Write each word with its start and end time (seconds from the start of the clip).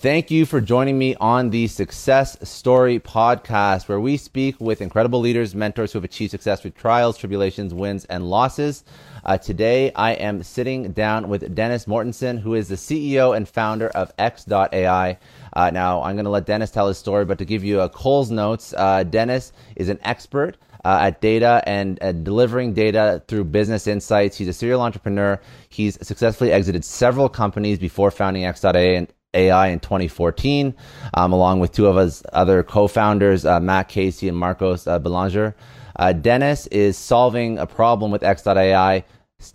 Thank 0.00 0.30
you 0.30 0.46
for 0.46 0.60
joining 0.60 0.96
me 0.96 1.16
on 1.16 1.50
the 1.50 1.66
Success 1.66 2.38
Story 2.48 3.00
podcast, 3.00 3.88
where 3.88 3.98
we 3.98 4.16
speak 4.16 4.54
with 4.60 4.80
incredible 4.80 5.18
leaders, 5.18 5.56
mentors 5.56 5.92
who 5.92 5.96
have 5.98 6.04
achieved 6.04 6.30
success 6.30 6.60
through 6.60 6.70
trials, 6.70 7.18
tribulations, 7.18 7.74
wins, 7.74 8.04
and 8.04 8.30
losses. 8.30 8.84
Uh, 9.24 9.38
today, 9.38 9.90
I 9.96 10.12
am 10.12 10.44
sitting 10.44 10.92
down 10.92 11.28
with 11.28 11.52
Dennis 11.52 11.86
Mortensen, 11.86 12.38
who 12.38 12.54
is 12.54 12.68
the 12.68 12.76
CEO 12.76 13.36
and 13.36 13.48
founder 13.48 13.88
of 13.88 14.12
X.AI. 14.18 15.18
Uh, 15.52 15.70
now, 15.70 16.00
I'm 16.04 16.14
going 16.14 16.26
to 16.26 16.30
let 16.30 16.46
Dennis 16.46 16.70
tell 16.70 16.86
his 16.86 16.96
story, 16.96 17.24
but 17.24 17.38
to 17.38 17.44
give 17.44 17.64
you 17.64 17.80
a 17.80 17.88
Cole's 17.88 18.30
notes, 18.30 18.72
uh, 18.76 19.02
Dennis 19.02 19.52
is 19.74 19.88
an 19.88 19.98
expert 20.02 20.58
uh, 20.84 20.98
at 21.02 21.20
data 21.20 21.60
and 21.66 22.00
uh, 22.04 22.12
delivering 22.12 22.72
data 22.72 23.20
through 23.26 23.46
business 23.46 23.88
insights. 23.88 24.36
He's 24.36 24.46
a 24.46 24.52
serial 24.52 24.80
entrepreneur. 24.80 25.40
He's 25.68 25.98
successfully 26.06 26.52
exited 26.52 26.84
several 26.84 27.28
companies 27.28 27.80
before 27.80 28.12
founding 28.12 28.44
X.AI 28.44 28.78
and, 28.78 29.12
AI 29.34 29.68
in 29.68 29.80
2014, 29.80 30.74
um, 31.14 31.32
along 31.32 31.60
with 31.60 31.72
two 31.72 31.86
of 31.86 31.96
his 31.96 32.22
other 32.32 32.62
co-founders, 32.62 33.44
uh, 33.44 33.60
Matt 33.60 33.88
Casey 33.88 34.28
and 34.28 34.36
Marcos 34.36 34.86
uh, 34.86 34.98
Belenguer. 34.98 35.54
Uh, 35.96 36.12
Dennis 36.12 36.66
is 36.68 36.96
solving 36.96 37.58
a 37.58 37.66
problem 37.66 38.10
with 38.10 38.22
X.AI 38.22 39.04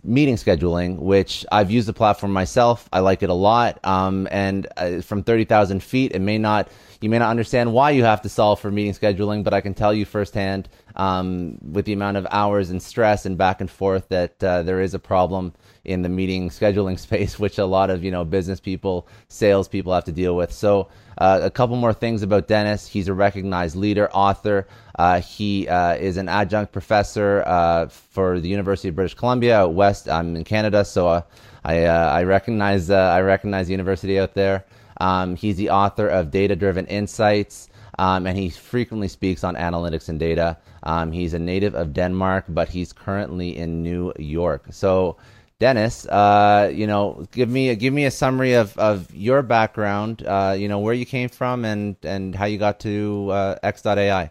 meeting 0.04 0.36
scheduling, 0.36 0.98
which 1.00 1.46
I've 1.52 1.72
used 1.72 1.88
the 1.88 1.94
platform 1.94 2.32
myself. 2.32 2.88
I 2.94 3.00
like 3.00 3.24
it 3.24 3.30
a 3.30 3.34
lot. 3.34 3.84
Um, 3.84 4.28
and 4.32 4.68
uh, 4.78 5.02
from 5.02 5.24
30,000 5.24 5.82
feet, 5.84 6.14
it 6.14 6.20
may 6.20 6.38
not, 6.38 6.70
you 7.02 7.10
may 7.10 7.20
not 7.20 7.32
understand 7.32 7.74
why 7.74 7.92
you 7.92 8.04
have 8.04 8.22
to 8.22 8.30
solve 8.30 8.60
for 8.60 8.72
meeting 8.72 8.94
scheduling, 8.94 9.44
but 9.44 9.54
I 9.54 9.60
can 9.60 9.74
tell 9.74 9.94
you 9.94 10.06
firsthand 10.06 10.70
um, 10.96 11.58
with 11.62 11.86
the 11.86 11.94
amount 11.94 12.18
of 12.18 12.28
hours 12.32 12.70
and 12.70 12.82
stress 12.82 13.26
and 13.26 13.38
back 13.38 13.60
and 13.60 13.70
forth 13.70 14.08
that 14.10 14.42
uh, 14.44 14.62
there 14.64 14.82
is 14.82 14.94
a 14.94 15.00
problem 15.00 15.54
in 15.86 16.02
the 16.02 16.10
meeting 16.10 16.50
scheduling 16.50 16.98
space, 17.08 17.40
which 17.40 17.58
a 17.58 17.66
lot 17.66 17.90
of 17.90 18.04
you 18.04 18.12
know 18.12 18.24
business 18.24 18.60
people, 18.60 19.08
sales 19.28 19.68
people 19.68 19.94
have 19.94 20.06
to 20.06 20.12
deal 20.12 20.36
with. 20.36 20.52
So 20.52 20.90
uh, 21.18 21.42
a 21.44 21.52
couple 21.52 21.76
more 21.76 21.94
things 21.94 22.24
about 22.24 22.48
Dennis. 22.48 22.88
He's 22.88 23.08
a 23.08 23.14
recognized 23.14 23.76
leader, 23.76 24.10
author. 24.12 24.68
Uh, 24.98 25.22
he 25.22 25.68
uh, 25.68 25.96
is 25.96 26.18
an 26.18 26.30
adjunct 26.30 26.72
professor 26.72 27.44
uh, 27.46 27.88
for 27.88 28.40
the 28.40 28.48
University 28.50 28.90
of 28.90 28.96
British 28.96 29.16
Columbia 29.16 29.60
out 29.60 29.74
west. 29.74 30.10
I'm 30.10 30.36
in 30.36 30.44
Canada, 30.44 30.86
so 30.86 31.08
uh, 31.08 31.22
I 31.64 31.86
uh, 31.86 32.12
I 32.12 32.24
recognize 32.24 32.90
I 32.90 33.22
recognize 33.22 33.68
the 33.68 33.74
university 33.74 34.20
out 34.20 34.34
there. 34.34 34.66
Um, 35.02 35.36
he's 35.36 35.58
the 35.58 35.70
author 35.70 36.08
of 36.08 36.32
Data 36.32 36.56
Driven 36.56 36.86
Insights. 36.88 37.70
Um, 38.00 38.26
and 38.26 38.36
he 38.36 38.50
frequently 38.50 39.08
speaks 39.08 39.44
on 39.44 39.56
analytics 39.56 40.10
and 40.10 40.20
data. 40.20 40.58
Um, 40.82 41.12
he's 41.12 41.36
a 41.36 41.40
native 41.40 41.76
of 41.76 41.94
Denmark, 41.94 42.46
but 42.50 42.68
he's 42.70 42.92
currently 42.92 43.56
in 43.56 43.84
New 43.84 44.12
York. 44.18 44.66
So 44.72 45.18
Dennis, 45.64 46.06
uh, 46.08 46.70
you 46.76 46.86
know, 46.86 47.26
give 47.32 47.48
me 47.48 47.70
a, 47.70 47.76
give 47.76 47.94
me 47.94 48.04
a 48.04 48.12
summary 48.12 48.52
of, 48.52 48.78
of 48.78 49.08
your 49.16 49.42
background. 49.42 50.22
Uh, 50.28 50.54
you 50.60 50.68
know, 50.68 50.80
where 50.80 50.94
you 50.94 51.06
came 51.06 51.30
from 51.30 51.64
and 51.64 51.96
and 52.04 52.36
how 52.36 52.44
you 52.44 52.58
got 52.58 52.82
to 52.82 53.30
uh, 53.32 53.56
X.AI. 53.64 54.30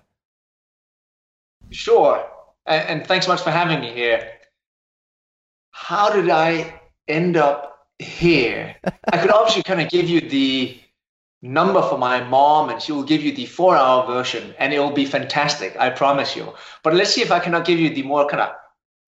Sure, 1.70 2.22
and, 2.66 2.88
and 2.90 3.06
thanks 3.06 3.24
so 3.24 3.32
much 3.32 3.40
for 3.40 3.50
having 3.50 3.80
me 3.80 3.94
here. 3.94 4.30
How 5.70 6.10
did 6.10 6.28
I 6.28 6.78
end 7.08 7.38
up 7.38 7.88
here? 7.98 8.76
I 9.10 9.16
could 9.16 9.30
obviously 9.30 9.62
kind 9.62 9.80
of 9.80 9.88
give 9.88 10.10
you 10.10 10.20
the 10.20 10.78
number 11.40 11.80
for 11.80 11.96
my 11.96 12.22
mom, 12.22 12.68
and 12.68 12.82
she 12.82 12.92
will 12.92 13.04
give 13.04 13.22
you 13.22 13.34
the 13.34 13.46
four-hour 13.46 14.06
version, 14.06 14.54
and 14.58 14.74
it 14.74 14.80
will 14.80 14.92
be 14.92 15.06
fantastic. 15.06 15.78
I 15.78 15.88
promise 15.88 16.36
you. 16.36 16.52
But 16.82 16.92
let's 16.92 17.14
see 17.14 17.22
if 17.22 17.32
I 17.32 17.38
cannot 17.38 17.64
give 17.64 17.80
you 17.80 17.88
the 17.88 18.02
more 18.02 18.28
kind 18.28 18.42
of 18.42 18.50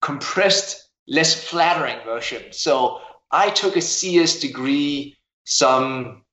compressed 0.01 0.84
less 1.07 1.35
flattering 1.35 1.97
version. 2.05 2.43
So 2.51 2.99
I 3.31 3.49
took 3.49 3.75
a 3.75 3.81
CS 3.81 4.39
degree 4.39 5.15
some 5.45 6.23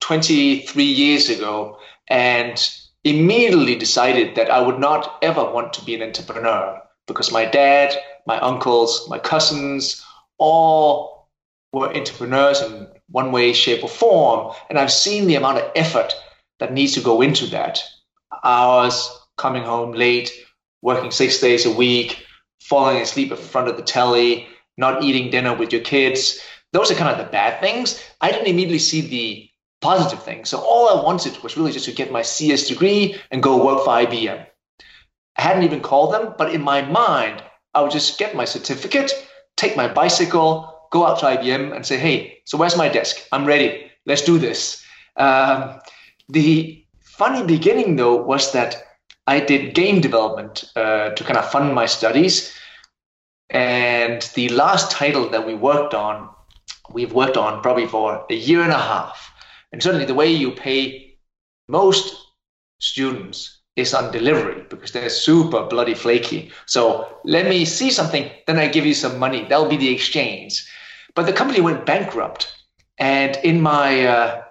23 0.00 0.84
years 0.84 1.28
ago 1.28 1.78
and 2.08 2.68
immediately 3.04 3.74
decided 3.74 4.34
that 4.36 4.50
I 4.50 4.60
would 4.60 4.78
not 4.78 5.18
ever 5.22 5.44
want 5.44 5.72
to 5.74 5.84
be 5.84 5.94
an 5.94 6.02
entrepreneur 6.02 6.80
because 7.06 7.32
my 7.32 7.44
dad, 7.44 7.94
my 8.26 8.38
uncles, 8.40 9.08
my 9.08 9.18
cousins 9.18 10.04
all 10.38 11.28
were 11.72 11.94
entrepreneurs 11.94 12.62
in 12.62 12.88
one 13.10 13.32
way, 13.32 13.52
shape, 13.52 13.82
or 13.82 13.88
form. 13.88 14.54
And 14.70 14.78
I've 14.78 14.92
seen 14.92 15.26
the 15.26 15.34
amount 15.34 15.58
of 15.58 15.70
effort 15.74 16.14
that 16.60 16.72
needs 16.72 16.94
to 16.94 17.00
go 17.00 17.20
into 17.20 17.46
that. 17.46 17.82
Hours, 18.42 19.10
coming 19.36 19.64
home 19.64 19.92
late, 19.92 20.32
working 20.82 21.10
six 21.10 21.40
days 21.40 21.66
a 21.66 21.70
week, 21.70 22.23
falling 22.64 23.00
asleep 23.00 23.30
in 23.30 23.36
front 23.36 23.68
of 23.68 23.76
the 23.76 23.82
telly, 23.82 24.48
not 24.76 25.02
eating 25.02 25.30
dinner 25.30 25.54
with 25.54 25.72
your 25.72 25.82
kids. 25.82 26.40
Those 26.72 26.90
are 26.90 26.94
kind 26.94 27.10
of 27.10 27.18
the 27.18 27.30
bad 27.30 27.60
things. 27.60 28.02
I 28.20 28.32
didn't 28.32 28.48
immediately 28.48 28.78
see 28.78 29.00
the 29.02 29.48
positive 29.80 30.22
things. 30.22 30.48
So 30.48 30.58
all 30.58 30.88
I 30.88 31.02
wanted 31.02 31.40
was 31.42 31.56
really 31.56 31.72
just 31.72 31.84
to 31.84 31.92
get 31.92 32.10
my 32.10 32.22
CS 32.22 32.68
degree 32.68 33.20
and 33.30 33.42
go 33.42 33.64
work 33.64 33.84
for 33.84 33.90
IBM. 33.90 34.46
I 35.36 35.42
hadn't 35.42 35.64
even 35.64 35.80
called 35.80 36.14
them, 36.14 36.34
but 36.38 36.54
in 36.54 36.62
my 36.62 36.82
mind, 36.82 37.42
I 37.74 37.82
would 37.82 37.90
just 37.90 38.18
get 38.18 38.34
my 38.34 38.44
certificate, 38.44 39.12
take 39.56 39.76
my 39.76 39.88
bicycle, 39.88 40.88
go 40.90 41.06
out 41.06 41.18
to 41.18 41.26
IBM 41.26 41.74
and 41.74 41.84
say, 41.84 41.98
hey, 41.98 42.38
so 42.44 42.56
where's 42.56 42.76
my 42.76 42.88
desk? 42.88 43.18
I'm 43.30 43.44
ready. 43.44 43.90
Let's 44.06 44.22
do 44.22 44.38
this. 44.38 44.82
Um, 45.16 45.80
the 46.28 46.84
funny 47.00 47.44
beginning, 47.44 47.96
though, 47.96 48.16
was 48.22 48.52
that 48.52 48.83
I 49.26 49.40
did 49.40 49.74
game 49.74 50.00
development 50.00 50.64
uh, 50.76 51.10
to 51.10 51.24
kind 51.24 51.38
of 51.38 51.50
fund 51.50 51.74
my 51.74 51.86
studies. 51.86 52.54
And 53.50 54.22
the 54.34 54.48
last 54.50 54.90
title 54.90 55.28
that 55.30 55.46
we 55.46 55.54
worked 55.54 55.94
on, 55.94 56.28
we've 56.92 57.12
worked 57.12 57.36
on 57.36 57.62
probably 57.62 57.86
for 57.86 58.26
a 58.28 58.34
year 58.34 58.62
and 58.62 58.72
a 58.72 58.78
half. 58.78 59.32
And 59.72 59.82
certainly 59.82 60.06
the 60.06 60.14
way 60.14 60.30
you 60.30 60.50
pay 60.50 61.16
most 61.68 62.14
students 62.80 63.60
is 63.76 63.94
on 63.94 64.12
delivery 64.12 64.64
because 64.68 64.92
they're 64.92 65.08
super 65.08 65.64
bloody 65.66 65.94
flaky. 65.94 66.52
So 66.66 67.18
let 67.24 67.46
me 67.46 67.64
see 67.64 67.90
something, 67.90 68.30
then 68.46 68.58
I 68.58 68.68
give 68.68 68.86
you 68.86 68.94
some 68.94 69.18
money. 69.18 69.46
That'll 69.48 69.68
be 69.68 69.76
the 69.76 69.92
exchange. 69.92 70.64
But 71.14 71.26
the 71.26 71.32
company 71.32 71.60
went 71.60 71.86
bankrupt. 71.86 72.54
And 72.98 73.36
in 73.42 73.60
my 73.60 74.06
uh, 74.06 74.42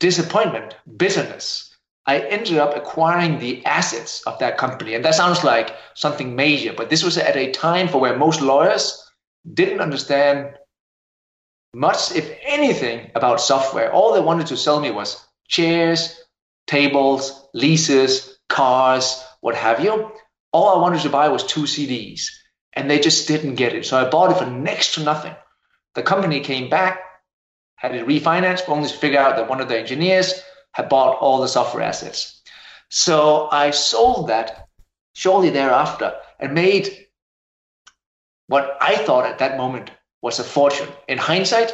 disappointment, 0.00 0.76
bitterness, 0.96 1.71
I 2.06 2.18
ended 2.18 2.58
up 2.58 2.76
acquiring 2.76 3.38
the 3.38 3.64
assets 3.64 4.22
of 4.22 4.38
that 4.40 4.58
company. 4.58 4.94
And 4.94 5.04
that 5.04 5.14
sounds 5.14 5.44
like 5.44 5.76
something 5.94 6.34
major, 6.34 6.72
but 6.72 6.90
this 6.90 7.04
was 7.04 7.16
at 7.16 7.36
a 7.36 7.52
time 7.52 7.88
for 7.88 7.98
where 8.00 8.16
most 8.16 8.40
lawyers 8.40 9.08
didn't 9.54 9.80
understand 9.80 10.56
much, 11.74 12.12
if 12.14 12.36
anything, 12.42 13.10
about 13.14 13.40
software. 13.40 13.92
All 13.92 14.12
they 14.12 14.20
wanted 14.20 14.46
to 14.48 14.56
sell 14.56 14.80
me 14.80 14.90
was 14.90 15.24
chairs, 15.48 16.20
tables, 16.66 17.48
leases, 17.54 18.38
cars, 18.48 19.24
what 19.40 19.54
have 19.54 19.82
you. 19.82 20.12
All 20.52 20.76
I 20.76 20.82
wanted 20.82 21.00
to 21.02 21.08
buy 21.08 21.28
was 21.28 21.44
two 21.44 21.62
CDs, 21.62 22.26
and 22.74 22.90
they 22.90 22.98
just 22.98 23.26
didn't 23.26 23.54
get 23.54 23.74
it. 23.74 23.86
So 23.86 23.96
I 23.96 24.10
bought 24.10 24.32
it 24.32 24.38
for 24.38 24.50
next 24.50 24.94
to 24.94 25.02
nothing. 25.02 25.34
The 25.94 26.02
company 26.02 26.40
came 26.40 26.68
back, 26.68 27.00
had 27.76 27.94
it 27.94 28.06
refinanced, 28.06 28.68
only 28.68 28.88
to 28.88 28.94
figure 28.94 29.18
out 29.18 29.36
that 29.36 29.48
one 29.48 29.60
of 29.60 29.68
the 29.68 29.78
engineers 29.78 30.42
had 30.72 30.88
bought 30.88 31.18
all 31.18 31.40
the 31.40 31.48
software 31.48 31.82
assets. 31.82 32.42
So 32.88 33.48
I 33.50 33.70
sold 33.70 34.28
that 34.28 34.68
shortly 35.14 35.50
thereafter 35.50 36.14
and 36.40 36.54
made 36.54 37.06
what 38.48 38.76
I 38.80 38.96
thought 38.96 39.26
at 39.26 39.38
that 39.38 39.56
moment 39.56 39.90
was 40.20 40.38
a 40.38 40.44
fortune. 40.44 40.88
In 41.08 41.18
hindsight, 41.18 41.72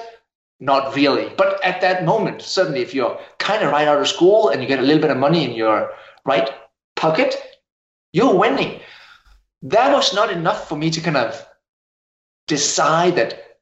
not 0.61 0.95
really. 0.95 1.33
But 1.37 1.63
at 1.65 1.81
that 1.81 2.05
moment, 2.05 2.43
suddenly, 2.43 2.83
if 2.83 2.95
you're 2.95 3.19
kind 3.39 3.65
of 3.65 3.73
right 3.73 3.89
out 3.89 4.01
of 4.01 4.09
school 4.09 4.49
and 4.49 4.63
you 4.63 4.69
get 4.69 4.79
a 4.79 4.83
little 4.83 5.03
bit 5.03 5.11
of 5.11 5.17
money 5.17 5.45
in 5.45 5.53
your 5.53 5.91
right 6.25 6.51
pocket, 6.97 7.37
you're 8.13 8.35
winning. 8.35 8.81
That 9.63 9.93
was 9.93 10.15
not 10.15 10.31
enough 10.31 10.69
for 10.69 10.77
me 10.77 10.91
to 10.91 11.01
kind 11.01 11.17
of 11.17 11.47
decide 12.47 13.17
that 13.17 13.59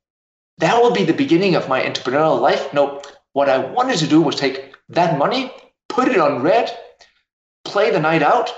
that 0.58 0.80
will 0.80 0.92
be 0.92 1.04
the 1.04 1.12
beginning 1.12 1.54
of 1.54 1.68
my 1.68 1.82
entrepreneurial 1.82 2.40
life. 2.40 2.72
No, 2.72 3.02
what 3.32 3.48
I 3.48 3.58
wanted 3.58 3.98
to 3.98 4.06
do 4.06 4.20
was 4.22 4.36
take 4.36 4.75
that 4.88 5.18
money, 5.18 5.52
put 5.88 6.08
it 6.08 6.18
on 6.18 6.42
red, 6.42 6.76
play 7.64 7.90
the 7.90 8.00
night 8.00 8.22
out, 8.22 8.52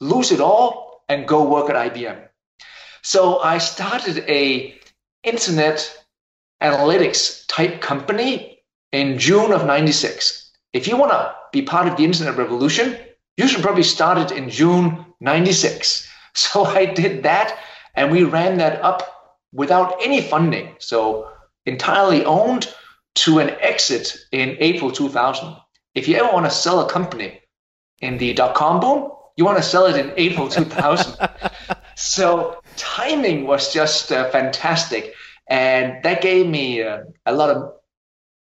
lose 0.00 0.32
it 0.32 0.40
all, 0.40 1.02
and 1.08 1.28
go 1.28 1.48
work 1.48 1.70
at 1.70 1.92
IBM. 1.92 2.28
So 3.02 3.38
I 3.38 3.58
started 3.58 4.24
a 4.28 4.74
internet 5.22 6.04
analytics 6.62 7.44
type 7.48 7.80
company 7.80 8.62
in 8.92 9.18
June 9.18 9.52
of 9.52 9.66
96. 9.66 10.50
If 10.72 10.88
you 10.88 10.96
want 10.96 11.12
to 11.12 11.34
be 11.52 11.62
part 11.62 11.86
of 11.86 11.96
the 11.96 12.04
internet 12.04 12.36
revolution, 12.36 12.96
you 13.36 13.46
should 13.46 13.62
probably 13.62 13.82
start 13.82 14.18
it 14.18 14.36
in 14.36 14.50
June 14.50 15.06
96. 15.20 16.08
So 16.36 16.66
I 16.66 16.84
did 16.84 17.22
that 17.22 17.58
and 17.94 18.12
we 18.12 18.22
ran 18.22 18.58
that 18.58 18.82
up 18.82 19.00
without 19.54 19.96
any 20.02 20.20
funding. 20.20 20.76
So 20.78 21.30
entirely 21.64 22.26
owned 22.26 22.68
to 23.24 23.38
an 23.38 23.56
exit 23.60 24.18
in 24.32 24.58
April 24.60 24.90
2000. 24.90 25.56
If 25.96 26.06
you 26.06 26.16
ever 26.16 26.30
want 26.30 26.44
to 26.44 26.50
sell 26.50 26.80
a 26.80 26.88
company 26.88 27.40
in 28.00 28.18
the 28.18 28.34
dot 28.34 28.54
com 28.54 28.80
boom, 28.80 29.10
you 29.36 29.46
want 29.46 29.56
to 29.56 29.62
sell 29.62 29.86
it 29.86 29.96
in 29.96 30.12
April 30.18 30.46
2000. 30.46 31.16
so 31.96 32.60
timing 32.76 33.46
was 33.46 33.72
just 33.72 34.12
uh, 34.12 34.30
fantastic. 34.30 35.14
And 35.48 36.02
that 36.02 36.20
gave 36.20 36.46
me 36.46 36.82
uh, 36.82 36.98
a 37.24 37.34
lot 37.34 37.48
of, 37.48 37.72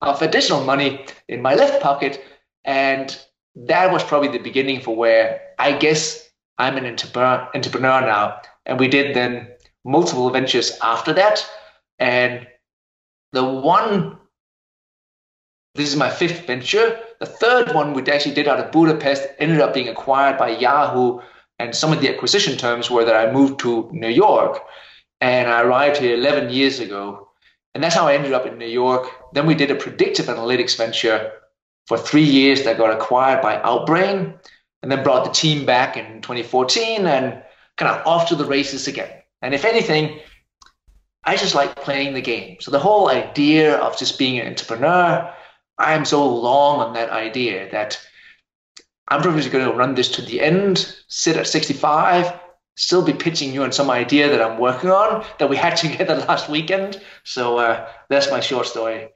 of 0.02 0.20
additional 0.20 0.64
money 0.64 1.06
in 1.28 1.40
my 1.40 1.54
left 1.54 1.80
pocket. 1.80 2.20
And 2.64 3.16
that 3.54 3.92
was 3.92 4.02
probably 4.02 4.28
the 4.28 4.38
beginning 4.38 4.80
for 4.80 4.96
where 4.96 5.40
I 5.60 5.72
guess 5.78 6.28
I'm 6.58 6.76
an 6.76 6.86
entrepreneur, 6.86 7.48
entrepreneur 7.54 8.00
now. 8.00 8.40
And 8.66 8.80
we 8.80 8.88
did 8.88 9.14
then 9.14 9.48
multiple 9.84 10.28
ventures 10.30 10.76
after 10.82 11.12
that. 11.12 11.48
And 12.00 12.48
the 13.32 13.44
one, 13.44 14.18
this 15.78 15.88
is 15.88 15.96
my 15.96 16.10
fifth 16.10 16.44
venture. 16.44 16.98
The 17.20 17.26
third 17.26 17.72
one 17.72 17.94
we 17.94 18.02
actually 18.10 18.34
did 18.34 18.48
out 18.48 18.58
of 18.58 18.72
Budapest 18.72 19.28
ended 19.38 19.60
up 19.60 19.72
being 19.72 19.88
acquired 19.88 20.36
by 20.36 20.50
Yahoo. 20.50 21.20
And 21.60 21.74
some 21.74 21.92
of 21.92 22.00
the 22.00 22.12
acquisition 22.12 22.58
terms 22.58 22.90
were 22.90 23.04
that 23.04 23.14
I 23.14 23.32
moved 23.32 23.60
to 23.60 23.88
New 23.92 24.08
York 24.08 24.60
and 25.20 25.48
I 25.48 25.62
arrived 25.62 25.98
here 25.98 26.16
11 26.16 26.50
years 26.50 26.80
ago. 26.80 27.28
And 27.74 27.82
that's 27.82 27.94
how 27.94 28.08
I 28.08 28.14
ended 28.14 28.32
up 28.32 28.44
in 28.44 28.58
New 28.58 28.66
York. 28.66 29.08
Then 29.34 29.46
we 29.46 29.54
did 29.54 29.70
a 29.70 29.76
predictive 29.76 30.26
analytics 30.26 30.76
venture 30.76 31.30
for 31.86 31.96
three 31.96 32.24
years 32.24 32.64
that 32.64 32.76
got 32.76 32.90
acquired 32.90 33.40
by 33.40 33.58
Outbrain 33.58 34.36
and 34.82 34.90
then 34.90 35.04
brought 35.04 35.24
the 35.24 35.30
team 35.30 35.64
back 35.64 35.96
in 35.96 36.22
2014 36.22 37.06
and 37.06 37.40
kind 37.76 37.94
of 37.94 38.04
off 38.04 38.28
to 38.28 38.34
the 38.34 38.44
races 38.44 38.88
again. 38.88 39.10
And 39.42 39.54
if 39.54 39.64
anything, 39.64 40.18
I 41.22 41.36
just 41.36 41.54
like 41.54 41.76
playing 41.76 42.14
the 42.14 42.20
game. 42.20 42.56
So 42.60 42.72
the 42.72 42.80
whole 42.80 43.10
idea 43.10 43.76
of 43.76 43.96
just 43.96 44.18
being 44.18 44.40
an 44.40 44.48
entrepreneur, 44.48 45.32
I 45.78 45.94
am 45.94 46.04
so 46.04 46.26
long 46.28 46.80
on 46.80 46.92
that 46.94 47.10
idea 47.10 47.70
that 47.70 48.00
I'm 49.08 49.22
probably 49.22 49.48
going 49.48 49.64
to 49.64 49.76
run 49.76 49.94
this 49.94 50.10
to 50.12 50.22
the 50.22 50.40
end, 50.40 50.94
sit 51.08 51.36
at 51.36 51.46
65, 51.46 52.32
still 52.76 53.02
be 53.02 53.12
pitching 53.12 53.52
you 53.52 53.62
on 53.62 53.72
some 53.72 53.90
idea 53.90 54.28
that 54.28 54.40
I'm 54.40 54.58
working 54.58 54.90
on 54.90 55.24
that 55.38 55.48
we 55.48 55.56
had 55.56 55.76
together 55.76 56.16
last 56.16 56.48
weekend. 56.48 57.00
So 57.24 57.58
uh, 57.58 57.88
that's 58.08 58.30
my 58.30 58.40
short 58.40 58.66
story. 58.66 59.08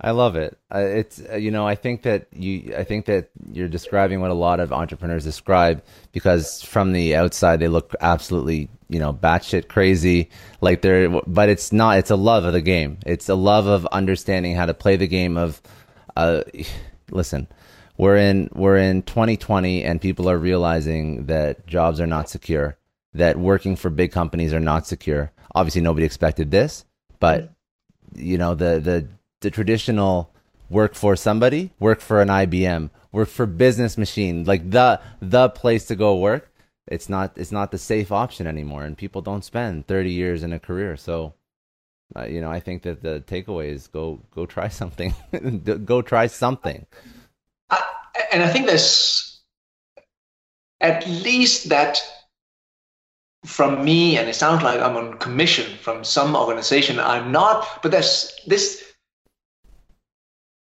I 0.00 0.10
love 0.10 0.36
it. 0.36 0.58
It's 0.70 1.22
uh, 1.32 1.36
you 1.36 1.50
know 1.50 1.66
I 1.66 1.74
think 1.74 2.02
that 2.02 2.26
you 2.30 2.74
I 2.76 2.84
think 2.84 3.06
that 3.06 3.30
you're 3.50 3.68
describing 3.68 4.20
what 4.20 4.30
a 4.30 4.34
lot 4.34 4.60
of 4.60 4.70
entrepreneurs 4.70 5.24
describe 5.24 5.82
because 6.12 6.62
from 6.62 6.92
the 6.92 7.16
outside 7.16 7.60
they 7.60 7.68
look 7.68 7.94
absolutely 8.02 8.68
you 8.90 8.98
know 8.98 9.14
batshit 9.14 9.68
crazy 9.68 10.28
like 10.60 10.82
they're 10.82 11.08
but 11.26 11.48
it's 11.48 11.72
not. 11.72 11.96
It's 11.96 12.10
a 12.10 12.16
love 12.16 12.44
of 12.44 12.52
the 12.52 12.60
game. 12.60 12.98
It's 13.06 13.30
a 13.30 13.34
love 13.34 13.66
of 13.66 13.86
understanding 13.86 14.54
how 14.54 14.66
to 14.66 14.74
play 14.74 14.96
the 14.96 15.08
game 15.08 15.38
of. 15.38 15.62
Uh, 16.16 16.42
listen, 17.10 17.46
we're 17.98 18.16
in 18.16 18.48
we're 18.54 18.78
in 18.78 19.02
2020 19.02 19.84
and 19.84 20.00
people 20.00 20.28
are 20.28 20.38
realizing 20.38 21.26
that 21.26 21.66
jobs 21.66 22.00
are 22.00 22.06
not 22.06 22.28
secure 22.28 22.76
that 23.16 23.38
working 23.38 23.76
for 23.76 23.90
big 23.90 24.12
companies 24.12 24.52
are 24.52 24.60
not 24.60 24.86
secure. 24.86 25.32
Obviously, 25.54 25.80
nobody 25.80 26.06
expected 26.06 26.50
this, 26.50 26.84
but 27.18 27.52
you 28.14 28.38
know 28.38 28.54
the 28.54 28.78
the 28.78 29.08
the 29.40 29.50
traditional 29.50 30.30
work 30.68 30.94
for 30.94 31.16
somebody, 31.16 31.72
work 31.78 32.00
for 32.00 32.20
an 32.20 32.28
IBM, 32.28 32.90
work 33.12 33.28
for 33.28 33.46
Business 33.46 33.98
Machine, 33.98 34.44
like 34.44 34.70
the 34.70 35.00
the 35.20 35.48
place 35.50 35.86
to 35.86 35.96
go 35.96 36.16
work. 36.16 36.52
It's 36.86 37.08
not 37.08 37.36
it's 37.36 37.52
not 37.52 37.70
the 37.70 37.78
safe 37.78 38.12
option 38.12 38.46
anymore, 38.46 38.84
and 38.84 38.96
people 38.96 39.22
don't 39.22 39.44
spend 39.44 39.86
thirty 39.86 40.12
years 40.12 40.42
in 40.42 40.52
a 40.52 40.60
career. 40.60 40.96
So, 40.96 41.34
uh, 42.14 42.24
you 42.24 42.40
know, 42.40 42.50
I 42.50 42.60
think 42.60 42.82
that 42.82 43.02
the 43.02 43.20
takeaway 43.26 43.68
is 43.68 43.88
go 43.88 44.20
go 44.30 44.46
try 44.46 44.68
something, 44.68 45.14
go 45.84 46.02
try 46.02 46.28
something. 46.28 46.86
I, 47.70 47.82
and 48.32 48.42
I 48.42 48.48
think 48.48 48.66
there's 48.66 49.40
at 50.80 51.06
least 51.06 51.68
that 51.70 51.98
from 53.44 53.84
me, 53.84 54.18
and 54.18 54.28
it 54.28 54.34
sounds 54.34 54.62
like 54.62 54.80
I'm 54.80 54.96
on 54.96 55.18
commission 55.18 55.76
from 55.78 56.04
some 56.04 56.36
organization. 56.36 57.00
I'm 57.00 57.32
not, 57.32 57.82
but 57.82 57.90
there's 57.90 58.32
this 58.46 58.84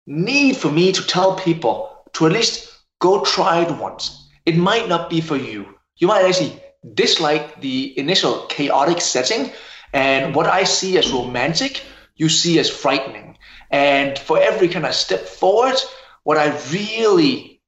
need 0.06 0.56
for 0.56 0.70
me 0.70 0.92
to 0.92 1.06
tell 1.06 1.36
people 1.36 2.04
to 2.12 2.26
at 2.26 2.32
least 2.32 2.70
go 3.00 3.24
try 3.24 3.62
it 3.62 3.78
once. 3.78 4.28
It 4.46 4.56
might 4.56 4.88
not 4.88 5.08
be 5.08 5.20
for 5.20 5.36
you. 5.36 5.66
You 5.96 6.06
might 6.08 6.24
actually 6.24 6.60
dislike 6.94 7.60
the 7.60 7.98
initial 7.98 8.46
chaotic 8.46 9.00
setting, 9.00 9.52
and 9.94 10.34
what 10.34 10.46
I 10.46 10.64
see 10.64 10.98
as 10.98 11.12
romantic, 11.12 11.82
you 12.16 12.28
see 12.28 12.58
as 12.58 12.68
frightening. 12.68 13.38
And 13.70 14.18
for 14.18 14.40
every 14.40 14.68
kind 14.68 14.84
of 14.84 14.94
step 14.94 15.20
forward, 15.20 15.76
what 16.24 16.36
I 16.36 16.56
really 16.72 17.62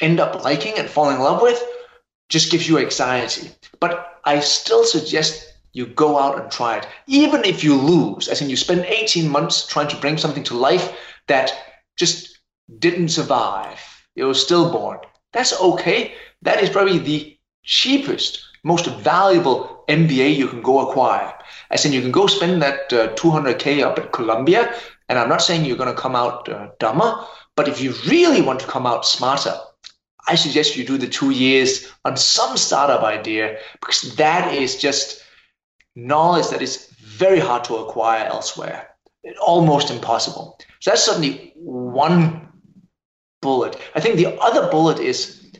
end 0.00 0.20
up 0.20 0.44
liking 0.44 0.78
and 0.78 0.88
falling 0.88 1.16
in 1.16 1.22
love 1.22 1.42
with 1.42 1.60
just 2.28 2.52
gives 2.52 2.68
you 2.68 2.78
anxiety. 2.78 3.50
But 3.80 4.20
I 4.24 4.40
still 4.40 4.84
suggest 4.84 5.54
you 5.72 5.86
go 5.86 6.18
out 6.18 6.40
and 6.40 6.50
try 6.50 6.76
it. 6.76 6.86
Even 7.06 7.44
if 7.44 7.64
you 7.64 7.74
lose, 7.74 8.28
as 8.28 8.42
in 8.42 8.50
you 8.50 8.56
spend 8.56 8.84
18 8.84 9.28
months 9.28 9.66
trying 9.66 9.88
to 9.88 9.96
bring 9.96 10.18
something 10.18 10.44
to 10.44 10.54
life 10.54 10.96
that 11.28 11.52
just 11.96 12.38
didn't 12.78 13.08
survive, 13.08 13.80
it 14.16 14.24
was 14.24 14.42
stillborn. 14.42 14.98
That's 15.32 15.58
okay. 15.58 16.14
That 16.42 16.62
is 16.62 16.68
probably 16.70 16.98
the 16.98 17.38
cheapest, 17.62 18.47
most 18.64 18.86
valuable 18.86 19.84
MBA 19.88 20.36
you 20.36 20.48
can 20.48 20.62
go 20.62 20.88
acquire. 20.88 21.32
As 21.70 21.84
in, 21.84 21.92
you 21.92 22.00
can 22.00 22.12
go 22.12 22.26
spend 22.26 22.62
that 22.62 22.92
uh, 22.92 23.14
200K 23.14 23.82
up 23.82 23.98
at 23.98 24.12
Columbia, 24.12 24.72
and 25.08 25.18
I'm 25.18 25.28
not 25.28 25.42
saying 25.42 25.64
you're 25.64 25.76
going 25.76 25.94
to 25.94 26.00
come 26.00 26.16
out 26.16 26.48
uh, 26.48 26.68
dumber, 26.78 27.24
but 27.56 27.68
if 27.68 27.80
you 27.80 27.94
really 28.06 28.42
want 28.42 28.60
to 28.60 28.66
come 28.66 28.86
out 28.86 29.06
smarter, 29.06 29.54
I 30.28 30.34
suggest 30.34 30.76
you 30.76 30.84
do 30.84 30.98
the 30.98 31.08
two 31.08 31.30
years 31.30 31.90
on 32.04 32.16
some 32.16 32.56
startup 32.56 33.02
idea 33.02 33.58
because 33.80 34.14
that 34.16 34.52
is 34.52 34.76
just 34.76 35.22
knowledge 35.96 36.48
that 36.48 36.60
is 36.60 36.88
very 37.00 37.40
hard 37.40 37.64
to 37.64 37.76
acquire 37.76 38.26
elsewhere, 38.26 38.88
almost 39.40 39.90
impossible. 39.90 40.58
So 40.80 40.90
that's 40.90 41.04
certainly 41.04 41.52
one 41.56 42.48
bullet. 43.40 43.80
I 43.94 44.00
think 44.00 44.16
the 44.16 44.38
other 44.38 44.70
bullet 44.70 44.98
is 44.98 45.50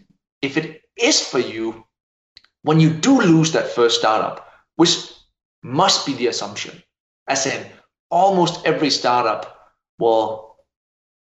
if 0.43 0.57
it 0.57 0.83
is 0.97 1.27
for 1.27 1.39
you 1.39 1.85
when 2.63 2.81
you 2.81 2.91
do 2.91 3.21
lose 3.21 3.53
that 3.53 3.69
first 3.69 3.99
startup, 3.99 4.49
which 4.77 5.13
must 5.63 6.07
be 6.07 6.15
the 6.15 6.27
assumption, 6.29 6.83
as 7.27 7.47
in 7.47 7.67
almost 8.11 8.65
every 8.65 8.91
startup 8.91 9.73
will 9.99 10.57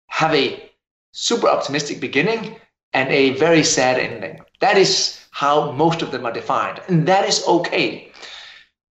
have 0.08 0.34
a 0.34 0.70
super 1.12 1.48
optimistic 1.48 2.00
beginning 2.00 2.56
and 2.92 3.08
a 3.10 3.30
very 3.30 3.64
sad 3.64 3.98
ending. 3.98 4.40
That 4.60 4.76
is 4.76 5.20
how 5.30 5.72
most 5.72 6.02
of 6.02 6.10
them 6.10 6.24
are 6.26 6.32
defined, 6.32 6.80
and 6.88 7.06
that 7.08 7.28
is 7.28 7.46
okay. 7.46 8.12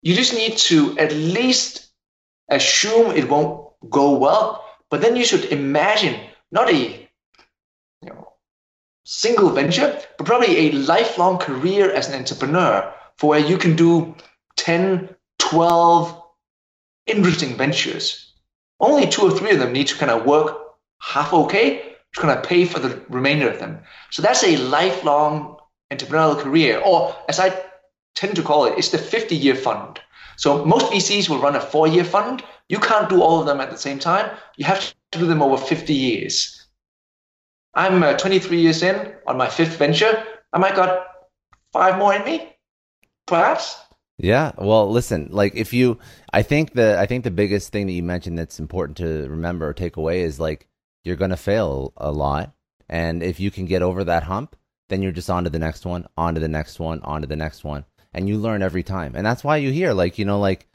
You 0.02 0.14
just 0.14 0.34
need 0.34 0.58
to 0.70 0.98
at 1.00 1.12
least 1.14 1.88
assume 2.50 3.16
it 3.16 3.30
won't 3.30 3.70
go 3.90 4.18
well, 4.18 4.64
but 4.90 5.02
then 5.02 5.16
you 5.16 5.26
should 5.26 5.46
imagine 5.46 6.20
not 6.52 6.70
a 6.70 7.05
single 9.06 9.52
venture, 9.52 10.00
but 10.18 10.26
probably 10.26 10.58
a 10.58 10.72
lifelong 10.72 11.38
career 11.38 11.92
as 11.92 12.10
an 12.10 12.16
entrepreneur 12.16 12.94
for 13.18 13.30
where 13.30 13.40
you 13.40 13.58
can 13.58 13.76
do 13.76 14.14
10, 14.58 15.16
12 15.40 16.22
interesting 17.06 17.56
ventures. 17.56 18.34
Only 18.80 19.08
two 19.08 19.22
or 19.22 19.32
three 19.32 19.52
of 19.52 19.60
them 19.60 19.72
need 19.72 19.88
to 19.88 19.98
kind 19.98 20.12
of 20.12 20.26
work 20.26 20.58
half 21.00 21.34
okay 21.34 21.96
to 22.14 22.22
kind 22.22 22.38
of 22.38 22.44
pay 22.44 22.66
for 22.66 22.80
the 22.80 23.02
remainder 23.08 23.50
of 23.50 23.60
them. 23.60 23.80
So 24.10 24.22
that's 24.22 24.44
a 24.44 24.58
lifelong 24.58 25.58
entrepreneurial 25.92 26.40
career, 26.40 26.80
or 26.80 27.16
as 27.30 27.40
I 27.40 27.56
tend 28.16 28.36
to 28.36 28.42
call 28.42 28.66
it, 28.66 28.78
it's 28.78 28.90
the 28.90 28.98
50 28.98 29.36
year 29.36 29.56
fund. 29.56 30.00
So 30.38 30.66
most 30.66 30.92
VCs 30.92 31.30
will 31.30 31.40
run 31.40 31.56
a 31.56 31.62
four 31.62 31.88
year 31.88 32.04
fund. 32.04 32.44
You 32.68 32.80
can't 32.80 33.10
do 33.10 33.22
all 33.22 33.40
of 33.40 33.46
them 33.46 33.62
at 33.62 33.70
the 33.70 33.78
same 33.78 34.00
time. 34.00 34.36
You 34.58 34.66
have 34.66 34.94
to 35.12 35.20
do 35.20 35.28
them 35.28 35.42
over 35.42 35.58
50 35.58 35.94
years. 35.94 36.65
I'm 37.76 38.02
uh, 38.02 38.14
23 38.14 38.60
years 38.60 38.84
in 38.84 39.14
on 39.28 39.38
my 39.38 39.50
fifth 39.50 39.78
venture. 39.78 40.24
I 40.54 40.58
might 40.58 40.76
got 40.76 41.06
five 41.74 41.98
more 41.98 42.14
in 42.14 42.24
me, 42.24 42.56
perhaps. 43.28 43.78
Yeah. 44.18 44.54
Well, 44.58 44.90
listen, 44.90 45.28
like 45.32 45.56
if 45.56 45.74
you, 45.74 46.00
I 46.32 46.42
think 46.42 46.74
the, 46.74 46.98
I 46.98 47.06
think 47.06 47.26
the 47.26 47.32
biggest 47.32 47.72
thing 47.72 47.88
that 47.88 47.94
you 47.94 48.04
mentioned 48.04 48.40
that's 48.40 48.60
important 48.60 48.98
to 48.98 49.28
remember 49.28 49.68
or 49.68 49.74
take 49.74 49.98
away 49.98 50.22
is 50.22 50.40
like 50.40 50.68
you're 51.04 51.18
going 51.18 51.32
to 51.32 51.38
fail 51.38 51.92
a 51.98 52.12
lot. 52.12 52.54
And 52.88 53.22
if 53.22 53.40
you 53.40 53.52
can 53.52 53.66
get 53.66 53.82
over 53.82 54.06
that 54.06 54.24
hump, 54.24 54.56
then 54.88 55.02
you're 55.02 55.12
just 55.12 55.30
on 55.30 55.44
to 55.44 55.50
the 55.50 55.60
next 55.60 55.86
one, 55.86 56.08
on 56.18 56.36
to 56.36 56.40
the 56.40 56.48
next 56.48 56.80
one, 56.80 57.02
on 57.02 57.22
to 57.22 57.28
the 57.28 57.36
next 57.36 57.64
one. 57.64 57.84
And 58.14 58.30
you 58.30 58.38
learn 58.38 58.62
every 58.62 58.84
time. 58.84 59.16
And 59.16 59.26
that's 59.26 59.44
why 59.44 59.58
you 59.58 59.72
hear, 59.72 59.94
like, 59.94 60.18
you 60.18 60.24
know, 60.24 60.40
like, 60.40 60.68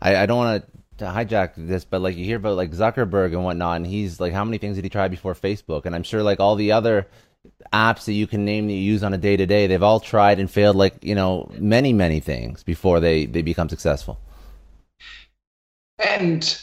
I, 0.00 0.16
I 0.16 0.26
don't 0.26 0.38
want 0.38 0.64
to 0.64 0.77
hijack 1.06 1.52
this, 1.56 1.84
but 1.84 2.00
like 2.00 2.16
you 2.16 2.24
hear 2.24 2.36
about 2.36 2.56
like 2.56 2.70
Zuckerberg 2.72 3.32
and 3.32 3.44
whatnot, 3.44 3.76
and 3.76 3.86
he's 3.86 4.20
like, 4.20 4.32
how 4.32 4.44
many 4.44 4.58
things 4.58 4.76
did 4.76 4.84
he 4.84 4.90
try 4.90 5.08
before 5.08 5.34
Facebook? 5.34 5.86
And 5.86 5.94
I'm 5.94 6.02
sure 6.02 6.22
like 6.22 6.40
all 6.40 6.54
the 6.54 6.72
other 6.72 7.06
apps 7.72 8.04
that 8.04 8.12
you 8.12 8.26
can 8.26 8.44
name 8.44 8.66
that 8.66 8.72
you 8.72 8.80
use 8.80 9.02
on 9.02 9.14
a 9.14 9.18
day 9.18 9.36
to 9.36 9.46
day, 9.46 9.66
they've 9.66 9.82
all 9.82 10.00
tried 10.00 10.38
and 10.38 10.50
failed 10.50 10.76
like, 10.76 10.94
you 11.02 11.14
know, 11.14 11.50
many, 11.58 11.92
many 11.92 12.20
things 12.20 12.62
before 12.62 13.00
they, 13.00 13.26
they 13.26 13.42
become 13.42 13.68
successful. 13.68 14.18
And 15.98 16.60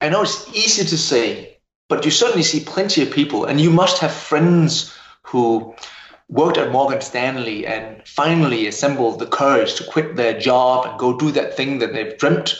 I 0.00 0.08
know 0.08 0.22
it's 0.22 0.48
easy 0.54 0.84
to 0.84 0.98
say, 0.98 1.58
but 1.88 2.04
you 2.04 2.10
certainly 2.10 2.42
see 2.42 2.60
plenty 2.60 3.02
of 3.02 3.10
people, 3.10 3.44
and 3.44 3.60
you 3.60 3.70
must 3.70 3.98
have 3.98 4.12
friends 4.12 4.94
who 5.22 5.74
worked 6.28 6.58
at 6.58 6.72
Morgan 6.72 7.00
Stanley 7.00 7.66
and 7.66 8.06
finally 8.06 8.66
assembled 8.66 9.18
the 9.18 9.26
courage 9.26 9.74
to 9.74 9.84
quit 9.84 10.16
their 10.16 10.38
job 10.38 10.86
and 10.86 10.98
go 10.98 11.16
do 11.16 11.30
that 11.32 11.54
thing 11.56 11.78
that 11.78 11.92
they've 11.92 12.16
dreamt 12.18 12.54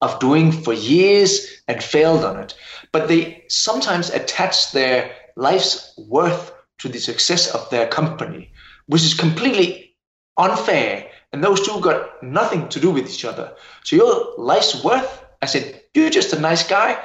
of 0.00 0.18
doing 0.20 0.52
for 0.52 0.72
years 0.72 1.60
and 1.66 1.82
failed 1.82 2.24
on 2.24 2.38
it. 2.38 2.54
But 2.92 3.08
they 3.08 3.44
sometimes 3.48 4.10
attach 4.10 4.72
their 4.72 5.10
life's 5.36 5.94
worth 5.98 6.52
to 6.78 6.88
the 6.88 6.98
success 6.98 7.54
of 7.54 7.68
their 7.70 7.86
company, 7.88 8.52
which 8.86 9.02
is 9.02 9.14
completely 9.14 9.96
unfair. 10.36 11.10
And 11.32 11.42
those 11.42 11.66
two 11.66 11.80
got 11.80 12.22
nothing 12.22 12.68
to 12.68 12.80
do 12.80 12.90
with 12.90 13.10
each 13.10 13.24
other. 13.24 13.52
So 13.84 13.96
your 13.96 14.34
life's 14.38 14.82
worth, 14.82 15.24
I 15.42 15.46
said, 15.46 15.82
you're 15.94 16.10
just 16.10 16.32
a 16.32 16.40
nice 16.40 16.66
guy, 16.66 16.98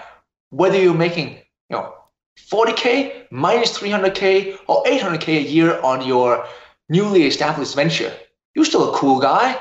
whether 0.52 0.80
you're 0.80 0.94
making, 0.94 1.30
you 1.70 1.78
know, 1.78 1.94
40k 2.40 3.28
minus 3.32 3.78
300k 3.78 4.58
or 4.68 4.84
800k 4.86 5.38
a 5.38 5.42
year 5.42 5.80
on 5.82 6.06
your 6.06 6.46
newly 6.90 7.24
established 7.24 7.76
venture. 7.76 8.14
You're 8.56 8.66
still 8.66 8.94
a 8.94 8.98
cool 8.98 9.20
guy. 9.20 9.60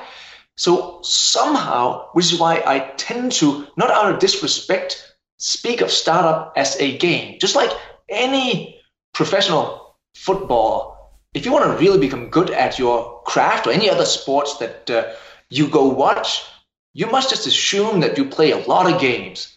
So 0.56 1.00
somehow, 1.02 2.08
which 2.12 2.32
is 2.32 2.38
why 2.38 2.62
I 2.66 2.92
tend 2.96 3.32
to, 3.32 3.66
not 3.76 3.90
out 3.90 4.12
of 4.12 4.20
disrespect, 4.20 5.14
speak 5.38 5.80
of 5.80 5.90
startup 5.90 6.52
as 6.56 6.76
a 6.80 6.96
game. 6.98 7.38
Just 7.40 7.56
like 7.56 7.70
any 8.08 8.80
professional 9.12 9.96
football, 10.14 11.18
if 11.34 11.44
you 11.46 11.52
want 11.52 11.64
to 11.64 11.82
really 11.84 11.98
become 11.98 12.28
good 12.28 12.50
at 12.50 12.78
your 12.78 13.22
craft 13.22 13.66
or 13.66 13.72
any 13.72 13.88
other 13.88 14.04
sports 14.04 14.58
that 14.58 14.90
uh, 14.90 15.12
you 15.48 15.68
go 15.68 15.86
watch, 15.86 16.44
you 16.92 17.06
must 17.06 17.30
just 17.30 17.46
assume 17.46 18.00
that 18.00 18.18
you 18.18 18.24
play 18.26 18.50
a 18.50 18.66
lot 18.68 18.92
of 18.92 19.00
games 19.00 19.56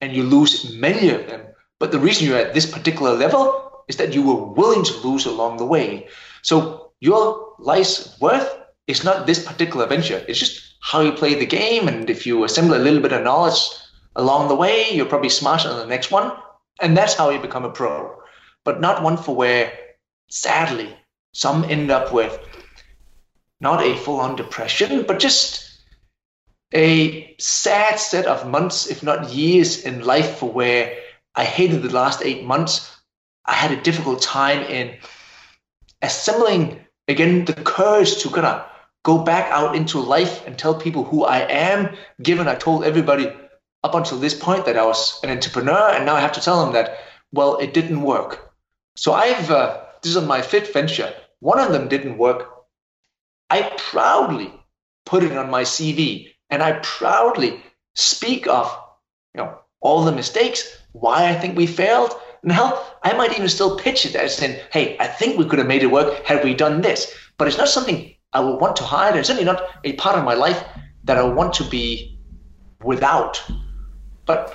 and 0.00 0.12
you 0.14 0.22
lose 0.22 0.74
many 0.76 1.10
of 1.10 1.26
them. 1.26 1.42
But 1.80 1.90
the 1.90 1.98
reason 1.98 2.26
you're 2.26 2.38
at 2.38 2.54
this 2.54 2.70
particular 2.70 3.14
level 3.14 3.84
is 3.88 3.96
that 3.96 4.14
you 4.14 4.22
were 4.22 4.52
willing 4.52 4.84
to 4.84 5.06
lose 5.06 5.26
along 5.26 5.56
the 5.56 5.66
way. 5.66 6.08
So 6.42 6.92
your 7.00 7.54
life's 7.58 8.18
worth 8.20 8.48
is 8.86 9.04
not 9.04 9.26
this 9.26 9.44
particular 9.44 9.86
venture. 9.86 10.24
It's 10.28 10.38
just 10.38 10.74
how 10.80 11.00
you 11.00 11.12
play 11.12 11.34
the 11.34 11.46
game. 11.46 11.88
And 11.88 12.08
if 12.08 12.26
you 12.26 12.44
assemble 12.44 12.76
a 12.76 12.78
little 12.78 13.00
bit 13.00 13.12
of 13.12 13.24
knowledge 13.24 13.60
along 14.14 14.48
the 14.48 14.54
way, 14.54 14.90
you're 14.90 15.06
probably 15.06 15.28
smarter 15.28 15.68
on 15.68 15.78
the 15.78 15.86
next 15.86 16.10
one. 16.10 16.32
And 16.80 16.96
that's 16.96 17.14
how 17.14 17.30
you 17.30 17.40
become 17.40 17.64
a 17.64 17.70
pro. 17.70 18.16
But 18.64 18.80
not 18.80 19.02
one 19.02 19.16
for 19.16 19.34
where, 19.34 19.72
sadly, 20.28 20.96
some 21.32 21.64
end 21.64 21.90
up 21.90 22.12
with 22.12 22.38
not 23.60 23.82
a 23.82 23.96
full 23.96 24.20
on 24.20 24.36
depression, 24.36 25.04
but 25.06 25.18
just 25.18 25.80
a 26.74 27.34
sad 27.38 27.98
set 27.98 28.26
of 28.26 28.48
months, 28.48 28.86
if 28.88 29.02
not 29.02 29.32
years 29.32 29.84
in 29.84 30.04
life 30.04 30.36
for 30.38 30.50
where 30.50 30.96
I 31.34 31.44
hated 31.44 31.82
the 31.82 31.92
last 31.92 32.22
eight 32.22 32.44
months. 32.44 32.90
I 33.44 33.54
had 33.54 33.70
a 33.70 33.82
difficult 33.82 34.20
time 34.22 34.62
in 34.62 34.96
assembling 36.02 36.84
again 37.08 37.44
the 37.44 37.54
courage 37.54 38.18
to 38.18 38.30
kind 38.30 38.46
of 38.46 38.66
go 39.06 39.18
back 39.18 39.48
out 39.52 39.76
into 39.76 40.00
life 40.00 40.44
and 40.48 40.58
tell 40.58 40.74
people 40.74 41.04
who 41.04 41.24
I 41.24 41.38
am, 41.48 41.96
given 42.20 42.48
I 42.48 42.56
told 42.56 42.82
everybody 42.82 43.32
up 43.84 43.94
until 43.94 44.18
this 44.18 44.34
point 44.34 44.66
that 44.66 44.76
I 44.76 44.84
was 44.84 45.20
an 45.22 45.30
entrepreneur, 45.30 45.90
and 45.94 46.04
now 46.04 46.16
I 46.16 46.20
have 46.20 46.32
to 46.32 46.40
tell 46.40 46.64
them 46.64 46.74
that, 46.74 46.98
well, 47.30 47.56
it 47.58 47.72
didn't 47.72 48.02
work. 48.02 48.52
So 48.96 49.12
I've, 49.12 49.48
uh, 49.48 49.80
this 50.02 50.16
is 50.16 50.24
my 50.24 50.42
fifth 50.42 50.72
venture. 50.72 51.14
One 51.38 51.60
of 51.60 51.70
them 51.70 51.86
didn't 51.86 52.18
work. 52.18 52.50
I 53.48 53.70
proudly 53.78 54.52
put 55.04 55.22
it 55.22 55.36
on 55.36 55.50
my 55.50 55.62
CV 55.62 56.32
and 56.50 56.60
I 56.60 56.80
proudly 56.82 57.62
speak 57.94 58.48
of, 58.48 58.66
you 59.34 59.40
know, 59.40 59.56
all 59.80 60.02
the 60.02 60.10
mistakes, 60.10 60.66
why 60.90 61.28
I 61.28 61.34
think 61.34 61.56
we 61.56 61.68
failed. 61.68 62.12
And 62.42 62.50
hell, 62.50 62.98
I 63.04 63.12
might 63.12 63.34
even 63.34 63.48
still 63.48 63.78
pitch 63.78 64.04
it 64.04 64.16
as 64.16 64.34
saying, 64.34 64.58
hey, 64.72 64.96
I 64.98 65.06
think 65.06 65.38
we 65.38 65.44
could 65.44 65.60
have 65.60 65.68
made 65.68 65.84
it 65.84 65.92
work 65.92 66.24
had 66.24 66.42
we 66.42 66.54
done 66.54 66.80
this. 66.80 67.14
But 67.38 67.46
it's 67.46 67.58
not 67.58 67.68
something 67.68 68.15
I 68.36 68.40
would 68.40 68.60
want 68.60 68.76
to 68.76 68.84
hide. 68.84 69.16
It's 69.16 69.28
certainly 69.28 69.46
not 69.46 69.62
a 69.84 69.94
part 69.94 70.18
of 70.18 70.24
my 70.24 70.34
life 70.34 70.62
that 71.04 71.16
I 71.16 71.22
want 71.22 71.54
to 71.54 71.64
be 71.64 72.18
without. 72.84 73.42
But 74.26 74.54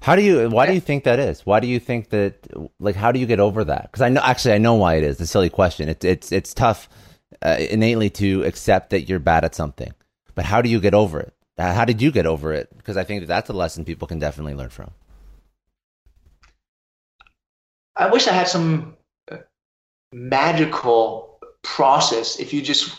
how 0.00 0.14
do 0.16 0.22
you? 0.22 0.50
Why 0.50 0.66
do 0.66 0.74
you 0.74 0.80
think 0.80 1.04
that 1.04 1.18
is? 1.18 1.46
Why 1.46 1.60
do 1.60 1.66
you 1.66 1.80
think 1.80 2.10
that? 2.10 2.46
Like, 2.78 2.94
how 2.94 3.10
do 3.10 3.18
you 3.18 3.24
get 3.24 3.40
over 3.40 3.64
that? 3.64 3.84
Because 3.90 4.02
I 4.02 4.10
know, 4.10 4.20
actually, 4.22 4.52
I 4.52 4.58
know 4.58 4.74
why 4.74 4.96
it 4.96 5.04
is. 5.04 5.16
The 5.16 5.26
silly 5.26 5.48
question. 5.48 5.88
It's 5.88 6.04
it's 6.04 6.30
it's 6.30 6.52
tough 6.52 6.90
uh, 7.40 7.56
innately 7.58 8.10
to 8.10 8.44
accept 8.44 8.90
that 8.90 9.08
you're 9.08 9.18
bad 9.18 9.46
at 9.46 9.54
something, 9.54 9.94
but 10.34 10.44
how 10.44 10.60
do 10.60 10.68
you 10.68 10.78
get 10.78 10.92
over 10.92 11.20
it? 11.20 11.32
How 11.56 11.86
did 11.86 12.02
you 12.02 12.10
get 12.12 12.26
over 12.26 12.52
it? 12.52 12.68
Because 12.76 12.98
I 12.98 13.04
think 13.04 13.22
that 13.22 13.28
that's 13.28 13.48
a 13.48 13.54
lesson 13.54 13.86
people 13.86 14.06
can 14.06 14.18
definitely 14.18 14.54
learn 14.54 14.70
from. 14.70 14.90
I 17.96 18.10
wish 18.10 18.26
I 18.26 18.32
had 18.32 18.48
some 18.48 18.96
uh, 19.30 19.38
magical 20.12 21.33
process. 21.64 22.38
If 22.38 22.52
you 22.52 22.62
just 22.62 22.90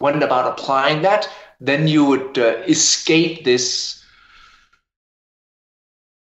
went 0.00 0.22
about 0.22 0.58
applying 0.58 1.02
that, 1.02 1.28
then 1.60 1.88
you 1.88 2.04
would 2.04 2.38
uh, 2.38 2.62
escape 2.68 3.44
this 3.44 4.04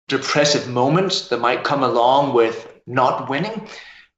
depressive 0.08 0.70
moment 0.70 1.28
that 1.30 1.40
might 1.40 1.64
come 1.64 1.84
along 1.84 2.34
with 2.34 2.72
not 2.86 3.30
winning. 3.30 3.68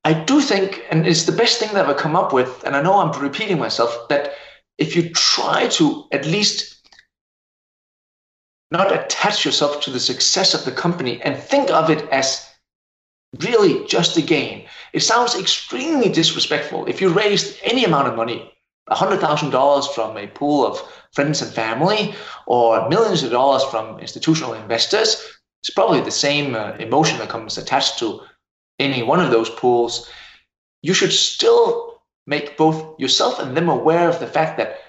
I 0.03 0.13
do 0.13 0.41
think, 0.41 0.85
and 0.89 1.07
it's 1.07 1.23
the 1.23 1.31
best 1.31 1.59
thing 1.59 1.73
that 1.73 1.85
I've 1.85 1.97
come 1.97 2.15
up 2.15 2.33
with, 2.33 2.63
and 2.63 2.75
I 2.75 2.81
know 2.81 2.99
I'm 2.99 3.19
repeating 3.21 3.59
myself, 3.59 4.07
that 4.09 4.33
if 4.77 4.95
you 4.95 5.09
try 5.09 5.67
to 5.69 6.05
at 6.11 6.25
least 6.25 6.77
not 8.71 8.93
attach 8.93 9.45
yourself 9.45 9.81
to 9.81 9.91
the 9.91 9.99
success 9.99 10.53
of 10.53 10.65
the 10.65 10.71
company 10.71 11.21
and 11.21 11.37
think 11.37 11.69
of 11.71 11.89
it 11.89 12.07
as 12.09 12.47
really 13.39 13.85
just 13.87 14.17
a 14.17 14.21
game. 14.21 14.65
It 14.93 15.01
sounds 15.01 15.35
extremely 15.35 16.09
disrespectful. 16.09 16.85
If 16.85 17.01
you 17.01 17.09
raised 17.09 17.57
any 17.63 17.83
amount 17.85 18.07
of 18.07 18.15
money, 18.15 18.51
$100,000 18.89 19.93
from 19.93 20.17
a 20.17 20.27
pool 20.27 20.65
of 20.65 20.81
friends 21.13 21.41
and 21.41 21.53
family, 21.53 22.15
or 22.45 22.87
millions 22.89 23.23
of 23.23 23.31
dollars 23.31 23.63
from 23.65 23.99
institutional 23.99 24.53
investors, 24.53 25.21
it's 25.61 25.71
probably 25.71 26.01
the 26.01 26.11
same 26.11 26.55
uh, 26.55 26.71
emotion 26.79 27.17
that 27.19 27.29
comes 27.29 27.57
attached 27.57 27.99
to 27.99 28.21
any 28.79 29.03
one 29.03 29.19
of 29.19 29.31
those 29.31 29.49
pools. 29.49 30.09
you 30.81 30.93
should 30.93 31.11
still 31.11 32.01
make 32.27 32.57
both 32.57 32.99
yourself 32.99 33.39
and 33.39 33.57
them 33.57 33.69
aware 33.69 34.07
of 34.07 34.19
the 34.19 34.27
fact 34.27 34.57
that 34.57 34.79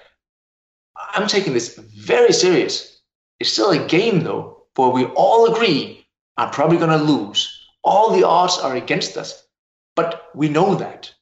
I'm 1.13 1.27
taking 1.27 1.53
this 1.53 1.75
very 1.75 2.33
serious. 2.33 3.01
It's 3.39 3.51
still 3.51 3.71
a 3.71 3.87
game, 3.87 4.23
though, 4.23 4.67
where 4.75 4.89
we 4.89 5.05
all 5.05 5.51
agree 5.51 6.05
I'm 6.37 6.51
probably 6.51 6.77
going 6.77 6.97
to 6.97 7.03
lose. 7.03 7.49
All 7.83 8.11
the 8.11 8.25
odds 8.25 8.57
are 8.57 8.75
against 8.75 9.17
us, 9.17 9.43
but 9.99 10.29
we 10.33 10.47
know 10.47 10.75
that. 10.75 11.13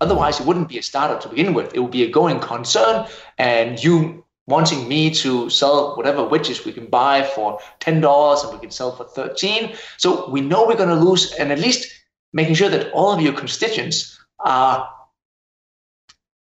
Otherwise, 0.00 0.38
it 0.38 0.46
wouldn't 0.46 0.68
be 0.68 0.78
a 0.78 0.82
startup 0.90 1.20
to 1.20 1.28
begin 1.28 1.52
with. 1.52 1.74
It 1.74 1.80
would 1.80 1.90
be 1.90 2.04
a 2.04 2.10
going 2.10 2.38
concern, 2.38 3.06
and 3.38 3.82
you 3.82 4.24
wanting 4.46 4.88
me 4.88 5.10
to 5.22 5.50
sell 5.50 5.96
whatever 5.96 6.22
widgets 6.22 6.64
we 6.64 6.72
can 6.72 6.86
buy 6.86 7.16
for 7.34 7.58
ten 7.80 8.00
dollars 8.00 8.42
and 8.42 8.52
we 8.54 8.60
can 8.60 8.70
sell 8.70 8.92
for 8.94 9.04
thirteen. 9.04 9.74
So 9.96 10.30
we 10.30 10.40
know 10.40 10.64
we're 10.64 10.82
going 10.82 10.96
to 10.96 11.04
lose, 11.08 11.32
and 11.32 11.50
at 11.50 11.58
least 11.58 11.92
making 12.32 12.54
sure 12.54 12.70
that 12.70 12.92
all 12.92 13.12
of 13.12 13.20
your 13.20 13.32
constituents 13.32 14.18
are 14.38 14.88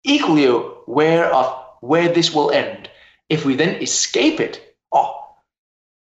equally 0.04 0.44
aware 0.44 1.32
of 1.32 1.46
where 1.80 2.12
this 2.12 2.34
will 2.34 2.50
end. 2.50 2.90
If 3.30 3.46
we 3.46 3.56
then 3.56 3.82
escape 3.82 4.40
it, 4.40 4.76
oh, 4.92 5.10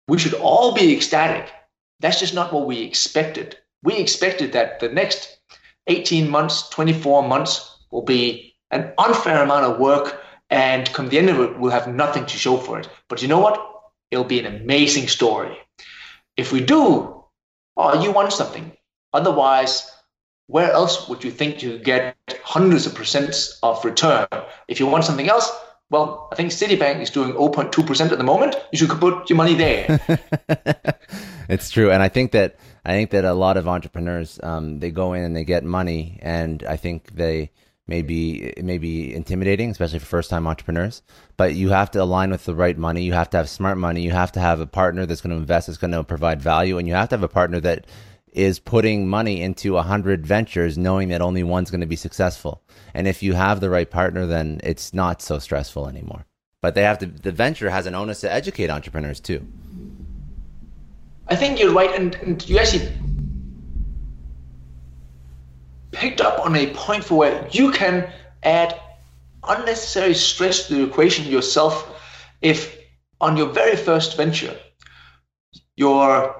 we 0.09 0.19
should 0.19 0.35
all 0.35 0.75
be 0.75 0.95
ecstatic. 0.97 1.53
That's 2.01 2.21
just 2.21 2.35
not 2.35 2.53
what 2.53 2.67
we 2.67 2.83
expected. 2.83 3.57
We 3.83 3.99
expected 3.99 4.53
that 4.53 4.81
the 4.81 4.89
next 4.89 5.36
18 5.87 6.29
months, 6.29 6.69
24 6.71 7.29
months 7.29 7.77
will 7.91 8.03
be 8.03 8.55
an 8.71 8.93
unfair 8.99 9.43
amount 9.43 9.65
of 9.65 9.79
work, 9.79 10.21
and 10.51 10.93
come 10.93 11.09
the 11.09 11.19
end 11.19 11.31
of 11.31 11.41
it, 11.41 11.59
we'll 11.59 11.71
have 11.71 11.89
nothing 11.89 12.27
to 12.27 12.37
show 12.37 12.57
for 12.57 12.79
it. 12.79 12.89
But 13.09 13.23
you 13.23 13.29
know 13.29 13.39
what? 13.39 13.61
It'll 14.11 14.25
be 14.25 14.39
an 14.39 14.47
amazing 14.47 15.09
story. 15.09 15.57
If 16.37 16.53
we 16.53 16.61
do, 16.61 17.25
oh, 17.77 18.03
you 18.03 18.13
won 18.13 18.31
something. 18.31 18.73
Otherwise, 19.13 19.91
where 20.49 20.71
else 20.71 21.09
would 21.09 21.25
you 21.25 21.31
think 21.31 21.63
you 21.63 21.79
get 21.79 22.17
hundreds 22.45 22.87
of 22.87 22.95
percents 22.95 23.59
of 23.63 23.85
return? 23.85 24.27
If 24.69 24.79
you 24.79 24.87
want 24.87 25.05
something 25.05 25.29
else, 25.29 25.51
well, 25.91 26.29
I 26.33 26.35
think 26.35 26.51
Citibank 26.51 27.01
is 27.01 27.11
doing 27.11 27.33
0.2% 27.33 28.13
at 28.13 28.19
the 28.19 28.25
moment. 28.25 28.57
You 28.73 28.79
should 28.79 28.91
put 28.91 29.31
your 29.31 29.37
money 29.37 29.55
there. 29.55 30.01
it's 31.49 31.71
true. 31.71 31.91
And 31.91 32.03
I 32.03 32.09
think 32.09 32.33
that 32.33 32.57
I 32.87 32.91
think 32.91 33.11
that 33.11 33.25
a 33.25 33.35
lot 33.35 33.57
of 33.57 33.67
entrepreneurs 33.67 34.39
um, 34.45 34.79
they 34.79 34.93
go 34.93 35.13
in 35.13 35.25
and 35.25 35.35
they 35.35 35.45
get 35.45 35.65
money 35.65 36.21
and 36.23 36.63
I 36.63 36.77
think 36.77 37.17
they 37.17 37.51
may 37.89 38.03
be 38.03 38.45
it 38.45 38.65
may 38.65 38.79
be 38.79 39.13
intimidating, 39.13 39.71
especially 39.73 39.99
for 39.99 40.07
first 40.07 40.31
time 40.31 40.47
entrepreneurs. 40.47 41.03
But 41.37 41.57
you 41.57 41.71
have 41.71 41.91
to 41.91 42.03
align 42.03 42.31
with 42.31 42.45
the 42.45 42.55
right 42.55 42.79
money. 42.79 43.03
You 43.03 43.13
have 43.15 43.29
to 43.31 43.39
have 43.39 43.49
smart 43.49 43.77
money. 43.77 44.03
You 44.03 44.13
have 44.13 44.31
to 44.33 44.41
have 44.41 44.61
a 44.61 44.69
partner 44.69 45.05
that's 45.05 45.21
going 45.21 45.33
to 45.33 45.37
invest, 45.37 45.67
that's 45.67 45.79
going 45.79 45.91
to 45.91 46.05
provide 46.05 46.41
value, 46.41 46.79
and 46.79 46.87
you 46.87 46.95
have 46.95 47.09
to 47.09 47.17
have 47.17 47.25
a 47.25 47.29
partner 47.29 47.59
that 47.59 47.89
is 48.29 48.61
putting 48.61 49.09
money 49.09 49.43
into 49.43 49.79
a 49.79 49.83
hundred 49.83 50.25
ventures, 50.25 50.79
knowing 50.79 51.09
that 51.09 51.23
only 51.23 51.43
one's 51.43 51.73
going 51.73 51.81
to 51.81 51.87
be 51.89 51.97
successful. 51.97 52.63
And 52.95 53.09
if 53.09 53.21
you 53.21 53.33
have 53.33 53.59
the 53.59 53.71
right 53.71 53.91
partner, 53.91 54.27
then 54.27 54.61
it's 54.63 54.95
not 54.95 55.23
so 55.23 55.41
stressful 55.41 55.89
anymore. 55.89 56.25
But 56.63 56.77
they 56.77 56.83
have 56.83 56.99
to. 56.99 57.07
The 57.07 57.33
venture 57.33 57.71
has 57.71 57.87
an 57.87 57.97
onus 57.97 58.21
to 58.21 58.33
educate 58.33 58.71
entrepreneurs 58.71 59.19
too. 59.19 59.45
I 61.29 61.37
think 61.37 61.59
you're 61.59 61.73
right, 61.73 61.91
and, 61.95 62.15
and 62.17 62.49
you 62.49 62.59
actually 62.59 62.93
picked 65.93 66.21
up 66.21 66.45
on 66.45 66.55
a 66.57 66.73
point 66.75 67.05
for 67.05 67.17
where 67.17 67.49
you 67.51 67.71
can 67.73 68.13
add 68.43 68.81
unnecessary 69.49 70.15
stress 70.15 70.69
to 70.69 70.75
the 70.75 70.85
equation 70.85 71.27
yourself 71.27 72.01
if 72.43 72.79
on 73.21 73.37
your 73.37 73.49
very 73.49 73.77
first 73.77 74.17
venture 74.17 74.57
your 75.77 76.37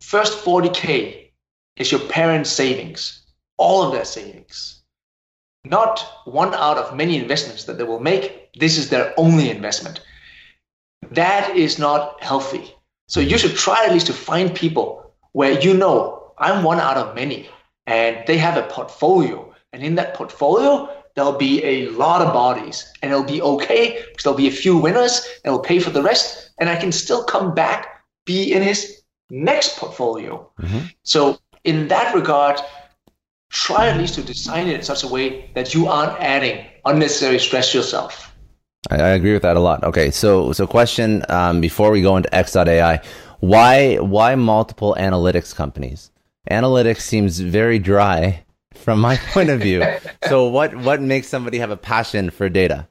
first 0.00 0.44
40k 0.44 1.30
is 1.76 1.92
your 1.92 2.00
parents 2.00 2.50
savings 2.50 3.24
all 3.56 3.82
of 3.82 3.92
their 3.92 4.04
savings. 4.04 4.82
Not 5.64 6.04
one 6.24 6.54
out 6.54 6.76
of 6.76 6.96
many 6.96 7.18
investments 7.18 7.64
that 7.64 7.78
they 7.78 7.84
will 7.84 8.00
make. 8.00 8.52
This 8.54 8.76
is 8.76 8.90
their 8.90 9.14
only 9.16 9.50
investment. 9.50 10.00
That 11.10 11.56
is 11.56 11.78
not 11.78 12.22
healthy 12.22 12.74
so 13.06 13.20
you 13.20 13.38
should 13.38 13.56
try 13.56 13.84
at 13.84 13.92
least 13.92 14.06
to 14.06 14.12
find 14.12 14.54
people 14.54 15.14
where 15.32 15.60
you 15.60 15.74
know 15.74 16.32
i'm 16.38 16.62
one 16.64 16.80
out 16.80 16.96
of 16.96 17.14
many 17.14 17.48
and 17.86 18.24
they 18.26 18.38
have 18.38 18.56
a 18.56 18.66
portfolio. 18.68 19.52
And 19.72 19.82
in 19.82 19.94
that 19.96 20.14
portfolio, 20.14 20.88
there'll 21.14 21.38
be 21.38 21.62
a 21.64 21.88
lot 21.90 22.22
of 22.22 22.32
bodies, 22.32 22.90
and 23.02 23.12
it'll 23.12 23.24
be 23.24 23.42
okay 23.42 24.02
because 24.08 24.24
there'll 24.24 24.36
be 24.36 24.48
a 24.48 24.52
few 24.52 24.76
winners, 24.76 25.24
and 25.44 25.52
it'll 25.52 25.60
pay 25.60 25.80
for 25.80 25.90
the 25.90 26.02
rest, 26.02 26.50
and 26.58 26.68
I 26.68 26.76
can 26.76 26.92
still 26.92 27.24
come 27.24 27.54
back, 27.54 28.02
be 28.24 28.52
in 28.52 28.62
his 28.62 29.02
next 29.30 29.76
portfolio. 29.76 30.50
Mm-hmm. 30.60 30.86
So 31.02 31.38
in 31.64 31.88
that 31.88 32.14
regard, 32.14 32.60
try 33.50 33.88
at 33.88 33.98
least 33.98 34.14
to 34.14 34.22
design 34.22 34.68
it 34.68 34.74
in 34.74 34.82
such 34.82 35.02
a 35.02 35.08
way 35.08 35.50
that 35.54 35.74
you 35.74 35.88
aren't 35.88 36.18
adding 36.20 36.66
unnecessary 36.84 37.38
stress 37.38 37.74
yourself. 37.74 38.33
I, 38.90 38.96
I 38.96 39.08
agree 39.10 39.32
with 39.32 39.42
that 39.42 39.56
a 39.56 39.60
lot. 39.60 39.82
Okay, 39.84 40.10
so 40.10 40.52
so 40.52 40.66
question 40.66 41.24
um, 41.28 41.60
before 41.60 41.90
we 41.90 42.02
go 42.02 42.16
into 42.16 42.34
X.AI, 42.34 43.00
why 43.40 43.96
why 43.96 44.34
multiple 44.34 44.96
analytics 44.98 45.54
companies? 45.54 46.10
analytics 46.50 47.00
seems 47.00 47.40
very 47.40 47.78
dry 47.78 48.44
from 48.74 49.00
my 49.00 49.16
point 49.32 49.50
of 49.50 49.60
view. 49.60 49.84
so 50.28 50.46
what 50.46 50.74
what 50.76 51.00
makes 51.00 51.28
somebody 51.28 51.58
have 51.58 51.70
a 51.70 51.76
passion 51.76 52.30
for 52.30 52.48
data? 52.48 52.88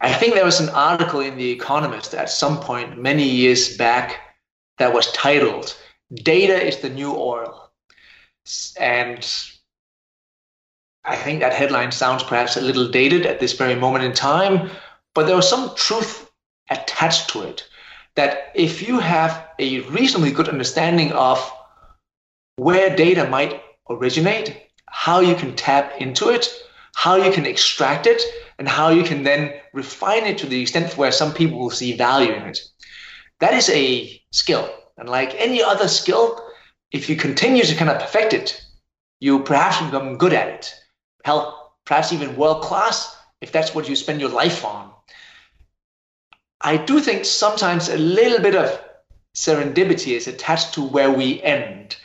I 0.00 0.12
think 0.12 0.34
there 0.34 0.44
was 0.44 0.60
an 0.60 0.68
article 0.70 1.20
in 1.20 1.36
The 1.36 1.50
Economist 1.50 2.14
at 2.14 2.28
some 2.28 2.60
point 2.60 2.98
many 2.98 3.26
years 3.26 3.76
back 3.76 4.20
that 4.78 4.92
was 4.92 5.10
titled 5.12 5.76
Data 6.12 6.62
is 6.62 6.78
the 6.78 6.90
New 6.90 7.14
Oil. 7.14 7.70
And 8.78 9.26
I 11.04 11.16
think 11.16 11.40
that 11.40 11.52
headline 11.52 11.92
sounds 11.92 12.22
perhaps 12.22 12.56
a 12.56 12.62
little 12.62 12.88
dated 12.88 13.26
at 13.26 13.38
this 13.38 13.52
very 13.52 13.74
moment 13.74 14.04
in 14.04 14.12
time, 14.12 14.70
but 15.14 15.26
there 15.26 15.36
was 15.36 15.48
some 15.48 15.74
truth 15.74 16.30
attached 16.70 17.28
to 17.30 17.42
it. 17.42 17.68
That 18.16 18.52
if 18.54 18.86
you 18.86 19.00
have 19.00 19.48
a 19.58 19.80
reasonably 19.80 20.30
good 20.30 20.48
understanding 20.48 21.12
of 21.12 21.52
where 22.56 22.94
data 22.94 23.28
might 23.28 23.60
originate, 23.90 24.62
how 24.86 25.20
you 25.20 25.34
can 25.34 25.54
tap 25.56 25.92
into 26.00 26.30
it, 26.30 26.48
how 26.94 27.16
you 27.16 27.32
can 27.32 27.44
extract 27.44 28.06
it, 28.06 28.22
and 28.58 28.68
how 28.68 28.88
you 28.90 29.02
can 29.02 29.24
then 29.24 29.52
refine 29.72 30.24
it 30.24 30.38
to 30.38 30.46
the 30.46 30.62
extent 30.62 30.96
where 30.96 31.12
some 31.12 31.34
people 31.34 31.58
will 31.58 31.70
see 31.70 31.96
value 31.96 32.32
in 32.32 32.42
it. 32.44 32.60
That 33.40 33.52
is 33.52 33.68
a 33.70 34.22
skill. 34.30 34.72
And 34.96 35.08
like 35.08 35.34
any 35.34 35.62
other 35.62 35.88
skill, 35.88 36.40
if 36.92 37.08
you 37.08 37.16
continue 37.16 37.64
to 37.64 37.74
kind 37.74 37.90
of 37.90 38.00
perfect 38.00 38.32
it, 38.32 38.64
you 39.20 39.40
perhaps 39.40 39.82
become 39.82 40.16
good 40.16 40.32
at 40.32 40.48
it. 40.48 40.74
Hell, 41.24 41.72
perhaps 41.84 42.12
even 42.12 42.36
world 42.36 42.62
class 42.62 43.16
if 43.40 43.50
that's 43.50 43.74
what 43.74 43.88
you 43.88 43.96
spend 43.96 44.20
your 44.20 44.30
life 44.30 44.64
on. 44.64 44.90
I 46.60 46.76
do 46.76 47.00
think 47.00 47.24
sometimes 47.24 47.88
a 47.88 47.98
little 47.98 48.40
bit 48.40 48.54
of 48.54 48.80
serendipity 49.34 50.16
is 50.16 50.28
attached 50.28 50.74
to 50.74 50.82
where 50.82 51.10
we 51.10 51.42
end. 51.42 51.96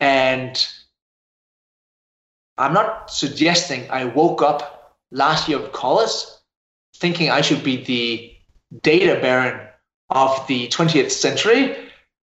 And 0.00 0.66
I'm 2.56 2.72
not 2.72 3.10
suggesting 3.10 3.90
I 3.90 4.04
woke 4.04 4.42
up 4.42 4.96
last 5.10 5.48
year 5.48 5.58
of 5.58 5.72
college 5.72 6.10
thinking 6.96 7.30
I 7.30 7.42
should 7.42 7.62
be 7.62 7.84
the 7.84 8.32
data 8.82 9.20
baron 9.20 9.68
of 10.08 10.46
the 10.46 10.68
20th 10.68 11.10
century. 11.10 11.76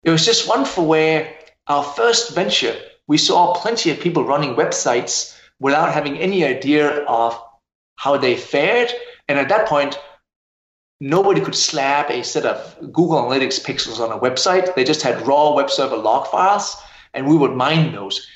It 0.03 0.11
was 0.11 0.25
just 0.25 0.47
for 0.67 0.87
where 0.87 1.35
our 1.67 1.83
first 1.83 2.35
venture, 2.35 2.77
we 3.07 3.19
saw 3.19 3.55
plenty 3.55 3.91
of 3.91 4.01
people 4.01 4.25
running 4.25 4.55
websites 4.55 5.37
without 5.63 5.93
having 5.93 6.19
any 6.19 6.45
idea 6.45 7.05
of 7.05 7.41
how 7.97 8.17
they 8.17 8.37
fared. 8.37 8.91
And 9.29 9.39
at 9.39 9.49
that 9.49 9.67
point, 9.67 9.99
nobody 11.01 11.41
could 11.41 11.55
slap 11.55 12.11
a 12.11 12.23
set 12.23 12.45
of 12.45 12.77
Google 12.93 13.23
Analytics 13.23 13.65
pixels 13.65 14.01
on 14.01 14.13
a 14.13 14.21
website. 14.21 14.75
They 14.75 14.85
just 14.85 15.03
had 15.03 15.27
raw 15.27 15.55
web 15.55 15.71
server 15.71 15.97
log 15.97 16.27
files 16.27 16.77
and 17.15 17.27
we 17.27 17.37
would 17.37 17.53
mine 17.53 17.93
those. 17.93 18.27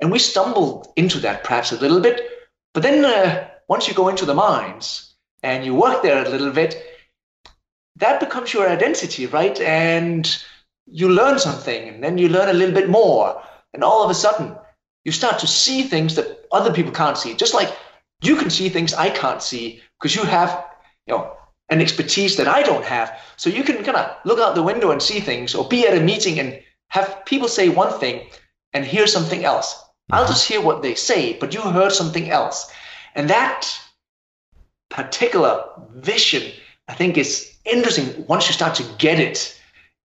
And 0.00 0.12
we 0.12 0.18
stumbled 0.18 0.92
into 0.96 1.18
that 1.20 1.44
perhaps 1.44 1.72
a 1.72 1.80
little 1.80 2.00
bit. 2.00 2.30
But 2.72 2.82
then 2.82 3.04
uh, 3.04 3.48
once 3.68 3.88
you 3.88 3.94
go 3.94 4.08
into 4.08 4.26
the 4.26 4.34
mines 4.34 5.14
and 5.42 5.64
you 5.64 5.74
work 5.74 6.02
there 6.02 6.24
a 6.24 6.28
little 6.28 6.52
bit, 6.52 6.82
that 7.96 8.20
becomes 8.20 8.52
your 8.52 8.68
identity, 8.68 9.26
right? 9.26 9.58
And 9.60 10.24
you 10.86 11.08
learn 11.08 11.38
something, 11.38 11.88
and 11.88 12.04
then 12.04 12.18
you 12.18 12.28
learn 12.28 12.48
a 12.48 12.52
little 12.52 12.74
bit 12.74 12.90
more. 12.90 13.42
And 13.72 13.82
all 13.82 14.04
of 14.04 14.10
a 14.10 14.14
sudden, 14.14 14.54
you 15.06 15.12
start 15.12 15.38
to 15.38 15.46
see 15.46 15.84
things 15.84 16.16
that 16.16 16.46
other 16.50 16.72
people 16.72 16.90
can't 16.90 17.16
see. 17.16 17.32
Just 17.34 17.54
like 17.54 17.72
you 18.22 18.34
can 18.34 18.50
see 18.50 18.68
things 18.68 18.92
I 18.92 19.08
can't 19.08 19.40
see 19.40 19.80
because 19.96 20.16
you 20.16 20.24
have, 20.24 20.66
you 21.06 21.14
know, 21.14 21.36
an 21.68 21.80
expertise 21.80 22.36
that 22.36 22.48
I 22.48 22.64
don't 22.64 22.84
have. 22.84 23.16
So 23.36 23.48
you 23.48 23.62
can 23.62 23.84
kind 23.84 23.96
of 23.96 24.16
look 24.24 24.40
out 24.40 24.56
the 24.56 24.64
window 24.64 24.90
and 24.90 25.00
see 25.00 25.20
things, 25.20 25.54
or 25.54 25.68
be 25.68 25.86
at 25.86 25.96
a 25.96 26.00
meeting 26.00 26.40
and 26.40 26.60
have 26.88 27.24
people 27.24 27.46
say 27.46 27.68
one 27.68 27.96
thing 28.00 28.26
and 28.72 28.84
hear 28.84 29.06
something 29.06 29.44
else. 29.44 29.74
Mm-hmm. 29.74 30.14
I'll 30.14 30.26
just 30.26 30.48
hear 30.48 30.60
what 30.60 30.82
they 30.82 30.96
say, 30.96 31.34
but 31.34 31.54
you 31.54 31.60
heard 31.60 31.92
something 31.92 32.28
else. 32.28 32.68
And 33.14 33.30
that 33.30 33.68
particular 34.90 35.64
vision, 35.94 36.50
I 36.88 36.94
think, 36.94 37.16
is 37.16 37.54
interesting 37.64 38.26
once 38.26 38.48
you 38.48 38.54
start 38.54 38.74
to 38.76 38.84
get 38.98 39.20
it 39.20 39.56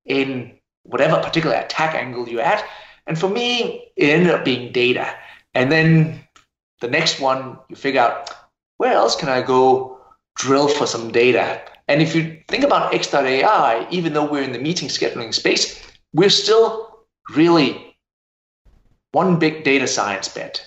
in 0.06 0.54
whatever 0.84 1.20
particular 1.24 1.56
attack 1.56 1.96
angle 1.96 2.30
you're 2.30 2.42
at. 2.42 2.64
And 3.08 3.18
for 3.18 3.30
me, 3.30 3.92
it 3.96 4.10
ended 4.10 4.32
up 4.32 4.46
being 4.46 4.72
data. 4.72 5.14
And 5.54 5.72
then 5.72 6.24
the 6.80 6.88
next 6.88 7.20
one, 7.20 7.58
you 7.70 7.76
figure 7.76 8.02
out 8.02 8.30
where 8.78 8.94
else 8.94 9.16
can 9.16 9.30
I 9.30 9.42
go 9.42 10.00
drill 10.36 10.68
for 10.68 10.88
some 10.88 11.12
data? 11.12 11.62
And 11.88 12.02
if 12.02 12.16
you 12.16 12.42
think 12.48 12.64
about 12.64 12.94
X.AI, 12.94 13.88
even 13.92 14.14
though 14.14 14.26
we're 14.26 14.44
in 14.44 14.54
the 14.54 14.60
meeting 14.60 14.88
scheduling 14.88 15.34
space, 15.34 15.82
we're 16.14 16.30
still 16.30 17.06
really 17.36 17.96
one 19.12 19.40
big 19.40 19.64
data 19.64 19.88
science 19.88 20.28
bet, 20.30 20.66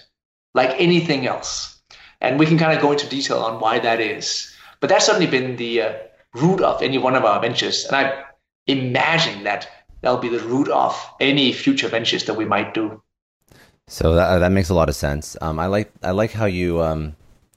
like 0.54 0.74
anything 0.78 1.26
else. 1.26 1.82
And 2.20 2.38
we 2.38 2.46
can 2.46 2.58
kind 2.58 2.76
of 2.76 2.82
go 2.82 2.92
into 2.92 3.08
detail 3.08 3.38
on 3.38 3.60
why 3.60 3.78
that 3.78 4.00
is. 4.00 4.54
But 4.80 4.90
that's 4.90 5.06
certainly 5.06 5.26
been 5.26 5.56
the 5.56 5.82
uh, 5.82 5.92
root 6.34 6.60
of 6.60 6.82
any 6.82 6.98
one 6.98 7.16
of 7.16 7.24
our 7.24 7.40
ventures. 7.40 7.84
And 7.86 7.96
I 7.96 8.24
imagine 8.66 9.44
that 9.44 9.83
that'll 10.04 10.18
be 10.18 10.28
the 10.28 10.40
root 10.40 10.68
of 10.68 10.94
any 11.18 11.52
future 11.52 11.88
ventures 11.88 12.24
that 12.24 12.34
we 12.34 12.44
might 12.44 12.74
do. 12.74 13.02
So 13.88 14.14
that 14.14 14.38
that 14.38 14.52
makes 14.52 14.68
a 14.68 14.74
lot 14.74 14.88
of 14.88 14.94
sense. 14.94 15.36
Um, 15.40 15.58
I 15.58 15.66
like 15.66 15.92
I 16.02 16.12
like 16.12 16.32
how 16.32 16.46
you 16.46 16.82
um, 16.82 17.16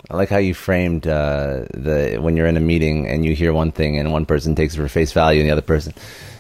I 0.10 0.16
like 0.16 0.30
how 0.30 0.38
you 0.38 0.54
framed 0.54 1.08
uh, 1.08 1.66
the 1.74 2.18
when 2.20 2.36
you're 2.36 2.48
in 2.48 2.58
a 2.58 2.62
meeting 2.62 3.08
and 3.08 3.26
you 3.26 3.36
hear 3.36 3.54
one 3.54 3.72
thing 3.72 3.98
and 3.98 4.12
one 4.12 4.26
person 4.26 4.56
takes 4.56 4.74
it 4.74 4.78
for 4.78 4.88
face 4.88 5.12
value 5.12 5.42
and 5.42 5.48
the 5.48 5.54
other 5.54 5.62
person. 5.62 5.94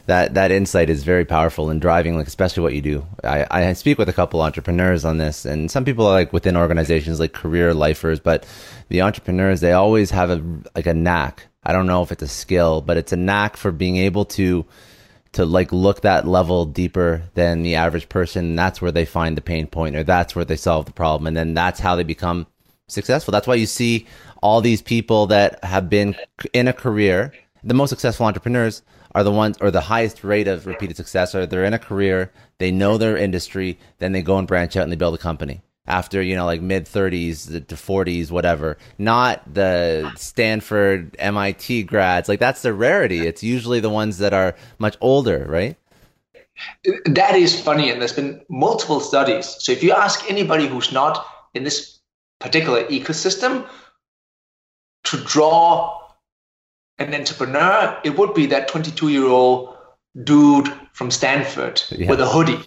That 0.08 0.36
that 0.36 0.52
insight 0.52 0.90
is 0.90 1.04
very 1.04 1.26
powerful 1.26 1.70
in 1.70 1.80
driving, 1.80 2.16
like 2.16 2.28
especially 2.28 2.64
what 2.64 2.74
you 2.74 2.82
do. 2.82 3.06
I, 3.26 3.46
I 3.50 3.74
speak 3.74 3.98
with 3.98 4.08
a 4.08 4.14
couple 4.14 4.42
entrepreneurs 4.42 5.04
on 5.04 5.18
this, 5.18 5.44
and 5.46 5.70
some 5.70 5.84
people 5.84 6.08
are 6.08 6.14
like 6.14 6.32
within 6.32 6.56
organizations 6.56 7.20
like 7.20 7.34
career 7.34 7.74
lifers, 7.74 8.22
but 8.22 8.46
the 8.88 9.02
entrepreneurs 9.02 9.60
they 9.60 9.74
always 9.74 10.12
have 10.12 10.30
a 10.30 10.42
like 10.76 10.86
a 10.86 10.94
knack. 10.94 11.48
I 11.64 11.74
don't 11.74 11.88
know 11.88 12.04
if 12.04 12.14
it's 12.14 12.24
a 12.24 12.28
skill, 12.30 12.82
but 12.82 12.96
it's 12.96 13.12
a 13.12 13.18
knack 13.18 13.58
for 13.58 13.74
being 13.74 13.98
able 13.98 14.24
to 14.26 14.66
to 15.34 15.46
like 15.46 15.72
look 15.72 16.02
that 16.02 16.28
level 16.28 16.66
deeper 16.66 17.24
than 17.34 17.62
the 17.62 17.76
average 17.76 18.10
person. 18.10 18.56
that's 18.56 18.82
where 18.82 18.92
they 18.92 19.06
find 19.06 19.38
the 19.38 19.42
pain 19.42 19.68
point, 19.68 19.96
or 19.96 20.04
that's 20.04 20.36
where 20.36 20.46
they 20.46 20.56
solve 20.56 20.86
the 20.86 20.92
problem, 20.92 21.28
and 21.28 21.38
then 21.38 21.54
that's 21.54 21.80
how 21.80 21.96
they 21.96 22.04
become 22.04 22.48
successful. 22.88 23.32
That's 23.32 23.48
why 23.48 23.56
you 23.56 23.66
see 23.66 24.08
all 24.42 24.62
these 24.62 24.82
people 24.82 25.28
that 25.28 25.64
have 25.64 25.90
been 25.90 26.16
in 26.54 26.68
a 26.68 26.74
career. 26.74 27.34
The 27.64 27.74
most 27.74 27.90
successful 27.90 28.26
entrepreneurs 28.26 28.82
are 29.14 29.24
the 29.24 29.32
ones, 29.32 29.58
or 29.60 29.72
the 29.72 29.82
highest 29.82 30.24
rate 30.24 30.48
of 30.48 30.66
repeated 30.66 30.96
success, 30.96 31.36
are 31.36 31.46
they're 31.46 31.66
in 31.66 31.74
a 31.74 31.80
career, 31.80 32.32
they 32.60 32.72
know 32.72 32.98
their 32.98 33.18
industry, 33.18 33.78
then 34.00 34.12
they 34.12 34.22
go 34.22 34.38
and 34.38 34.48
branch 34.48 34.76
out 34.76 34.84
and 34.84 34.92
they 34.92 34.98
build 34.98 35.16
a 35.16 35.20
company 35.20 35.62
after 35.88 36.22
you 36.22 36.36
know 36.36 36.46
like 36.46 36.62
mid 36.62 36.86
30s 36.86 37.68
to 37.68 37.76
40s 37.76 38.32
whatever. 38.32 38.78
Not 38.98 39.42
the 39.52 40.12
stanford 40.16 41.16
mit 41.20 41.88
grads. 41.88 42.30
Like 42.30 42.40
that's 42.40 42.62
the 42.62 42.74
rarity. 42.74 43.26
It's 43.26 43.44
usually 43.44 43.80
the 43.80 43.90
ones 43.90 44.18
that 44.20 44.34
are 44.34 44.56
much 44.80 44.98
older 45.02 45.46
right? 45.48 45.78
That 47.06 47.36
is 47.36 47.60
funny 47.60 47.90
and 47.92 48.02
there's 48.02 48.14
been 48.14 48.42
multiple 48.50 49.00
studies. 49.00 49.46
So 49.60 49.72
if 49.72 49.84
you 49.84 49.92
ask 49.92 50.30
anybody 50.30 50.68
who's 50.68 50.92
not 50.92 51.26
in 51.54 51.64
this 51.64 52.00
particular 52.40 52.84
ecosystem 52.86 53.68
to 55.06 55.18
draw 55.18 56.02
an 57.00 57.14
entrepreneur, 57.14 58.00
it 58.04 58.18
would 58.18 58.34
be 58.34 58.48
that 58.48 58.68
22 58.68 59.10
year 59.10 59.28
old 59.28 59.76
dude 60.24 60.72
from 60.94 61.12
Stanford 61.12 61.82
yeah. 61.92 62.10
with 62.10 62.20
a 62.20 62.28
hoodie. 62.28 62.60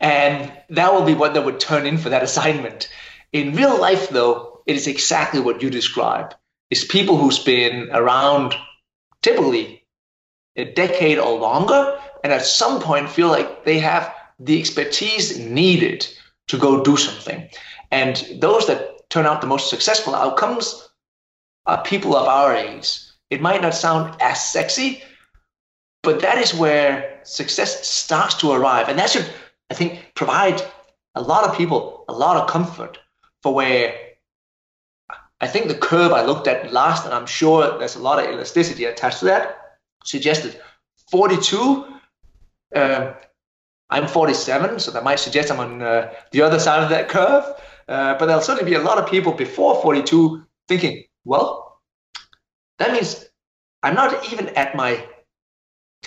And 0.00 0.52
that 0.70 0.92
will 0.92 1.04
be 1.04 1.14
what 1.14 1.34
they 1.34 1.40
would 1.40 1.60
turn 1.60 1.86
in 1.86 1.98
for 1.98 2.08
that 2.10 2.22
assignment. 2.22 2.88
In 3.32 3.54
real 3.54 3.78
life, 3.80 4.08
though, 4.08 4.62
it 4.66 4.76
is 4.76 4.86
exactly 4.86 5.40
what 5.40 5.62
you 5.62 5.70
describe. 5.70 6.34
It's 6.70 6.84
people 6.84 7.16
who's 7.16 7.38
been 7.38 7.88
around 7.92 8.54
typically 9.22 9.84
a 10.56 10.64
decade 10.64 11.18
or 11.18 11.38
longer, 11.38 11.98
and 12.24 12.32
at 12.32 12.44
some 12.44 12.80
point 12.80 13.08
feel 13.08 13.28
like 13.28 13.64
they 13.64 13.78
have 13.78 14.12
the 14.38 14.58
expertise 14.58 15.38
needed 15.38 16.06
to 16.48 16.58
go 16.58 16.82
do 16.82 16.96
something. 16.96 17.48
And 17.90 18.16
those 18.40 18.66
that 18.66 19.08
turn 19.10 19.26
out 19.26 19.40
the 19.40 19.46
most 19.46 19.70
successful 19.70 20.14
outcomes 20.14 20.88
are 21.66 21.82
people 21.82 22.16
of 22.16 22.26
our 22.26 22.54
age. 22.54 23.00
It 23.30 23.40
might 23.40 23.62
not 23.62 23.74
sound 23.74 24.16
as 24.20 24.50
sexy, 24.50 25.02
but 26.02 26.20
that 26.20 26.38
is 26.38 26.54
where 26.54 27.20
success 27.24 27.86
starts 27.86 28.34
to 28.36 28.52
arrive. 28.52 28.88
And 28.88 28.98
that 28.98 29.10
should, 29.10 29.26
I 29.70 29.74
think, 29.74 30.12
provide 30.14 30.62
a 31.14 31.22
lot 31.22 31.44
of 31.44 31.56
people 31.56 32.04
a 32.08 32.12
lot 32.12 32.36
of 32.36 32.48
comfort 32.48 32.98
for 33.42 33.54
where 33.54 33.94
I 35.40 35.46
think 35.46 35.68
the 35.68 35.74
curve 35.74 36.12
I 36.12 36.24
looked 36.24 36.48
at 36.48 36.72
last, 36.72 37.04
and 37.04 37.14
I'm 37.14 37.26
sure 37.26 37.78
there's 37.78 37.96
a 37.96 38.02
lot 38.02 38.18
of 38.18 38.30
elasticity 38.30 38.84
attached 38.84 39.20
to 39.20 39.26
that, 39.26 39.78
suggested 40.04 40.60
42. 41.10 41.86
Uh, 42.74 43.12
I'm 43.90 44.06
47, 44.06 44.80
so 44.80 44.90
that 44.90 45.04
might 45.04 45.18
suggest 45.18 45.50
I'm 45.50 45.60
on 45.60 45.80
uh, 45.80 46.12
the 46.32 46.42
other 46.42 46.58
side 46.58 46.82
of 46.82 46.90
that 46.90 47.08
curve. 47.08 47.44
Uh, 47.88 48.18
but 48.18 48.26
there'll 48.26 48.42
certainly 48.42 48.70
be 48.70 48.76
a 48.76 48.82
lot 48.82 48.98
of 48.98 49.08
people 49.08 49.32
before 49.32 49.80
42 49.80 50.44
thinking, 50.66 51.04
well, 51.24 51.80
that 52.78 52.92
means 52.92 53.24
I'm 53.82 53.94
not 53.94 54.30
even 54.30 54.48
at 54.50 54.74
my, 54.74 55.06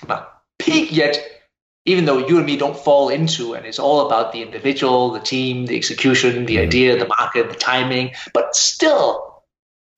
my 0.08 0.24
peak 0.60 0.92
yet, 0.92 1.41
even 1.86 2.06
though 2.06 2.20
you 2.20 2.38
and 2.38 2.46
me 2.46 2.58
don't 2.58 2.78
fall 2.78 3.10
into, 3.10 3.54
and 3.54 3.66
it's 3.66 3.80
all 3.80 4.06
about 4.06 4.32
the 4.32 4.42
individual, 4.42 5.12
the 5.12 5.20
team, 5.20 5.66
the 5.66 5.76
execution, 5.76 6.46
the 6.46 6.56
mm-hmm. 6.56 6.68
idea, 6.68 6.98
the 6.98 7.08
market, 7.08 7.50
the 7.50 7.56
timing. 7.56 8.12
But 8.34 8.56
still, 8.56 9.44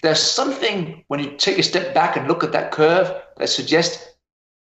there's 0.01 0.21
something 0.21 1.03
when 1.07 1.19
you 1.19 1.31
take 1.37 1.57
a 1.57 1.63
step 1.63 1.93
back 1.93 2.15
and 2.15 2.27
look 2.27 2.43
at 2.43 2.53
that 2.53 2.71
curve 2.71 3.13
that 3.37 3.49
suggests 3.49 4.05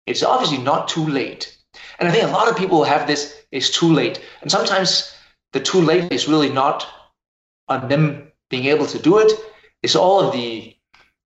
it's 0.06 0.24
obviously 0.24 0.60
not 0.60 0.88
too 0.88 1.06
late. 1.06 1.58
And 2.00 2.08
I 2.08 2.12
think 2.12 2.24
a 2.24 2.32
lot 2.32 2.50
of 2.50 2.58
people 2.58 2.84
have 2.84 3.08
this, 3.08 3.36
it's 3.52 3.70
too 3.70 3.92
late. 3.92 4.22
And 4.42 4.52
sometimes 4.52 5.14
the 5.54 5.60
too 5.60 5.82
late 5.82 6.12
is 6.12 6.28
really 6.28 6.50
not 6.50 6.88
on 7.68 7.90
them 7.90 8.32
being 8.50 8.66
able 8.66 8.86
to 8.88 9.00
do 9.00 9.18
it, 9.18 9.32
it 9.32 9.40
is 9.84 9.96
all 9.96 10.22
of 10.22 10.34
the 10.34 10.76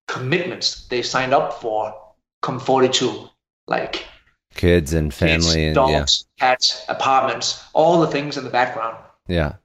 commitments 0.07 0.87
they 0.87 1.01
signed 1.01 1.33
up 1.33 1.61
for 1.61 1.93
come 2.41 2.59
42 2.59 3.29
like 3.67 4.05
kids 4.55 4.93
and 4.93 5.13
family 5.13 5.37
kids, 5.39 5.55
and 5.55 5.75
dogs 5.75 6.25
yeah. 6.37 6.47
cats 6.47 6.85
apartments 6.89 7.63
all 7.73 8.01
the 8.01 8.07
things 8.07 8.37
in 8.37 8.43
the 8.43 8.49
background. 8.49 8.97
Yeah. 9.27 9.55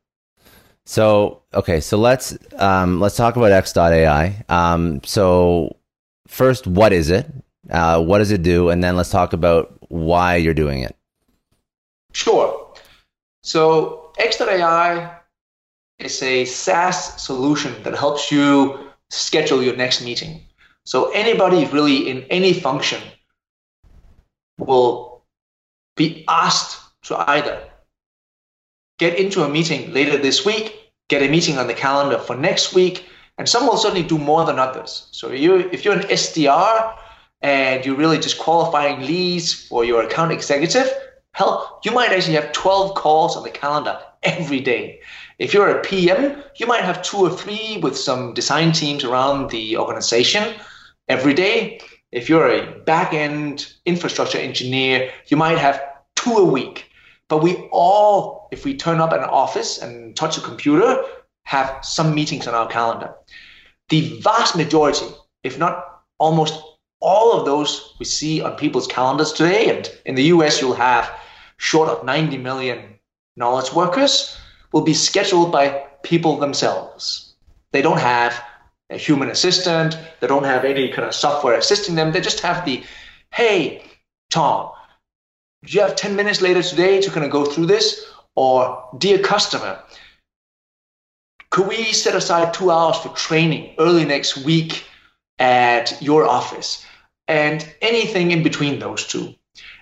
So 0.85 1.43
okay 1.53 1.81
so 1.81 1.99
let's 1.99 2.37
um, 2.57 3.01
let's 3.01 3.17
talk 3.17 3.37
about 3.37 3.53
x.ai 3.53 4.45
um, 4.49 5.01
so 5.05 5.77
first 6.27 6.67
what 6.67 6.93
is 6.93 7.11
it? 7.11 7.27
Uh, 7.71 8.01
what 8.03 8.19
does 8.19 8.31
it 8.31 8.43
do? 8.43 8.69
And 8.69 8.83
then 8.83 8.97
let's 8.97 9.11
talk 9.11 9.33
about 9.33 9.77
why 9.89 10.37
you're 10.37 10.55
doing 10.55 10.83
it. 10.83 10.97
Sure. 12.13 12.75
So 13.43 14.13
x.ai 14.19 15.19
is 15.99 16.23
a 16.23 16.45
SaaS 16.45 17.21
solution 17.23 17.75
that 17.83 17.95
helps 17.95 18.31
you 18.31 18.91
schedule 19.11 19.63
your 19.63 19.77
next 19.77 20.03
meeting. 20.03 20.41
So 20.85 21.11
anybody 21.11 21.65
really 21.67 22.09
in 22.09 22.23
any 22.31 22.53
function 22.53 23.03
will 24.59 25.23
be 25.97 26.25
asked 26.29 26.81
to 27.05 27.31
either 27.31 27.63
get 28.99 29.19
into 29.19 29.43
a 29.43 29.49
meeting 29.49 29.93
later 29.93 30.17
this 30.17 30.45
week, 30.45 30.93
get 31.09 31.23
a 31.23 31.29
meeting 31.29 31.59
on 31.59 31.67
the 31.67 31.75
calendar 31.75 32.19
for 32.19 32.37
next 32.37 32.75
week, 32.75 33.07
and 33.39 33.49
some 33.49 33.67
will 33.67 33.77
certainly 33.77 34.07
do 34.07 34.19
more 34.19 34.45
than 34.45 34.59
others. 34.59 35.09
So 35.13 35.31
you, 35.31 35.57
if 35.71 35.85
you're 35.85 35.95
an 35.95 36.09
SDR 36.09 36.97
and 37.43 37.85
you're 37.85 37.97
really 37.97 38.19
just 38.19 38.39
qualifying 38.39 39.01
leads 39.01 39.53
for 39.53 39.85
your 39.85 40.03
account 40.03 40.33
executive, 40.33 40.91
hell, 41.33 41.81
you 41.85 41.93
might 41.93 42.13
actually 42.13 42.35
have 42.35 42.53
12 42.53 42.95
calls 42.95 43.37
on 43.37 43.43
the 43.43 43.51
calendar 43.51 43.99
every 44.23 44.61
day. 44.61 45.01
If 45.39 45.53
you're 45.53 45.69
a 45.69 45.83
PM, 45.83 46.43
you 46.57 46.67
might 46.67 46.83
have 46.83 47.03
two 47.03 47.19
or 47.19 47.31
three 47.31 47.79
with 47.83 47.97
some 47.97 48.33
design 48.33 48.73
teams 48.73 49.05
around 49.05 49.51
the 49.51 49.77
organization 49.77 50.55
every 51.09 51.35
day. 51.35 51.81
If 52.17 52.31
you're 52.31 52.49
a 52.49 52.81
back 52.87 53.13
end 53.13 53.75
infrastructure 53.85 54.39
engineer, 54.39 55.13
you 55.27 55.37
might 55.37 55.59
have 55.59 55.83
two 56.15 56.33
a 56.39 56.45
week. 56.47 56.89
But 57.29 57.43
we 57.43 57.57
all, 57.71 58.49
if 58.51 58.65
we 58.65 58.75
turn 58.75 59.03
up 59.03 59.13
at 59.13 59.19
an 59.19 59.29
office 59.29 59.83
and 59.83 60.17
touch 60.17 60.39
a 60.39 60.41
computer, 60.41 61.05
have 61.45 61.85
some 61.85 62.15
meetings 62.15 62.49
on 62.49 62.55
our 62.55 62.69
calendar. 62.69 63.13
The 63.91 64.19
vast 64.23 64.57
majority, 64.57 65.05
if 65.43 65.59
not 65.59 65.85
almost 66.19 66.59
all 67.01 67.39
of 67.39 67.45
those 67.45 67.95
we 67.99 68.07
see 68.07 68.41
on 68.41 68.57
people's 68.57 68.87
calendars 68.87 69.35
today, 69.35 69.69
and 69.69 69.87
in 70.07 70.15
the 70.15 70.31
US, 70.37 70.59
you'll 70.59 70.73
have 70.73 71.11
short 71.59 71.91
of 71.91 72.03
90 72.03 72.39
million 72.39 72.99
knowledge 73.37 73.75
workers, 73.75 74.39
will 74.73 74.81
be 74.81 74.95
scheduled 74.95 75.53
by 75.53 75.85
people 76.03 76.39
themselves. 76.39 77.35
They 77.73 77.83
don't 77.83 78.01
have 78.01 78.43
a 78.91 78.97
human 78.97 79.31
assistant, 79.31 79.99
they 80.21 80.27
don't 80.27 80.45
have 80.45 80.65
any 80.65 80.89
kind 80.89 81.07
of 81.07 81.15
software 81.15 81.59
assisting 81.59 81.95
them. 81.95 82.13
They 82.13 82.21
just 82.21 82.41
have 82.41 82.65
the, 82.65 82.83
hey, 83.33 83.83
Tom, 84.31 84.71
do 85.65 85.73
you 85.73 85.81
have 85.81 85.97
10 85.97 86.15
minutes 86.15 86.41
later 86.41 86.63
today 86.63 87.01
to 87.01 87.11
kind 87.11 87.25
of 87.25 87.33
go 87.33 87.45
through 87.45 87.67
this? 87.67 88.07
Or, 88.37 88.89
dear 88.99 89.19
customer, 89.19 89.81
could 91.51 91.67
we 91.67 91.93
set 91.93 92.15
aside 92.15 92.53
two 92.53 92.71
hours 92.71 92.99
for 92.99 93.09
training 93.11 93.75
early 93.79 94.05
next 94.05 94.37
week 94.45 94.85
at 95.39 96.01
your 96.01 96.25
office? 96.25 96.85
And 97.29 97.67
anything 97.83 98.31
in 98.31 98.43
between 98.43 98.79
those 98.79 99.07
two. 99.07 99.35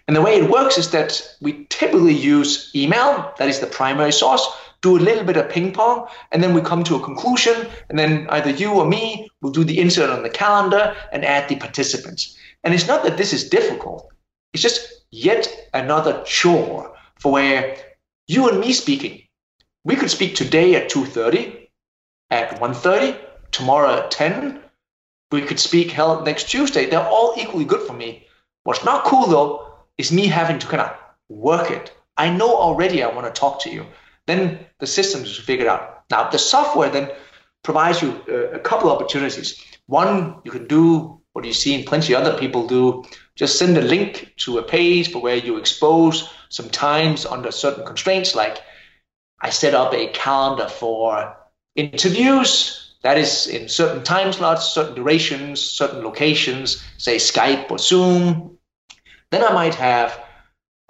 And 0.06 0.16
the 0.16 0.22
way 0.22 0.36
it 0.36 0.50
works 0.50 0.78
is 0.78 0.90
that 0.90 1.36
we 1.40 1.66
typically 1.68 2.14
use 2.14 2.70
email, 2.74 3.34
that 3.38 3.48
is 3.48 3.60
the 3.60 3.66
primary 3.66 4.12
source, 4.12 4.46
do 4.84 4.98
a 4.98 5.06
little 5.08 5.24
bit 5.24 5.38
of 5.38 5.48
ping 5.48 5.72
pong, 5.72 6.06
and 6.30 6.42
then 6.42 6.54
we 6.54 6.60
come 6.60 6.84
to 6.84 6.96
a 6.96 7.06
conclusion, 7.08 7.56
and 7.88 7.98
then 7.98 8.26
either 8.36 8.50
you 8.50 8.70
or 8.72 8.86
me 8.86 9.28
will 9.40 9.50
do 9.50 9.64
the 9.64 9.80
insert 9.80 10.10
on 10.10 10.22
the 10.22 10.36
calendar 10.42 10.94
and 11.12 11.24
add 11.24 11.48
the 11.48 11.56
participants. 11.56 12.36
And 12.62 12.74
it's 12.74 12.86
not 12.86 13.02
that 13.04 13.16
this 13.16 13.32
is 13.32 13.48
difficult, 13.48 14.12
it's 14.52 14.62
just 14.62 15.04
yet 15.10 15.48
another 15.72 16.22
chore 16.24 16.94
for 17.18 17.32
where 17.32 17.76
you 18.28 18.48
and 18.48 18.60
me 18.60 18.72
speaking, 18.72 19.22
we 19.84 19.96
could 19.96 20.10
speak 20.10 20.34
today 20.34 20.74
at 20.74 20.90
2.30, 20.90 21.68
at 22.30 22.60
1.30, 22.60 23.18
tomorrow 23.50 23.98
at 23.98 24.10
10, 24.10 24.60
we 25.30 25.42
could 25.42 25.60
speak 25.60 25.90
hell 25.90 26.22
next 26.22 26.44
Tuesday. 26.50 26.86
They're 26.86 27.08
all 27.16 27.34
equally 27.36 27.64
good 27.64 27.86
for 27.86 27.92
me. 27.92 28.26
What's 28.64 28.84
not 28.84 29.04
cool 29.04 29.26
though 29.26 29.74
is 29.98 30.12
me 30.12 30.26
having 30.26 30.58
to 30.58 30.66
kind 30.66 30.82
of 30.82 30.96
work 31.28 31.70
it. 31.70 31.92
I 32.16 32.30
know 32.30 32.56
already 32.56 33.02
I 33.02 33.14
want 33.14 33.26
to 33.26 33.40
talk 33.40 33.60
to 33.62 33.70
you. 33.70 33.84
Then 34.26 34.66
the 34.78 34.86
systems 34.86 35.30
is 35.30 35.38
figured 35.38 35.68
out. 35.68 36.04
Now 36.10 36.30
the 36.30 36.38
software 36.38 36.90
then 36.90 37.10
provides 37.62 38.02
you 38.02 38.22
a, 38.28 38.56
a 38.56 38.58
couple 38.58 38.90
of 38.90 38.96
opportunities. 38.96 39.62
One, 39.86 40.36
you 40.44 40.50
can 40.50 40.66
do 40.66 41.20
what 41.32 41.44
you 41.44 41.52
see 41.52 41.74
and 41.74 41.86
plenty 41.86 42.14
of 42.14 42.22
other 42.22 42.38
people 42.38 42.66
do. 42.66 43.04
Just 43.34 43.58
send 43.58 43.76
a 43.76 43.82
link 43.82 44.32
to 44.38 44.58
a 44.58 44.62
page 44.62 45.10
for 45.10 45.20
where 45.20 45.36
you 45.36 45.56
expose 45.56 46.30
some 46.48 46.70
times 46.70 47.26
under 47.26 47.50
certain 47.50 47.84
constraints. 47.84 48.34
Like 48.34 48.58
I 49.40 49.50
set 49.50 49.74
up 49.74 49.92
a 49.92 50.08
calendar 50.08 50.68
for 50.68 51.36
interviews 51.74 52.94
that 53.02 53.18
is 53.18 53.46
in 53.46 53.68
certain 53.68 54.02
time 54.02 54.32
slots, 54.32 54.72
certain 54.72 54.94
durations, 54.94 55.60
certain 55.60 56.02
locations, 56.02 56.82
say 56.96 57.16
Skype 57.16 57.70
or 57.70 57.78
Zoom. 57.78 58.56
Then 59.30 59.44
I 59.44 59.52
might 59.52 59.74
have 59.74 60.18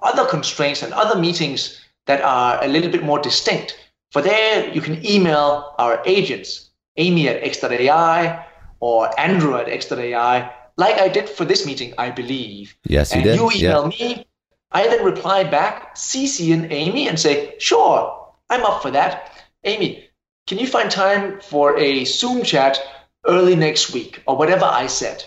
other 0.00 0.26
constraints 0.26 0.82
and 0.82 0.92
other 0.92 1.18
meetings 1.18 1.80
that 2.06 2.20
are 2.20 2.62
a 2.62 2.68
little 2.68 2.90
bit 2.90 3.02
more 3.02 3.18
distinct. 3.18 3.78
For 4.12 4.22
there, 4.22 4.68
you 4.70 4.80
can 4.80 5.04
email 5.04 5.74
our 5.78 6.02
agents, 6.06 6.70
Amy 6.96 7.28
at 7.28 7.42
X.AI 7.42 8.46
or 8.80 9.18
Andrew 9.18 9.56
at 9.56 9.68
X.AI, 9.68 10.52
like 10.76 10.98
I 10.98 11.08
did 11.08 11.28
for 11.28 11.44
this 11.44 11.64
meeting, 11.64 11.94
I 11.98 12.10
believe. 12.10 12.76
Yes, 12.84 13.12
you 13.12 13.16
and 13.16 13.24
did. 13.24 13.36
you 13.36 13.50
email 13.50 13.92
yeah. 13.96 14.08
me. 14.08 14.26
I 14.72 14.88
then 14.88 15.04
reply 15.04 15.44
back, 15.44 15.94
CC 15.94 16.52
and 16.52 16.70
Amy, 16.72 17.08
and 17.08 17.18
say, 17.18 17.54
sure, 17.58 18.28
I'm 18.50 18.64
up 18.64 18.82
for 18.82 18.90
that. 18.90 19.30
Amy, 19.62 20.08
can 20.46 20.58
you 20.58 20.66
find 20.66 20.90
time 20.90 21.40
for 21.40 21.78
a 21.78 22.04
Zoom 22.04 22.42
chat 22.42 22.78
early 23.26 23.54
next 23.54 23.92
week 23.92 24.22
or 24.26 24.36
whatever 24.36 24.64
I 24.64 24.88
said? 24.88 25.24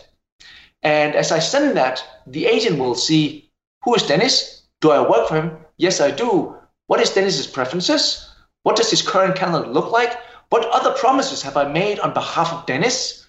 And 0.84 1.16
as 1.16 1.32
I 1.32 1.40
send 1.40 1.78
that, 1.78 2.04
the 2.28 2.46
agent 2.46 2.78
will 2.78 2.96
see 2.96 3.50
who 3.84 3.96
is 3.96 4.04
Dennis? 4.04 4.64
Do 4.82 4.92
I 4.92 5.10
work 5.10 5.30
for 5.30 5.36
him? 5.36 5.58
Yes, 5.78 6.02
I 6.02 6.12
do. 6.12 6.57
What 6.88 7.02
is 7.02 7.10
Dennis's 7.10 7.48
preferences? 7.48 8.30
What 8.64 8.76
does 8.76 8.90
his 8.90 9.02
current 9.02 9.36
calendar 9.36 9.70
look 9.70 9.92
like? 9.92 10.18
What 10.50 10.66
other 10.66 10.92
promises 10.92 11.42
have 11.42 11.58
I 11.58 11.72
made 11.72 12.00
on 12.00 12.14
behalf 12.14 12.52
of 12.54 12.66
Dennis? 12.66 13.26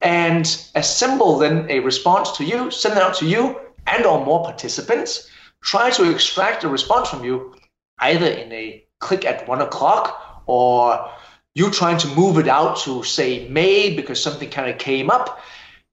And 0.00 0.44
assemble 0.74 1.38
then 1.38 1.66
a 1.68 1.80
response 1.80 2.32
to 2.36 2.44
you, 2.44 2.70
send 2.70 2.96
it 2.96 3.02
out 3.02 3.14
to 3.16 3.26
you 3.26 3.60
and 3.86 4.06
or 4.06 4.24
more 4.24 4.44
participants. 4.44 5.28
Try 5.62 5.90
to 5.90 6.10
extract 6.10 6.64
a 6.64 6.68
response 6.68 7.08
from 7.08 7.24
you 7.24 7.54
either 7.98 8.26
in 8.26 8.52
a 8.52 8.84
click 9.00 9.24
at 9.24 9.46
one 9.48 9.60
o'clock 9.60 10.42
or 10.46 11.10
you 11.54 11.70
trying 11.70 11.98
to 11.98 12.08
move 12.08 12.38
it 12.38 12.48
out 12.48 12.76
to 12.78 13.02
say 13.02 13.48
May 13.48 13.94
because 13.94 14.22
something 14.22 14.48
kind 14.50 14.70
of 14.70 14.78
came 14.78 15.10
up. 15.10 15.40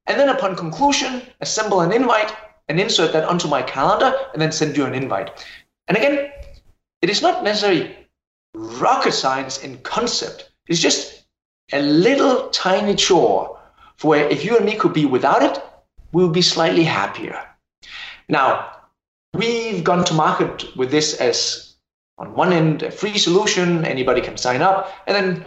And 0.05 0.19
then 0.19 0.29
upon 0.29 0.55
conclusion, 0.55 1.21
assemble 1.41 1.81
an 1.81 1.91
invite 1.91 2.33
and 2.67 2.79
insert 2.79 3.13
that 3.13 3.25
onto 3.25 3.47
my 3.47 3.61
calendar 3.61 4.13
and 4.33 4.41
then 4.41 4.51
send 4.51 4.77
you 4.77 4.85
an 4.85 4.95
invite. 4.95 5.45
And 5.87 5.97
again, 5.97 6.31
it 7.01 7.09
is 7.09 7.21
not 7.21 7.43
necessarily 7.43 7.95
rocket 8.53 9.13
science 9.13 9.63
in 9.63 9.77
concept. 9.79 10.51
It's 10.67 10.79
just 10.79 11.23
a 11.71 11.81
little 11.81 12.49
tiny 12.49 12.95
chore 12.95 13.59
for 13.97 14.07
where 14.09 14.27
if 14.29 14.45
you 14.45 14.57
and 14.57 14.65
me 14.65 14.75
could 14.75 14.93
be 14.93 15.05
without 15.05 15.43
it, 15.43 15.61
we 16.11 16.23
would 16.23 16.33
be 16.33 16.41
slightly 16.41 16.83
happier. 16.83 17.39
Now, 18.27 18.71
we've 19.33 19.83
gone 19.83 20.05
to 20.05 20.13
market 20.13 20.75
with 20.75 20.91
this 20.91 21.15
as 21.15 21.75
on 22.17 22.33
one 22.33 22.51
end, 22.51 22.83
a 22.83 22.91
free 22.91 23.17
solution, 23.17 23.85
anybody 23.85 24.21
can 24.21 24.37
sign 24.37 24.61
up, 24.61 24.91
and 25.07 25.15
then 25.15 25.45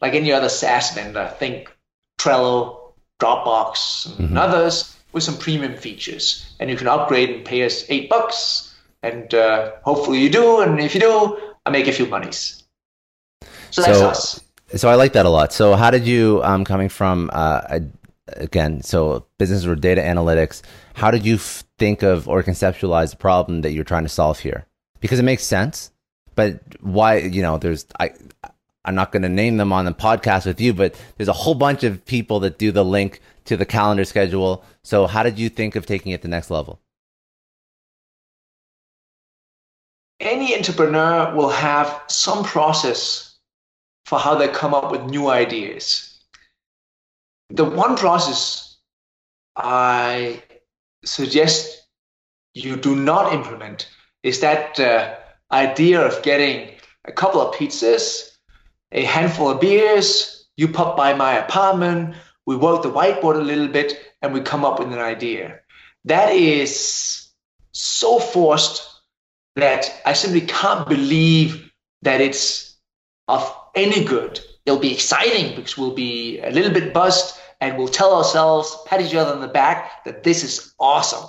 like 0.00 0.14
any 0.14 0.32
other 0.32 0.48
SaaS 0.48 0.92
vendor, 0.94 1.32
think 1.38 1.74
Trello, 2.18 2.92
Dropbox, 3.20 4.18
and 4.18 4.28
mm-hmm. 4.28 4.38
others 4.38 4.96
with 5.12 5.22
some 5.22 5.38
premium 5.38 5.76
features, 5.76 6.54
and 6.58 6.68
you 6.68 6.76
can 6.76 6.88
upgrade 6.88 7.30
and 7.30 7.44
pay 7.44 7.64
us 7.64 7.84
eight 7.88 8.10
bucks, 8.10 8.67
and 9.02 9.32
uh, 9.34 9.72
hopefully 9.82 10.20
you 10.20 10.30
do, 10.30 10.60
and 10.60 10.78
if 10.80 10.94
you 10.94 11.00
do, 11.00 11.40
I 11.66 11.70
make 11.70 11.86
a 11.86 11.92
few 11.92 12.06
monies. 12.06 12.64
So 13.70 13.82
that's 13.82 13.98
so, 13.98 14.08
us. 14.08 14.40
So 14.76 14.88
I 14.88 14.94
like 14.94 15.12
that 15.12 15.26
a 15.26 15.30
lot. 15.30 15.52
So 15.52 15.74
how 15.74 15.90
did 15.90 16.06
you, 16.06 16.40
um, 16.44 16.64
coming 16.64 16.88
from 16.88 17.30
uh, 17.32 17.80
again, 18.28 18.82
so 18.82 19.26
business 19.38 19.66
or 19.66 19.76
data 19.76 20.00
analytics, 20.00 20.62
how 20.94 21.10
did 21.10 21.24
you 21.24 21.36
f- 21.36 21.64
think 21.78 22.02
of 22.02 22.28
or 22.28 22.42
conceptualize 22.42 23.10
the 23.10 23.16
problem 23.16 23.62
that 23.62 23.72
you're 23.72 23.84
trying 23.84 24.04
to 24.04 24.08
solve 24.08 24.40
here? 24.40 24.66
Because 25.00 25.18
it 25.18 25.24
makes 25.24 25.44
sense 25.44 25.90
but 26.38 26.60
why 26.80 27.16
you 27.16 27.42
know 27.42 27.58
there's 27.58 27.84
i 27.98 28.12
i'm 28.84 28.94
not 28.94 29.10
going 29.10 29.22
to 29.22 29.28
name 29.28 29.56
them 29.56 29.72
on 29.72 29.84
the 29.84 29.92
podcast 29.92 30.46
with 30.46 30.60
you 30.60 30.72
but 30.72 30.94
there's 31.16 31.28
a 31.28 31.32
whole 31.32 31.56
bunch 31.56 31.82
of 31.82 32.04
people 32.04 32.38
that 32.38 32.58
do 32.58 32.70
the 32.70 32.84
link 32.84 33.20
to 33.44 33.56
the 33.56 33.66
calendar 33.66 34.04
schedule 34.04 34.64
so 34.84 35.08
how 35.08 35.24
did 35.24 35.36
you 35.36 35.48
think 35.48 35.74
of 35.74 35.84
taking 35.84 36.12
it 36.12 36.18
to 36.18 36.22
the 36.22 36.28
next 36.28 36.48
level 36.48 36.80
any 40.20 40.56
entrepreneur 40.56 41.34
will 41.34 41.50
have 41.50 42.02
some 42.08 42.44
process 42.44 43.36
for 44.06 44.18
how 44.18 44.34
they 44.34 44.48
come 44.48 44.74
up 44.74 44.90
with 44.90 45.02
new 45.04 45.28
ideas 45.28 46.20
the 47.50 47.64
one 47.64 47.96
process 47.96 48.76
i 49.56 50.42
suggest 51.04 51.86
you 52.54 52.76
do 52.76 52.96
not 52.96 53.32
implement 53.32 53.88
is 54.22 54.40
that 54.40 54.78
uh, 54.80 55.14
idea 55.52 56.00
of 56.00 56.22
getting 56.22 56.70
a 57.04 57.12
couple 57.12 57.40
of 57.40 57.54
pizzas, 57.54 58.36
a 58.92 59.04
handful 59.04 59.50
of 59.50 59.60
beers, 59.60 60.46
you 60.56 60.68
pop 60.68 60.96
by 60.96 61.14
my 61.14 61.38
apartment, 61.38 62.14
we 62.46 62.56
work 62.56 62.82
the 62.82 62.90
whiteboard 62.90 63.36
a 63.36 63.42
little 63.42 63.68
bit, 63.68 63.98
and 64.22 64.32
we 64.32 64.40
come 64.40 64.64
up 64.64 64.78
with 64.78 64.92
an 64.92 64.98
idea. 64.98 65.60
That 66.04 66.32
is 66.32 67.28
so 67.72 68.18
forced 68.18 68.97
that 69.60 70.00
I 70.04 70.12
simply 70.12 70.42
can't 70.42 70.88
believe 70.88 71.70
that 72.02 72.20
it's 72.20 72.76
of 73.26 73.54
any 73.74 74.04
good. 74.04 74.40
It'll 74.66 74.78
be 74.78 74.92
exciting 74.92 75.56
because 75.56 75.76
we'll 75.76 75.94
be 75.94 76.40
a 76.40 76.50
little 76.50 76.72
bit 76.72 76.92
buzzed 76.92 77.38
and 77.60 77.76
we'll 77.76 77.88
tell 77.88 78.14
ourselves, 78.14 78.76
pat 78.86 79.00
each 79.00 79.14
other 79.14 79.32
on 79.32 79.40
the 79.40 79.48
back 79.48 80.04
that 80.04 80.22
this 80.22 80.44
is 80.44 80.74
awesome. 80.78 81.28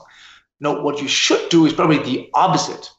No, 0.59 0.81
what 0.81 1.01
you 1.01 1.07
should 1.07 1.49
do 1.49 1.65
is 1.65 1.73
probably 1.73 1.99
the 1.99 2.29
opposite, 2.33 2.89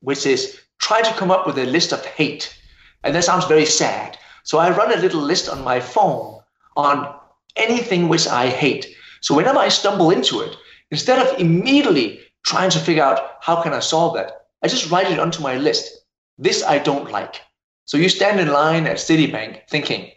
which 0.00 0.26
is 0.26 0.60
try 0.78 1.02
to 1.02 1.14
come 1.14 1.30
up 1.30 1.46
with 1.46 1.58
a 1.58 1.66
list 1.66 1.92
of 1.92 2.04
hate. 2.04 2.56
And 3.04 3.14
that 3.14 3.24
sounds 3.24 3.44
very 3.44 3.66
sad. 3.66 4.18
So 4.42 4.58
I 4.58 4.70
run 4.70 4.92
a 4.92 5.00
little 5.00 5.20
list 5.20 5.48
on 5.48 5.62
my 5.62 5.80
phone 5.80 6.40
on 6.76 7.14
anything 7.56 8.08
which 8.08 8.26
I 8.26 8.48
hate. 8.48 8.86
So 9.20 9.34
whenever 9.34 9.58
I 9.58 9.68
stumble 9.68 10.10
into 10.10 10.40
it, 10.40 10.56
instead 10.90 11.18
of 11.18 11.38
immediately 11.38 12.20
trying 12.44 12.70
to 12.70 12.78
figure 12.78 13.02
out 13.02 13.36
how 13.40 13.62
can 13.62 13.74
I 13.74 13.80
solve 13.80 14.14
that, 14.14 14.39
I 14.62 14.68
just 14.68 14.90
write 14.90 15.10
it 15.10 15.18
onto 15.18 15.42
my 15.42 15.56
list. 15.56 16.04
This 16.38 16.62
I 16.62 16.78
don't 16.78 17.10
like. 17.10 17.40
So 17.86 17.96
you 17.96 18.08
stand 18.08 18.40
in 18.40 18.48
line 18.48 18.86
at 18.86 18.96
Citibank 18.96 19.68
thinking, 19.68 20.10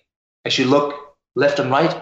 as 0.46 0.58
you 0.58 0.66
look 0.66 1.16
left 1.36 1.60
and 1.60 1.72
right, 1.72 2.02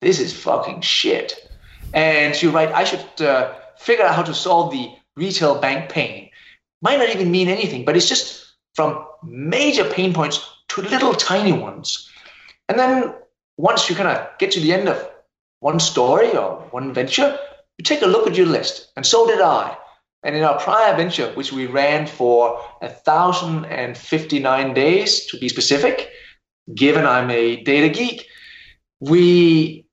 this 0.00 0.20
is 0.20 0.32
fucking 0.32 0.80
shit. 0.80 1.48
And 1.94 2.40
you 2.42 2.50
write, 2.50 2.72
I 2.72 2.84
should 2.84 3.22
uh, 3.22 3.54
figure 3.76 4.04
out 4.04 4.14
how 4.14 4.22
to 4.22 4.34
solve 4.34 4.72
the 4.72 4.90
retail 5.16 5.60
bank 5.60 5.90
pain 5.90 6.30
might 6.82 6.98
not 6.98 7.08
even 7.08 7.30
mean 7.30 7.48
anything, 7.48 7.84
but 7.84 7.96
it's 7.96 8.08
just 8.08 8.54
from 8.74 9.06
major 9.22 9.84
pain 9.84 10.12
points 10.12 10.44
to 10.68 10.82
little 10.82 11.14
tiny 11.14 11.52
ones. 11.52 12.10
And 12.68 12.78
then 12.78 13.14
once 13.56 13.88
you 13.88 13.96
kind 13.96 14.08
of 14.08 14.26
get 14.38 14.50
to 14.52 14.60
the 14.60 14.72
end 14.72 14.88
of 14.88 15.08
one 15.60 15.78
story 15.78 16.36
or 16.36 16.56
one 16.72 16.92
venture, 16.92 17.38
you 17.78 17.84
take 17.84 18.02
a 18.02 18.06
look 18.06 18.26
at 18.26 18.34
your 18.34 18.46
list. 18.46 18.90
And 18.96 19.06
so 19.06 19.26
did 19.26 19.40
I. 19.40 19.76
And 20.24 20.36
in 20.36 20.44
our 20.44 20.58
prior 20.60 20.96
venture, 20.96 21.32
which 21.34 21.52
we 21.52 21.66
ran 21.66 22.06
for 22.06 22.60
1,059 22.80 24.74
days 24.74 25.26
to 25.26 25.38
be 25.38 25.48
specific, 25.48 26.10
given 26.74 27.04
I'm 27.04 27.30
a 27.30 27.62
data 27.62 27.88
geek, 27.88 28.28
we 29.00 29.84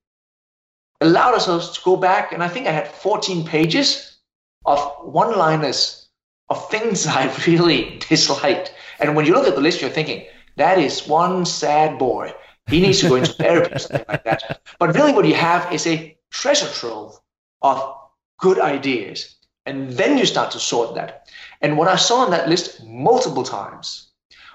allowed 1.01 1.33
ourselves 1.33 1.71
to 1.71 1.81
go 1.83 1.95
back, 1.95 2.31
and 2.31 2.43
I 2.43 2.47
think 2.47 2.67
I 2.67 2.71
had 2.71 2.87
14 2.87 3.43
pages 3.45 4.19
of 4.65 4.79
one 5.01 5.35
liners 5.35 6.07
of 6.49 6.69
things 6.69 7.07
I 7.19 7.33
really 7.47 7.99
disliked. 8.07 8.73
And 8.99 9.15
when 9.15 9.25
you 9.25 9.33
look 9.33 9.47
at 9.47 9.55
the 9.55 9.61
list, 9.61 9.81
you're 9.81 9.89
thinking, 9.89 10.25
that 10.57 10.77
is 10.77 11.07
one 11.07 11.45
sad 11.45 11.97
boy. 11.97 12.33
He 12.67 12.81
needs 12.81 12.99
to 12.99 13.09
go 13.09 13.15
into 13.15 13.33
therapy 13.43 13.73
or 13.73 13.79
something 13.79 14.05
like 14.07 14.23
that. 14.25 14.61
But 14.77 14.93
really, 14.93 15.13
what 15.13 15.25
you 15.25 15.33
have 15.33 15.71
is 15.73 15.87
a 15.87 16.15
treasure 16.29 16.67
trove 16.67 17.19
of 17.61 17.95
good 18.39 18.59
ideas. 18.59 19.38
And 19.65 19.91
then 19.91 20.17
you 20.17 20.25
start 20.25 20.51
to 20.51 20.59
sort 20.59 20.95
that. 20.95 21.29
And 21.61 21.77
what 21.77 21.87
I 21.87 21.95
saw 21.95 22.21
on 22.21 22.31
that 22.31 22.49
list 22.49 22.83
multiple 22.85 23.43
times 23.43 24.09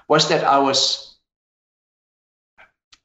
was 0.07 0.27
that 0.29 0.43
I 0.43 0.59
was, 0.59 1.17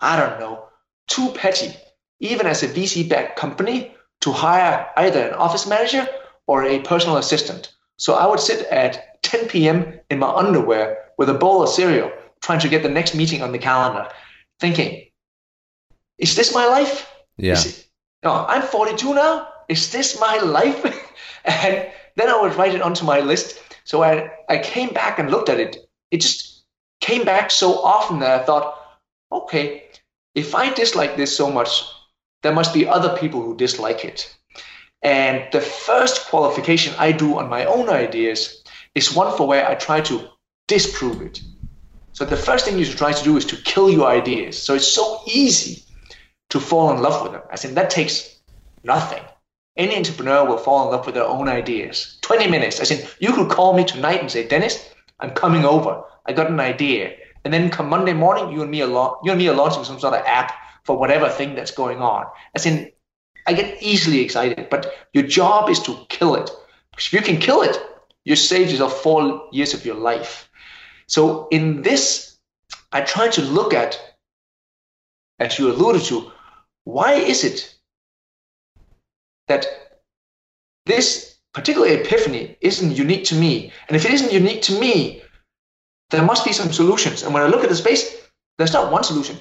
I 0.00 0.18
don't 0.18 0.40
know, 0.40 0.64
too 1.06 1.30
petty, 1.34 1.74
even 2.20 2.46
as 2.46 2.62
a 2.62 2.68
VC 2.68 3.08
backed 3.08 3.38
company, 3.38 3.94
to 4.20 4.32
hire 4.32 4.88
either 4.96 5.28
an 5.28 5.34
office 5.34 5.66
manager 5.66 6.06
or 6.46 6.64
a 6.64 6.80
personal 6.80 7.16
assistant. 7.16 7.72
So 7.96 8.14
I 8.14 8.26
would 8.26 8.40
sit 8.40 8.66
at 8.68 9.22
10 9.22 9.48
p.m. 9.48 10.00
in 10.10 10.18
my 10.18 10.30
underwear 10.30 11.10
with 11.18 11.28
a 11.28 11.34
bowl 11.34 11.62
of 11.62 11.68
cereal, 11.68 12.10
trying 12.40 12.60
to 12.60 12.68
get 12.68 12.82
the 12.82 12.88
next 12.88 13.14
meeting 13.14 13.42
on 13.42 13.52
the 13.52 13.58
calendar, 13.58 14.08
thinking, 14.58 15.06
is 16.18 16.34
this 16.34 16.54
my 16.54 16.66
life? 16.66 17.10
Yeah. 17.36 17.58
It, 17.58 17.88
no, 18.22 18.46
I'm 18.48 18.62
42 18.62 19.14
now. 19.14 19.48
Is 19.70 19.92
this 19.92 20.18
my 20.18 20.36
life? 20.38 20.84
and 21.44 21.86
then 22.16 22.28
I 22.28 22.40
would 22.40 22.56
write 22.56 22.74
it 22.74 22.82
onto 22.82 23.04
my 23.04 23.20
list. 23.20 23.60
So 23.84 24.02
I, 24.02 24.30
I 24.48 24.58
came 24.58 24.92
back 24.92 25.20
and 25.20 25.30
looked 25.30 25.48
at 25.48 25.60
it. 25.60 25.76
It 26.10 26.22
just 26.22 26.64
came 27.00 27.24
back 27.24 27.52
so 27.52 27.78
often 27.78 28.18
that 28.18 28.40
I 28.40 28.44
thought, 28.44 28.76
okay, 29.30 29.84
if 30.34 30.56
I 30.56 30.74
dislike 30.74 31.16
this 31.16 31.34
so 31.36 31.50
much, 31.50 31.84
there 32.42 32.52
must 32.52 32.74
be 32.74 32.88
other 32.88 33.16
people 33.16 33.42
who 33.42 33.56
dislike 33.56 34.04
it. 34.04 34.36
And 35.02 35.46
the 35.52 35.60
first 35.60 36.26
qualification 36.26 36.92
I 36.98 37.12
do 37.12 37.38
on 37.38 37.48
my 37.48 37.64
own 37.64 37.88
ideas 37.88 38.64
is 38.96 39.14
one 39.14 39.34
for 39.36 39.46
where 39.46 39.68
I 39.68 39.76
try 39.76 40.00
to 40.00 40.28
disprove 40.66 41.22
it. 41.22 41.40
So 42.12 42.24
the 42.24 42.36
first 42.36 42.64
thing 42.64 42.76
you 42.76 42.84
should 42.84 42.98
try 42.98 43.12
to 43.12 43.24
do 43.24 43.36
is 43.36 43.44
to 43.46 43.56
kill 43.56 43.88
your 43.88 44.08
ideas. 44.08 44.60
So 44.60 44.74
it's 44.74 44.92
so 44.92 45.20
easy 45.26 45.84
to 46.48 46.58
fall 46.58 46.92
in 46.92 47.00
love 47.00 47.22
with 47.22 47.32
them. 47.32 47.42
As 47.52 47.64
in, 47.64 47.74
that 47.76 47.88
takes 47.88 48.40
nothing. 48.82 49.22
Any 49.76 49.96
entrepreneur 49.96 50.44
will 50.44 50.58
fall 50.58 50.84
in 50.84 50.92
love 50.92 51.06
with 51.06 51.14
their 51.14 51.24
own 51.24 51.48
ideas. 51.48 52.18
20 52.22 52.48
minutes. 52.48 52.80
I 52.80 52.84
said, 52.84 53.08
you 53.20 53.32
could 53.32 53.50
call 53.50 53.74
me 53.74 53.84
tonight 53.84 54.20
and 54.20 54.30
say, 54.30 54.46
Dennis, 54.46 54.88
I'm 55.20 55.30
coming 55.30 55.64
over. 55.64 56.02
I 56.26 56.32
got 56.32 56.50
an 56.50 56.60
idea. 56.60 57.16
And 57.44 57.54
then 57.54 57.70
come 57.70 57.88
Monday 57.88 58.12
morning, 58.12 58.52
you 58.52 58.62
and 58.62 58.70
me 58.70 58.82
are 58.82 58.86
la- 58.86 59.18
you 59.22 59.30
and 59.30 59.38
me 59.38 59.48
are 59.48 59.54
launching 59.54 59.84
some 59.84 59.98
sort 59.98 60.14
of 60.14 60.26
app 60.26 60.52
for 60.84 60.98
whatever 60.98 61.28
thing 61.28 61.54
that's 61.54 61.70
going 61.70 61.98
on. 61.98 62.26
As 62.54 62.66
in, 62.66 62.90
I 63.46 63.52
get 63.52 63.82
easily 63.82 64.20
excited, 64.20 64.68
but 64.70 64.92
your 65.12 65.24
job 65.24 65.70
is 65.70 65.80
to 65.80 65.96
kill 66.08 66.34
it. 66.34 66.50
Because 66.90 67.06
if 67.06 67.12
you 67.12 67.20
can 67.22 67.38
kill 67.38 67.62
it, 67.62 67.76
you 68.24 68.36
save 68.36 68.70
yourself 68.70 69.02
four 69.02 69.48
years 69.52 69.72
of 69.72 69.86
your 69.86 69.94
life. 69.94 70.50
So 71.06 71.48
in 71.48 71.82
this, 71.82 72.38
I 72.92 73.00
try 73.00 73.28
to 73.28 73.42
look 73.42 73.72
at, 73.72 73.98
as 75.38 75.58
you 75.58 75.70
alluded 75.70 76.02
to, 76.04 76.30
why 76.84 77.14
is 77.14 77.44
it 77.44 77.74
that 79.50 79.66
this 80.86 81.36
particular 81.52 81.88
epiphany 81.88 82.56
isn't 82.60 82.96
unique 83.04 83.24
to 83.24 83.34
me? 83.34 83.72
And 83.88 83.96
if 83.96 84.04
it 84.04 84.12
isn't 84.12 84.32
unique 84.32 84.62
to 84.62 84.78
me, 84.80 85.22
there 86.10 86.22
must 86.22 86.44
be 86.44 86.52
some 86.52 86.72
solutions. 86.72 87.22
And 87.22 87.34
when 87.34 87.42
I 87.42 87.46
look 87.48 87.64
at 87.64 87.70
the 87.70 87.76
space, 87.84 88.02
there's 88.56 88.72
not 88.72 88.92
one 88.92 89.04
solution. 89.04 89.36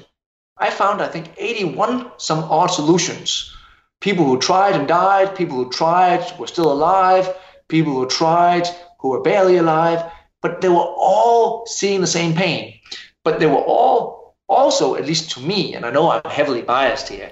I 0.58 0.70
found, 0.72 1.02
I 1.02 1.08
think, 1.08 1.32
81 1.38 2.12
some 2.18 2.44
odd 2.44 2.68
solutions. 2.68 3.54
People 4.02 4.26
who 4.26 4.40
tried 4.40 4.76
and 4.76 4.88
died, 4.88 5.36
people 5.36 5.58
who 5.58 5.70
tried 5.70 6.24
were 6.40 6.48
still 6.48 6.72
alive, 6.72 7.30
people 7.68 7.94
who 7.94 8.08
tried 8.08 8.68
who 9.00 9.10
were 9.10 9.22
barely 9.22 9.58
alive, 9.58 10.04
but 10.42 10.62
they 10.62 10.70
were 10.70 10.92
all 11.10 11.66
seeing 11.66 12.02
the 12.02 12.16
same 12.18 12.34
pain. 12.34 12.80
But 13.24 13.40
they 13.40 13.46
were 13.46 13.66
all 13.74 14.36
also, 14.48 14.96
at 14.96 15.06
least 15.06 15.32
to 15.32 15.40
me, 15.40 15.76
and 15.76 15.86
I 15.86 15.92
know 15.92 16.10
I'm 16.10 16.30
heavily 16.30 16.64
biased 16.64 17.08
here, 17.08 17.32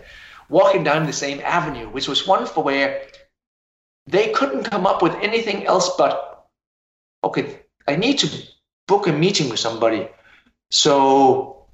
walking 0.50 0.84
down 0.84 1.06
the 1.06 1.14
same 1.14 1.42
avenue, 1.44 1.90
which 1.90 2.08
was 2.08 2.28
one 2.28 2.46
for 2.46 2.64
where 2.64 3.04
they 4.08 4.32
couldn't 4.32 4.64
come 4.64 4.88
up 4.88 5.02
with 5.02 5.14
anything 5.16 5.66
else 5.66 5.96
but, 5.98 6.48
okay, 7.24 7.60
I 7.88 7.96
need 7.96 8.20
to 8.20 8.44
book 8.88 9.08
a 9.08 9.12
meeting 9.12 9.50
with 9.50 9.60
somebody. 9.60 10.08
So 10.72 11.66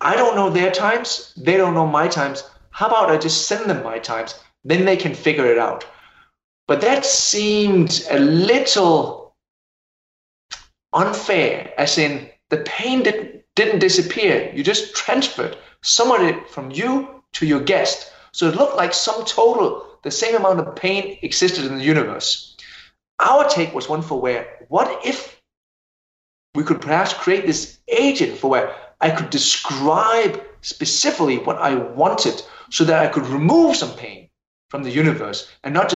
I 0.00 0.16
don't 0.16 0.36
know 0.36 0.50
their 0.50 0.70
times, 0.70 1.32
they 1.36 1.56
don't 1.56 1.74
know 1.74 1.86
my 1.86 2.08
times. 2.08 2.44
How 2.70 2.86
about 2.86 3.10
I 3.10 3.18
just 3.18 3.46
send 3.46 3.68
them 3.68 3.84
my 3.84 3.98
times? 3.98 4.34
Then 4.64 4.84
they 4.84 4.96
can 4.96 5.14
figure 5.14 5.46
it 5.46 5.58
out. 5.58 5.84
But 6.66 6.80
that 6.80 7.04
seemed 7.04 8.06
a 8.10 8.18
little 8.18 9.34
unfair, 10.92 11.72
as 11.76 11.98
in 11.98 12.28
the 12.50 12.58
pain 12.58 13.02
didn't, 13.02 13.42
didn't 13.56 13.80
disappear. 13.80 14.50
You 14.54 14.62
just 14.62 14.94
transferred 14.94 15.56
some 15.82 16.10
of 16.10 16.22
it 16.22 16.48
from 16.48 16.70
you 16.70 17.22
to 17.32 17.46
your 17.46 17.60
guest. 17.60 18.12
So 18.32 18.48
it 18.48 18.56
looked 18.56 18.76
like 18.76 18.94
some 18.94 19.24
total, 19.24 19.86
the 20.02 20.10
same 20.10 20.34
amount 20.34 20.60
of 20.60 20.74
pain 20.74 21.18
existed 21.22 21.64
in 21.64 21.78
the 21.78 21.84
universe. 21.84 22.56
Our 23.18 23.48
take 23.48 23.74
was 23.74 23.88
one 23.88 24.02
for 24.02 24.20
where, 24.20 24.66
what 24.68 25.06
if 25.06 25.40
we 26.54 26.64
could 26.64 26.80
perhaps 26.80 27.14
create 27.14 27.46
this 27.46 27.78
agent 27.88 28.38
for 28.38 28.50
where 28.50 28.74
I 29.00 29.10
could 29.10 29.30
describe 29.30 30.42
specifically 30.60 31.38
what 31.38 31.58
I 31.58 31.74
wanted 31.74 32.42
so 32.70 32.84
that 32.84 33.04
I 33.04 33.08
could 33.08 33.26
remove 33.26 33.76
some 33.76 33.92
pain 33.96 34.28
from 34.70 34.82
the 34.82 34.90
universe 34.90 35.50
and 35.64 35.74
not 35.74 35.88
just 35.88 35.96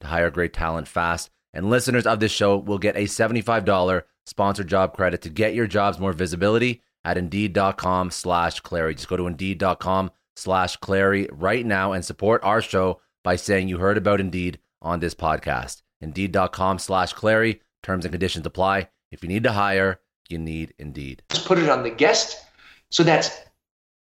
to 0.00 0.06
hire 0.06 0.30
great 0.30 0.52
talent 0.52 0.88
fast. 0.88 1.30
And 1.52 1.70
listeners 1.70 2.06
of 2.06 2.20
this 2.20 2.32
show 2.32 2.56
will 2.56 2.78
get 2.78 2.96
a 2.96 3.04
$75 3.04 4.02
sponsored 4.26 4.68
job 4.68 4.94
credit 4.94 5.22
to 5.22 5.30
get 5.30 5.54
your 5.54 5.66
jobs 5.66 5.98
more 5.98 6.12
visibility 6.12 6.82
at 7.04 7.16
indeed.com 7.16 8.10
slash 8.10 8.60
Clary. 8.60 8.94
Just 8.94 9.08
go 9.08 9.16
to 9.16 9.26
indeed.com 9.26 10.10
slash 10.36 10.76
Clary 10.76 11.28
right 11.32 11.64
now 11.64 11.92
and 11.92 12.04
support 12.04 12.42
our 12.44 12.60
show 12.60 13.00
by 13.24 13.36
saying 13.36 13.68
you 13.68 13.78
heard 13.78 13.96
about 13.96 14.20
Indeed 14.20 14.58
on 14.82 15.00
this 15.00 15.14
podcast. 15.14 15.82
Indeed.com 16.00 16.78
slash 16.78 17.12
Clary. 17.12 17.60
Terms 17.82 18.04
and 18.04 18.12
conditions 18.12 18.46
apply. 18.46 18.88
If 19.10 19.22
you 19.22 19.28
need 19.28 19.44
to 19.44 19.52
hire, 19.52 20.00
you 20.28 20.38
need 20.38 20.74
Indeed. 20.78 21.22
Just 21.30 21.46
put 21.46 21.58
it 21.58 21.68
on 21.68 21.82
the 21.82 21.90
guest 21.90 22.44
so 22.90 23.02
that 23.04 23.50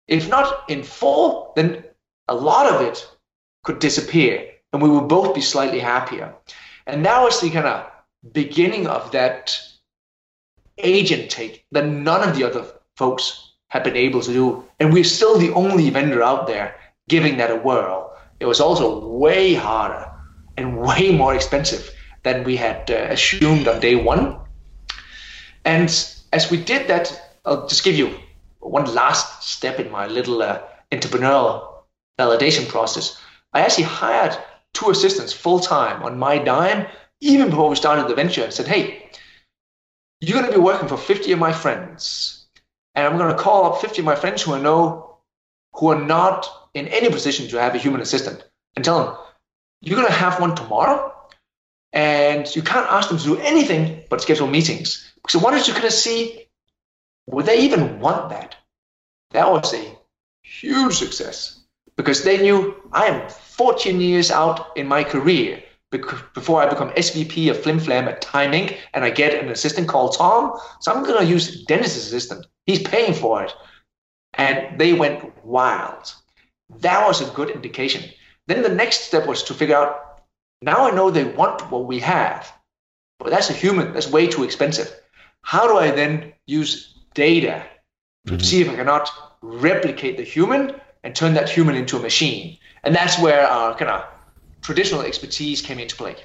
if 0.08 0.28
not 0.28 0.70
in 0.70 0.84
full, 0.84 1.54
then 1.56 1.84
a 2.28 2.36
lot 2.36 2.72
of 2.72 2.82
it 2.82 3.08
could 3.64 3.80
disappear 3.80 4.48
and 4.76 4.84
we 4.84 4.90
would 4.90 5.08
both 5.08 5.34
be 5.34 5.40
slightly 5.40 5.80
happier. 5.80 6.36
And 6.86 7.02
now 7.02 7.28
is 7.28 7.40
the 7.40 7.50
kind 7.50 7.66
of 7.66 7.90
beginning 8.34 8.88
of 8.88 9.10
that 9.12 9.58
agent 10.78 11.32
take 11.32 11.66
that 11.72 11.86
none 11.86 12.28
of 12.28 12.36
the 12.36 12.44
other 12.44 12.66
folks 12.98 13.54
have 13.70 13.86
been 13.86 13.96
able 13.96 14.20
to 14.20 14.34
do. 14.34 14.66
And 14.82 14.92
we're 14.92 15.06
still 15.06 15.38
the 15.38 15.54
only 15.54 15.90
vendor 15.90 16.22
out 16.22 16.46
there 16.46 16.76
giving 17.08 17.38
that 17.38 17.52
a 17.52 17.56
whirl. 17.56 18.18
It 18.42 18.48
was 18.48 18.60
also 18.60 19.08
way 19.08 19.54
harder 19.54 20.12
and 20.58 20.78
way 20.78 21.16
more 21.16 21.34
expensive 21.34 21.90
than 22.24 22.44
we 22.44 22.58
had 22.58 22.92
uh, 22.92 23.08
assumed 23.12 23.70
on 23.70 23.80
day 23.80 23.96
one. 23.96 24.38
And 25.64 25.88
as 26.34 26.52
we 26.52 26.58
did 26.62 26.90
that, 26.90 27.38
I'll 27.46 27.66
just 27.66 27.86
give 27.86 27.96
you 27.96 28.14
one 28.60 28.94
last 28.94 29.42
step 29.42 29.80
in 29.80 29.90
my 29.90 30.08
little 30.08 30.42
uh, 30.42 30.60
entrepreneurial 30.92 31.84
validation 32.20 32.68
process. 32.68 33.18
I 33.54 33.62
actually 33.62 33.86
hired 33.86 34.38
two 34.76 34.92
assistants 34.92 35.34
full 35.34 35.60
time 35.60 36.04
on 36.04 36.20
my 36.20 36.38
dime, 36.38 36.86
even 37.22 37.50
before 37.50 37.70
we 37.70 37.76
started 37.76 38.08
the 38.08 38.16
venture, 38.16 38.44
and 38.44 38.54
said, 38.54 38.68
hey, 38.68 39.10
you're 40.22 40.40
going 40.40 40.52
to 40.52 40.58
be 40.58 40.64
working 40.64 40.88
for 40.88 40.98
50 40.98 41.32
of 41.32 41.40
my 41.40 41.54
friends. 41.54 42.46
And 42.94 43.08
I'm 43.08 43.18
going 43.18 43.36
to 43.36 43.42
call 43.42 43.66
up 43.66 43.82
50 43.82 44.02
of 44.02 44.06
my 44.06 44.16
friends 44.16 44.44
who 44.44 44.54
I 44.54 44.62
know 44.62 45.18
who 45.74 45.88
are 45.90 46.02
not 46.02 46.48
in 46.74 46.88
any 46.88 47.10
position 47.10 47.48
to 47.50 47.60
have 47.60 47.76
a 47.76 47.80
human 47.80 48.02
assistant 48.02 48.44
and 48.76 48.86
tell 48.86 49.04
them, 49.04 49.16
you're 49.82 49.98
going 49.98 50.08
to 50.08 50.14
have 50.14 50.40
one 50.40 50.56
tomorrow. 50.56 51.12
and 51.94 52.54
you 52.56 52.62
can't 52.62 52.92
ask 52.92 53.10
them 53.10 53.18
to 53.18 53.24
do 53.24 53.38
anything 53.38 54.04
but 54.10 54.22
schedule 54.22 54.48
meetings. 54.48 55.12
So 55.30 55.40
I 55.40 55.44
wanted 55.44 55.64
to 55.66 55.72
kind 55.72 55.86
of 55.86 55.94
see 55.94 56.48
would 57.28 57.46
they 57.46 57.62
even 57.62 58.00
want 58.00 58.30
that? 58.30 58.56
That 59.32 59.52
was 59.52 59.74
a 59.74 59.98
huge 60.44 60.96
success 60.96 61.65
because 61.98 62.24
they 62.24 62.42
knew 62.42 62.76
I 62.92 63.06
am 63.08 63.30
14 63.30 64.02
years 64.02 64.32
out 64.32 64.76
in 64.78 64.88
my 64.88 65.04
career 65.04 65.64
before 65.92 66.62
I 66.62 66.70
become 66.70 66.90
SVP 66.92 67.50
of 67.50 67.58
FlimFlam 67.58 68.08
at 68.08 68.22
Time 68.22 68.52
Inc. 68.52 68.78
and 68.94 69.06
I 69.06 69.10
get 69.10 69.42
an 69.42 69.50
assistant 69.50 69.88
called 69.88 70.16
Tom. 70.18 70.58
So 70.82 70.92
I'm 70.92 71.04
going 71.04 71.20
to 71.20 71.26
use 71.26 71.64
Dennis's 71.66 72.08
assistant. 72.08 72.46
He's 72.66 72.82
paying 72.82 73.14
for 73.14 73.44
it. 73.44 73.54
And 74.34 74.78
they 74.78 74.94
went 74.94 75.46
wild. 75.46 76.14
That 76.80 77.08
was 77.08 77.22
a 77.22 77.34
good 77.34 77.50
indication. 77.50 78.10
Then 78.48 78.62
the 78.62 78.70
next 78.70 79.02
step 79.02 79.26
was 79.26 79.44
to 79.44 79.54
figure 79.54 79.76
out 79.76 80.22
now 80.62 80.88
I 80.88 80.92
know 80.92 81.10
they 81.10 81.24
want 81.24 81.70
what 81.72 81.86
we 81.86 82.00
have, 82.00 82.52
but 83.20 83.30
that's 83.30 83.50
a 83.50 83.54
human, 83.54 83.94
that's 83.94 84.10
way 84.10 84.28
too 84.28 84.44
expensive. 84.44 84.94
How 85.42 85.68
do 85.68 85.78
I 85.78 85.92
then 85.92 86.34
use 86.48 86.96
data 87.14 87.66
to 88.26 88.34
mm-hmm. 88.34 88.42
see 88.42 88.62
if 88.62 88.70
I 88.70 88.76
cannot 88.76 89.10
replicate 89.42 90.18
the 90.18 90.24
human 90.24 90.74
and 91.06 91.16
turn 91.16 91.36
that 91.36 91.50
human 91.50 91.76
into 91.76 91.96
a 91.96 92.02
machine? 92.02 92.58
And 92.84 92.94
that's 92.94 93.18
where 93.20 93.48
our 93.48 93.76
kind 93.76 93.92
of 93.92 94.04
traditional 94.62 95.02
expertise 95.02 95.62
came 95.62 95.80
into 95.80 95.96
play. 95.96 96.18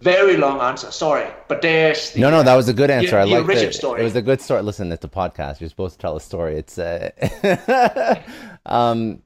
Very 0.00 0.36
long 0.36 0.60
answer, 0.60 0.90
sorry, 0.90 1.30
but 1.48 1.62
there's 1.62 2.10
the, 2.10 2.20
no, 2.20 2.30
no. 2.30 2.42
That 2.42 2.56
was 2.56 2.68
a 2.68 2.74
good 2.74 2.90
answer. 2.90 3.12
The, 3.12 3.18
I 3.18 3.24
like 3.24 3.56
it. 3.56 3.74
Story. 3.74 4.00
It 4.00 4.04
was 4.04 4.16
a 4.16 4.22
good 4.22 4.40
story. 4.40 4.62
Listen, 4.62 4.92
it's 4.92 5.04
a 5.04 5.08
podcast. 5.08 5.60
You're 5.60 5.70
supposed 5.70 5.94
to 5.94 6.00
tell 6.00 6.16
a 6.16 6.20
story. 6.20 6.56
It's 6.56 6.78
uh, 6.78 8.22
um, 8.66 9.22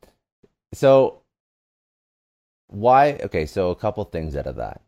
so 0.72 1.22
why? 2.68 3.18
Okay, 3.24 3.44
so 3.46 3.70
a 3.70 3.76
couple 3.76 4.04
things 4.04 4.36
out 4.36 4.46
of 4.46 4.56
that. 4.56 4.82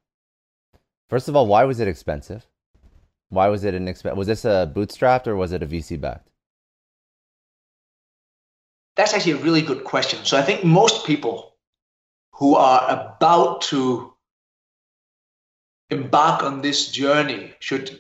First 1.09 1.29
of 1.29 1.35
all, 1.35 1.47
why 1.47 1.65
was 1.65 1.81
it 1.81 1.89
expensive? 1.89 2.47
Why 3.31 3.49
was 3.49 3.65
it 3.65 3.75
an 3.75 3.89
expensive? 3.89 4.17
Was 4.17 4.29
this 4.29 4.45
a 4.45 4.71
bootstrapped 4.73 5.27
or 5.27 5.35
was 5.35 5.51
it 5.51 5.63
a 5.63 5.67
VC 5.67 6.01
backed? 6.01 6.30
That's 9.01 9.15
actually 9.15 9.33
a 9.33 9.37
really 9.39 9.63
good 9.63 9.85
question. 9.85 10.27
So 10.27 10.37
I 10.37 10.43
think 10.43 10.63
most 10.63 11.07
people 11.07 11.55
who 12.35 12.55
are 12.55 12.83
about 12.91 13.63
to 13.73 14.13
embark 15.89 16.43
on 16.43 16.61
this 16.61 16.89
journey 16.93 17.55
should 17.61 17.99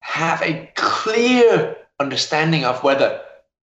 have 0.00 0.40
a 0.40 0.72
clear 0.76 1.76
understanding 2.00 2.64
of 2.64 2.82
whether 2.82 3.20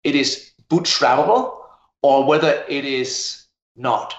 it 0.03 0.17
is 0.17 0.51
bootstrappable 0.69 1.55
or 2.03 2.27
whether 2.27 2.65
it 2.69 2.85
is 2.85 3.45
not. 3.77 4.13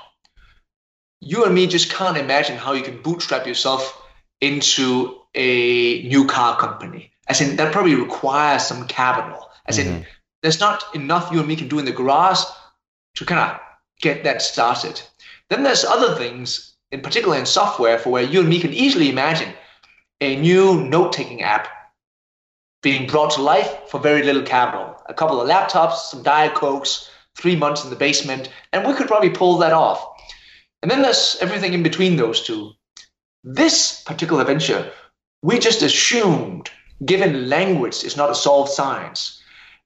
You 1.20 1.44
and 1.44 1.54
me 1.54 1.68
just 1.68 1.92
can't 1.92 2.16
imagine 2.16 2.56
how 2.56 2.72
you 2.72 2.82
can 2.82 3.02
bootstrap 3.02 3.46
yourself 3.46 4.02
into 4.40 5.20
a 5.36 6.04
new 6.04 6.28
car 6.28 6.58
company. 6.58 7.12
As 7.28 7.42
in, 7.42 7.58
that 7.58 7.74
probably 7.74 7.96
requires 7.96 8.66
some 8.66 8.88
capital. 8.88 9.50
As 9.66 9.78
mm-hmm. 9.78 9.98
in, 9.98 10.06
there's 10.42 10.60
not 10.60 10.84
enough 10.94 11.32
you 11.32 11.40
and 11.40 11.48
me 11.48 11.56
can 11.56 11.68
do 11.68 11.80
in 11.80 11.86
the 11.86 11.92
garage 11.92 12.44
to 13.16 13.26
kind 13.26 13.40
of 13.40 13.60
get 14.02 14.24
that 14.24 14.42
started. 14.42 15.02
Then 15.50 15.64
there's 15.64 15.84
other 15.84 16.16
things, 16.16 16.76
in 16.92 17.02
particular 17.02 17.38
in 17.38 17.46
software, 17.46 17.98
for 17.98 18.10
where 18.10 18.24
you 18.24 18.40
and 18.40 18.50
me 18.50 18.60
can 18.60 18.74
easily 18.74 19.10
imagine 19.10 19.54
a 20.22 20.36
new 20.36 20.84
note-taking 20.84 21.42
app 21.42 21.68
being 22.82 23.08
brought 23.08 23.32
to 23.32 23.42
life 23.42 23.90
for 23.90 24.00
very 24.00 24.24
little 24.24 24.44
capital. 24.44 24.96
A 25.08 25.14
couple 25.14 25.42
of 25.42 25.50
laptops, 25.50 26.10
some 26.10 26.24
Diet 26.24 26.54
Cokes, 26.54 27.10
three 27.36 27.56
months 27.56 27.84
in 27.84 27.90
the 27.90 27.96
basement, 27.96 28.50
and 28.72 28.88
we 28.88 28.94
could 28.94 29.08
probably 29.08 29.30
pull 29.30 29.58
that 29.58 29.74
off. 29.74 30.06
And 30.82 30.90
then 30.90 31.02
there's 31.02 31.38
everything 31.42 31.74
in 31.74 31.84
between 31.84 32.16
those 32.16 32.42
two. 32.42 32.72
This 33.44 34.02
particular 34.04 34.44
venture, 34.46 34.92
we 35.42 35.60
just 35.60 35.82
assumed, 35.82 36.70
given 37.06 37.50
language 37.50 38.04
is 38.04 38.16
not 38.16 38.30
a 38.30 38.36
solved 38.36 38.72
science, 38.72 39.39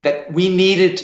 that 0.03 0.31
we 0.31 0.49
needed 0.49 1.01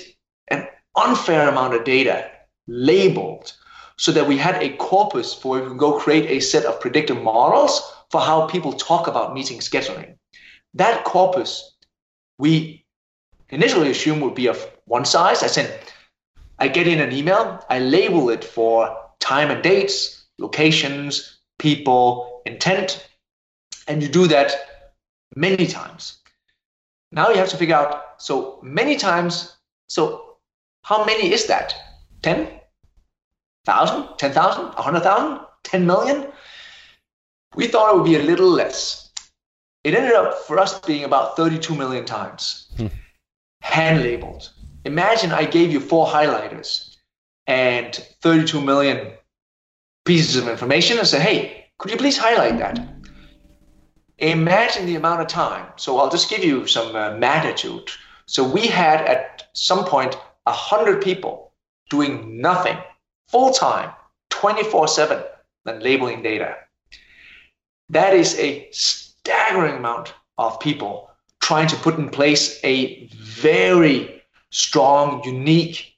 an 0.49 0.67
unfair 0.95 1.49
amount 1.49 1.73
of 1.73 1.83
data 1.83 2.29
labeled 2.67 3.53
so 3.97 4.11
that 4.11 4.27
we 4.27 4.37
had 4.37 4.61
a 4.61 4.75
corpus 4.77 5.33
for 5.33 5.59
we 5.59 5.67
can 5.67 5.77
go 5.77 5.99
create 5.99 6.29
a 6.29 6.39
set 6.39 6.65
of 6.65 6.79
predictive 6.79 7.21
models 7.21 7.81
for 8.11 8.21
how 8.21 8.47
people 8.47 8.73
talk 8.73 9.07
about 9.07 9.33
meeting 9.33 9.59
scheduling. 9.59 10.15
That 10.73 11.03
corpus 11.03 11.75
we 12.37 12.85
initially 13.49 13.91
assumed 13.91 14.21
would 14.21 14.35
be 14.35 14.47
of 14.47 14.71
one 14.85 15.05
size, 15.05 15.43
I 15.43 15.47
said, 15.47 15.79
I 16.57 16.67
get 16.67 16.87
in 16.87 16.99
an 16.99 17.11
email, 17.11 17.63
I 17.69 17.79
label 17.79 18.29
it 18.29 18.43
for 18.43 18.97
time 19.19 19.51
and 19.51 19.61
dates, 19.61 20.25
locations, 20.37 21.39
people, 21.57 22.41
intent, 22.45 23.07
and 23.87 24.01
you 24.01 24.09
do 24.09 24.27
that 24.27 24.53
many 25.35 25.67
times. 25.67 26.18
Now 27.11 27.29
you 27.29 27.37
have 27.37 27.49
to 27.49 27.57
figure 27.57 27.75
out 27.75 28.21
so 28.21 28.59
many 28.61 28.95
times, 28.95 29.57
so 29.87 30.37
how 30.83 31.05
many 31.05 31.31
is 31.31 31.47
that? 31.47 31.75
10? 32.21 32.59
thousand, 33.69 34.17
ten 34.17 34.31
thousand, 34.31 34.65
a 34.77 34.81
hundred 34.81 35.01
thousand, 35.01 35.45
ten 35.63 35.85
million. 35.85 36.27
We 37.55 37.67
thought 37.67 37.91
it 37.91 37.97
would 37.97 38.05
be 38.05 38.15
a 38.15 38.23
little 38.31 38.49
less. 38.49 39.11
It 39.83 39.93
ended 39.93 40.13
up 40.13 40.39
for 40.47 40.59
us 40.59 40.79
being 40.79 41.03
about 41.03 41.37
32 41.37 41.75
million 41.75 42.05
times, 42.05 42.67
hmm. 42.77 42.87
hand 43.61 44.01
labeled. 44.01 44.51
Imagine 44.85 45.31
I 45.31 45.45
gave 45.45 45.71
you 45.71 45.79
four 45.79 46.07
highlighters 46.07 46.95
and 47.47 47.95
32 48.21 48.61
million 48.61 49.13
pieces 50.05 50.35
of 50.35 50.47
information 50.47 50.97
and 50.97 51.07
said, 51.07 51.21
hey, 51.21 51.65
could 51.77 51.91
you 51.91 51.97
please 51.97 52.17
highlight 52.17 52.57
that? 52.59 52.79
Imagine 54.19 54.85
the 54.85 54.95
amount 54.95 55.21
of 55.21 55.27
time. 55.27 55.67
So 55.77 55.97
I'll 55.97 56.09
just 56.09 56.29
give 56.29 56.43
you 56.43 56.67
some 56.67 56.95
uh, 56.95 57.15
magnitude. 57.15 57.89
So 58.25 58.43
we 58.43 58.67
had 58.67 59.01
at 59.01 59.49
some 59.53 59.85
point 59.85 60.15
100 60.43 61.01
people 61.01 61.53
doing 61.89 62.41
nothing 62.41 62.77
full 63.27 63.51
time, 63.51 63.91
24 64.29 64.87
7 64.87 65.23
than 65.65 65.79
labeling 65.79 66.21
data. 66.21 66.55
That 67.89 68.13
is 68.13 68.37
a 68.37 68.69
staggering 68.71 69.77
amount 69.77 70.13
of 70.37 70.59
people 70.59 71.09
trying 71.41 71.67
to 71.67 71.75
put 71.77 71.97
in 71.97 72.09
place 72.09 72.59
a 72.63 73.07
very 73.15 74.21
strong, 74.51 75.23
unique 75.23 75.93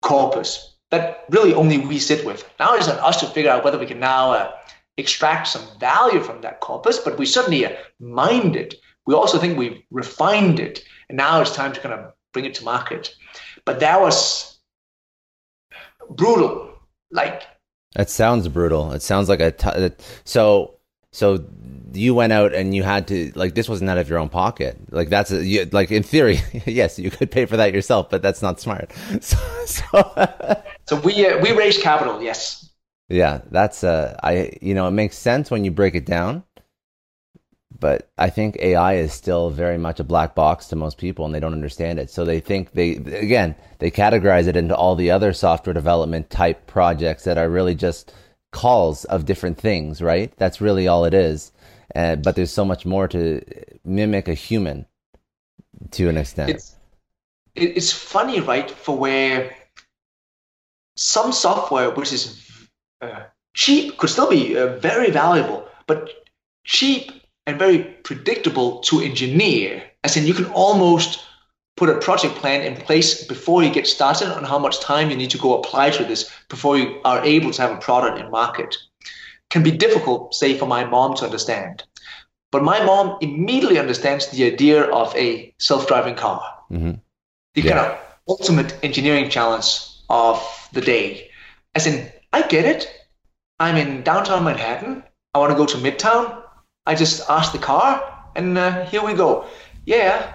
corpus 0.00 0.74
that 0.90 1.24
really 1.30 1.54
only 1.54 1.78
we 1.78 1.98
sit 1.98 2.24
with. 2.24 2.48
Now 2.60 2.74
it's 2.74 2.88
on 2.88 2.98
us 2.98 3.18
to 3.20 3.26
figure 3.26 3.50
out 3.50 3.64
whether 3.64 3.78
we 3.78 3.86
can 3.86 3.98
now 3.98 4.32
uh, 4.32 4.52
extract 4.96 5.48
some 5.48 5.62
value 5.78 6.20
from 6.20 6.40
that 6.42 6.60
corpus, 6.60 6.98
but 6.98 7.18
we 7.18 7.26
certainly 7.26 7.66
mined 7.98 8.56
it. 8.56 8.74
We 9.06 9.14
also 9.14 9.38
think 9.38 9.58
we've 9.58 9.82
refined 9.90 10.60
it, 10.60 10.84
and 11.08 11.16
now 11.16 11.40
it's 11.40 11.54
time 11.54 11.72
to 11.72 11.80
kind 11.80 11.94
of 11.94 12.12
bring 12.32 12.44
it 12.44 12.54
to 12.54 12.64
market. 12.64 13.14
But 13.64 13.80
that 13.80 14.00
was 14.00 14.58
brutal. 16.10 16.70
Like 17.10 17.42
that 17.94 18.10
sounds 18.10 18.48
brutal. 18.48 18.92
It 18.92 19.02
sounds 19.02 19.28
like 19.28 19.40
a 19.40 19.50
t- 19.50 20.04
so 20.24 20.78
so 21.12 21.44
you 21.92 22.14
went 22.14 22.32
out 22.32 22.54
and 22.54 22.74
you 22.74 22.82
had 22.82 23.06
to 23.08 23.32
like 23.34 23.54
this 23.54 23.68
wasn't 23.68 23.90
out 23.90 23.98
of 23.98 24.08
your 24.08 24.18
own 24.18 24.28
pocket. 24.28 24.78
Like 24.90 25.10
that's 25.10 25.30
a, 25.30 25.44
you, 25.44 25.68
like 25.72 25.90
in 25.90 26.02
theory, 26.02 26.40
yes, 26.66 26.98
you 26.98 27.10
could 27.10 27.30
pay 27.30 27.44
for 27.44 27.56
that 27.56 27.74
yourself, 27.74 28.08
but 28.08 28.22
that's 28.22 28.42
not 28.42 28.60
smart. 28.60 28.92
So 29.20 29.36
so, 29.66 30.62
so 30.86 31.00
we 31.00 31.26
uh, 31.26 31.38
we 31.40 31.52
raised 31.52 31.82
capital. 31.82 32.22
Yes. 32.22 32.70
Yeah, 33.12 33.42
that's 33.50 33.84
uh 33.84 34.18
I 34.22 34.58
you 34.60 34.74
know 34.74 34.88
it 34.88 34.92
makes 34.92 35.16
sense 35.16 35.50
when 35.50 35.64
you 35.64 35.70
break 35.70 35.94
it 35.94 36.06
down 36.06 36.44
but 37.82 38.08
I 38.16 38.30
think 38.30 38.56
AI 38.60 38.94
is 38.94 39.12
still 39.12 39.50
very 39.50 39.76
much 39.76 39.98
a 39.98 40.04
black 40.04 40.36
box 40.36 40.68
to 40.68 40.76
most 40.76 40.98
people 40.98 41.24
and 41.24 41.34
they 41.34 41.40
don't 41.40 41.52
understand 41.52 41.98
it. 41.98 42.10
So 42.10 42.24
they 42.24 42.38
think 42.38 42.74
they, 42.74 42.92
again, 42.92 43.56
they 43.80 43.90
categorize 43.90 44.46
it 44.46 44.56
into 44.56 44.76
all 44.76 44.94
the 44.94 45.10
other 45.10 45.32
software 45.32 45.74
development 45.74 46.30
type 46.30 46.68
projects 46.68 47.24
that 47.24 47.38
are 47.38 47.50
really 47.50 47.74
just 47.74 48.14
calls 48.52 49.04
of 49.06 49.24
different 49.24 49.58
things, 49.58 50.00
right? 50.00 50.32
That's 50.36 50.60
really 50.60 50.86
all 50.86 51.04
it 51.04 51.12
is. 51.12 51.50
Uh, 51.92 52.14
but 52.14 52.36
there's 52.36 52.52
so 52.52 52.64
much 52.64 52.86
more 52.86 53.08
to 53.08 53.42
mimic 53.84 54.28
a 54.28 54.34
human 54.34 54.86
to 55.90 56.08
an 56.08 56.16
extent. 56.16 56.50
It's, 56.50 56.76
it's 57.56 57.90
funny, 57.90 58.38
right? 58.38 58.70
For 58.70 58.96
where 58.96 59.56
some 60.96 61.32
software, 61.32 61.90
which 61.90 62.12
is 62.12 62.41
uh, 63.02 63.24
cheap, 63.54 63.98
could 63.98 64.10
still 64.10 64.30
be 64.30 64.56
uh, 64.56 64.78
very 64.78 65.10
valuable, 65.10 65.68
but 65.86 66.08
cheap 66.64 67.10
and 67.46 67.58
very 67.58 67.80
predictable 68.04 68.80
to 68.80 69.00
engineer. 69.00 69.82
As 70.04 70.16
in, 70.16 70.26
you 70.26 70.34
can 70.34 70.46
almost 70.46 71.20
put 71.76 71.88
a 71.88 71.98
project 71.98 72.34
plan 72.36 72.62
in 72.62 72.76
place 72.76 73.24
before 73.24 73.62
you 73.62 73.70
get 73.70 73.86
started 73.86 74.28
on 74.28 74.44
how 74.44 74.58
much 74.58 74.80
time 74.80 75.10
you 75.10 75.16
need 75.16 75.30
to 75.30 75.38
go 75.38 75.58
apply 75.58 75.90
to 75.90 76.04
this 76.04 76.30
before 76.48 76.78
you 76.78 77.00
are 77.04 77.24
able 77.24 77.50
to 77.50 77.62
have 77.62 77.72
a 77.72 77.80
product 77.80 78.20
in 78.20 78.30
market. 78.30 78.76
Can 79.50 79.62
be 79.62 79.70
difficult, 79.70 80.34
say, 80.34 80.56
for 80.56 80.66
my 80.66 80.84
mom 80.84 81.14
to 81.16 81.24
understand. 81.24 81.82
But 82.50 82.62
my 82.62 82.84
mom 82.84 83.18
immediately 83.20 83.78
understands 83.78 84.28
the 84.28 84.44
idea 84.44 84.84
of 84.84 85.14
a 85.16 85.54
self-driving 85.58 86.16
car. 86.16 86.42
Mm-hmm. 86.70 86.92
The 87.54 87.62
yeah. 87.62 87.72
kind 87.72 87.92
of 87.92 87.98
ultimate 88.28 88.76
engineering 88.82 89.30
challenge 89.30 89.80
of 90.08 90.68
the 90.72 90.80
day. 90.80 91.30
As 91.74 91.86
in, 91.86 92.10
I 92.32 92.42
get 92.42 92.64
it. 92.64 92.90
I'm 93.60 93.76
in 93.76 94.02
downtown 94.02 94.44
Manhattan. 94.44 95.04
I 95.34 95.38
want 95.38 95.52
to 95.52 95.56
go 95.56 95.66
to 95.66 95.76
Midtown. 95.78 96.42
I 96.86 96.94
just 96.94 97.28
ask 97.30 97.52
the 97.52 97.58
car, 97.58 98.02
and 98.34 98.58
uh, 98.58 98.84
here 98.86 99.04
we 99.04 99.14
go. 99.14 99.46
Yeah, 99.86 100.32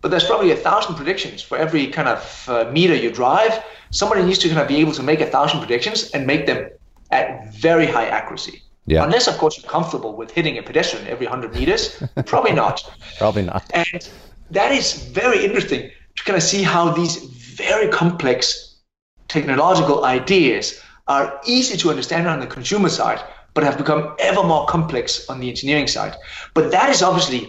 but 0.00 0.10
there's 0.10 0.24
probably 0.24 0.52
a 0.52 0.56
thousand 0.56 0.94
predictions 0.94 1.42
for 1.42 1.58
every 1.58 1.86
kind 1.88 2.08
of 2.08 2.48
uh, 2.48 2.70
meter 2.70 2.94
you 2.94 3.10
drive. 3.10 3.62
Somebody 3.90 4.22
needs 4.22 4.38
to 4.38 4.48
kind 4.48 4.60
of 4.60 4.68
be 4.68 4.76
able 4.76 4.92
to 4.92 5.02
make 5.02 5.20
a 5.20 5.26
thousand 5.26 5.60
predictions 5.60 6.10
and 6.10 6.26
make 6.26 6.46
them 6.46 6.70
at 7.10 7.52
very 7.52 7.86
high 7.86 8.06
accuracy. 8.06 8.62
Yeah. 8.86 9.04
Unless, 9.04 9.28
of 9.28 9.36
course, 9.36 9.58
you're 9.58 9.70
comfortable 9.70 10.16
with 10.16 10.30
hitting 10.30 10.58
a 10.58 10.62
pedestrian 10.62 11.06
every 11.06 11.26
100 11.26 11.54
meters. 11.54 12.02
Probably 12.26 12.52
not. 12.52 12.82
Probably 13.18 13.42
not. 13.42 13.70
And 13.74 14.08
that 14.50 14.72
is 14.72 14.92
very 14.92 15.44
interesting 15.44 15.90
to 16.16 16.24
kind 16.24 16.36
of 16.36 16.42
see 16.42 16.62
how 16.62 16.90
these 16.90 17.16
very 17.16 17.88
complex 17.88 18.76
technological 19.28 20.04
ideas 20.04 20.80
are 21.10 21.40
easy 21.44 21.76
to 21.76 21.90
understand 21.90 22.28
on 22.28 22.38
the 22.38 22.46
consumer 22.46 22.88
side, 22.88 23.20
but 23.52 23.64
have 23.64 23.76
become 23.76 24.14
ever 24.20 24.44
more 24.44 24.64
complex 24.66 25.28
on 25.28 25.40
the 25.40 25.48
engineering 25.48 25.88
side. 25.88 26.14
But 26.54 26.70
that 26.70 26.88
is 26.88 27.02
obviously, 27.02 27.40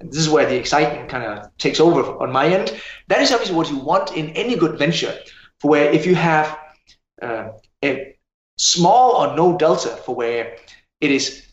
this 0.00 0.18
is 0.18 0.28
where 0.28 0.44
the 0.44 0.56
excitement 0.56 1.08
kind 1.08 1.24
of 1.24 1.56
takes 1.56 1.78
over 1.78 2.02
on 2.22 2.32
my 2.32 2.48
end. 2.48 2.74
That 3.06 3.20
is 3.22 3.30
obviously 3.30 3.54
what 3.54 3.70
you 3.70 3.78
want 3.78 4.16
in 4.16 4.30
any 4.30 4.56
good 4.56 4.76
venture, 4.76 5.14
for 5.60 5.70
where 5.70 5.88
if 5.92 6.04
you 6.04 6.16
have 6.16 6.58
uh, 7.22 7.50
a 7.84 8.16
small 8.58 9.12
or 9.20 9.36
no 9.36 9.56
delta 9.56 9.90
for 10.04 10.16
where 10.16 10.56
it 11.00 11.10
is 11.12 11.46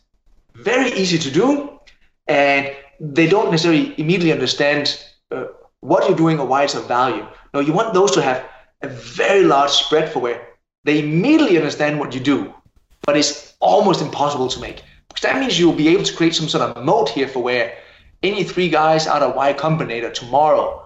very 0.56 0.90
easy 0.92 1.18
to 1.18 1.30
do 1.30 1.78
and 2.26 2.74
they 2.98 3.28
don't 3.28 3.50
necessarily 3.52 3.94
immediately 3.98 4.32
understand 4.32 5.04
uh, 5.30 5.44
what 5.80 6.08
you're 6.08 6.16
doing 6.16 6.40
or 6.40 6.46
why 6.46 6.64
it's 6.64 6.74
of 6.74 6.88
value. 6.88 7.24
No, 7.52 7.60
you 7.60 7.72
want 7.72 7.94
those 7.94 8.10
to 8.12 8.22
have 8.22 8.44
a 8.82 8.88
very 8.88 9.44
large 9.44 9.70
spread 9.70 10.12
for 10.12 10.18
where 10.18 10.53
they 10.84 11.00
immediately 11.00 11.56
understand 11.56 11.98
what 11.98 12.14
you 12.14 12.20
do, 12.20 12.54
but 13.02 13.16
it's 13.16 13.54
almost 13.60 14.02
impossible 14.02 14.48
to 14.48 14.60
make. 14.60 14.82
Because 15.08 15.22
that 15.22 15.40
means 15.40 15.58
you'll 15.58 15.72
be 15.72 15.88
able 15.88 16.04
to 16.04 16.14
create 16.14 16.34
some 16.34 16.48
sort 16.48 16.62
of 16.62 16.84
moat 16.84 17.08
here 17.08 17.28
for 17.28 17.42
where 17.42 17.76
any 18.22 18.44
three 18.44 18.68
guys 18.68 19.06
out 19.06 19.22
of 19.22 19.34
Y 19.34 19.52
Combinator 19.54 20.12
tomorrow 20.12 20.84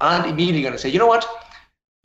aren't 0.00 0.26
immediately 0.26 0.62
going 0.62 0.72
to 0.72 0.78
say, 0.78 0.88
you 0.88 0.98
know 0.98 1.06
what? 1.06 1.26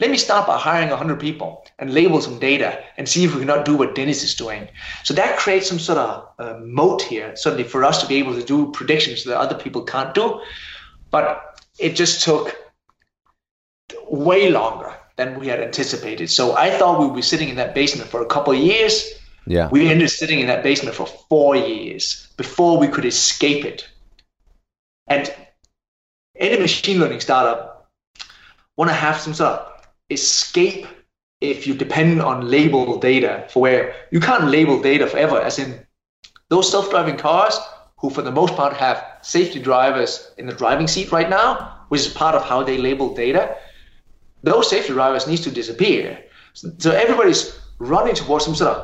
Let 0.02 0.12
me 0.12 0.18
start 0.18 0.46
by 0.46 0.58
hiring 0.58 0.90
100 0.90 1.20
people 1.22 1.66
and 1.80 1.94
label 1.94 2.22
some 2.22 2.38
data 2.38 2.84
and 2.98 3.08
see 3.08 3.24
if 3.24 3.34
we 3.34 3.40
cannot 3.40 3.64
do 3.64 3.78
what 3.78 3.96
Dennis 3.96 4.24
is 4.24 4.36
doing. 4.36 4.68
So 5.06 5.14
that 5.14 5.38
creates 5.38 5.70
some 5.70 5.80
sort 5.80 5.98
of 5.98 6.28
uh, 6.38 6.60
moat 6.60 7.02
here, 7.02 7.34
certainly 7.38 7.64
for 7.64 7.86
us 7.86 8.02
to 8.02 8.08
be 8.08 8.16
able 8.16 8.34
to 8.34 8.44
do 8.44 8.72
predictions 8.74 9.24
that 9.24 9.38
other 9.38 9.56
people 9.56 9.84
can't 9.84 10.14
do. 10.14 10.42
But 11.12 11.62
it 11.80 11.96
just 11.96 12.24
took 12.24 12.58
way 14.10 14.50
longer 14.50 14.94
than 15.18 15.40
we 15.40 15.48
had 15.48 15.62
anticipated. 15.62 16.30
So 16.30 16.56
I 16.56 16.70
thought 16.72 17.00
we 17.00 17.06
would 17.06 17.16
be 17.16 17.22
sitting 17.22 17.50
in 17.50 17.56
that 17.56 17.74
basement 17.74 18.10
for 18.10 18.22
a 18.22 18.26
couple 18.26 18.54
of 18.54 18.60
years. 18.60 19.14
Yeah. 19.48 19.70
We 19.70 19.90
ended 19.90 20.08
up 20.08 20.12
sitting 20.12 20.40
in 20.40 20.48
that 20.48 20.64
basement 20.64 20.96
for 20.96 21.06
four 21.06 21.56
years 21.56 22.28
before 22.36 22.78
we 22.78 22.88
could 22.88 23.06
escape 23.06 23.64
it. 23.64 23.88
And 25.08 25.34
any 26.36 26.60
machine 26.60 27.00
learning 27.00 27.22
startup 27.22 27.90
want 28.76 28.90
to 28.90 28.96
have 28.96 29.18
some 29.18 29.34
sort 29.34 29.60
of 29.60 29.72
escape 30.10 30.86
if 31.42 31.68
you 31.68 31.74
depend 31.74 32.22
on 32.22 32.50
label 32.50 32.98
data 32.98 33.46
for 33.50 33.62
where 33.62 33.96
you 34.12 34.20
can't 34.20 34.46
label 34.46 34.82
data 34.82 35.08
forever, 35.08 35.40
as 35.40 35.60
in 35.60 35.86
those 36.50 36.70
self-driving 36.70 37.18
cars 37.18 37.58
who 37.98 38.10
for 38.10 38.22
the 38.22 38.32
most 38.32 38.56
part 38.56 38.74
have 38.74 39.04
safety 39.22 39.60
drivers 39.60 40.32
in 40.38 40.46
the 40.46 40.54
driving 40.54 40.88
seat 40.88 41.12
right 41.12 41.30
now, 41.30 41.86
which 41.90 42.02
is 42.02 42.08
part 42.08 42.36
of 42.36 42.44
how 42.44 42.64
they 42.64 42.78
label 42.78 43.14
data, 43.14 43.56
those 44.46 44.70
safety 44.70 44.94
drivers 44.94 45.28
needs 45.28 45.42
to 45.42 45.52
disappear. 45.52 46.24
So 46.54 46.92
everybody's 46.92 47.60
running 47.80 48.16
towards 48.16 48.46
some 48.46 48.56
sort 48.56 48.76
of 48.76 48.78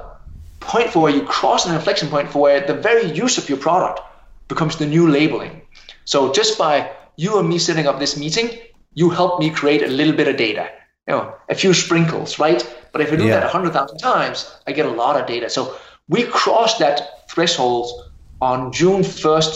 point 0.60 0.90
for 0.90 1.00
where 1.04 1.14
you 1.14 1.24
cross 1.24 1.66
an 1.66 1.74
inflection 1.74 2.10
point 2.10 2.30
for 2.30 2.42
where 2.42 2.66
the 2.66 2.74
very 2.74 3.06
use 3.12 3.38
of 3.38 3.48
your 3.48 3.58
product 3.58 4.02
becomes 4.48 4.76
the 4.76 4.86
new 4.86 5.08
labeling. 5.08 5.62
So 6.06 6.32
just 6.34 6.58
by 6.58 6.92
you 7.16 7.40
and 7.40 7.48
me 7.48 7.58
setting 7.58 7.88
up 7.88 8.00
this 8.00 8.18
meeting, 8.18 8.50
you 8.94 9.10
help 9.10 9.40
me 9.40 9.50
create 9.50 9.82
a 9.84 9.88
little 9.88 10.14
bit 10.14 10.28
of 10.28 10.36
data 10.36 10.70
you 11.08 11.14
know, 11.14 11.36
a 11.50 11.56
few 11.56 11.74
sprinkles, 11.74 12.40
right? 12.40 12.62
But 12.92 13.02
if 13.02 13.12
I 13.12 13.16
do 13.16 13.26
yeah. 13.26 13.40
that 13.40 13.44
100,000 13.44 13.98
times, 13.98 14.54
I 14.68 14.72
get 14.72 14.86
a 14.86 14.92
lot 14.92 15.20
of 15.20 15.28
data. 15.28 15.50
So 15.50 15.76
we 16.08 16.24
crossed 16.24 16.80
that 16.80 17.30
threshold 17.30 18.12
on 18.42 18.72
June 18.72 19.02
1st, 19.02 19.56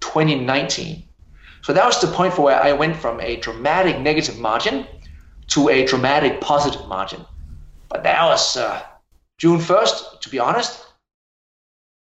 2019. 0.00 1.02
So 1.62 1.72
that 1.72 1.86
was 1.86 2.00
the 2.00 2.08
point 2.08 2.34
for 2.34 2.42
where 2.42 2.60
I 2.60 2.72
went 2.72 2.96
from 2.96 3.20
a 3.20 3.36
dramatic 3.36 4.00
negative 4.00 4.38
margin 4.38 4.86
to 5.52 5.68
a 5.68 5.84
dramatic 5.84 6.40
positive 6.40 6.86
margin. 6.88 7.24
But 7.88 8.04
that 8.04 8.24
was 8.24 8.56
uh, 8.56 8.82
June 9.38 9.58
1st, 9.58 10.20
to 10.20 10.30
be 10.30 10.38
honest. 10.38 10.84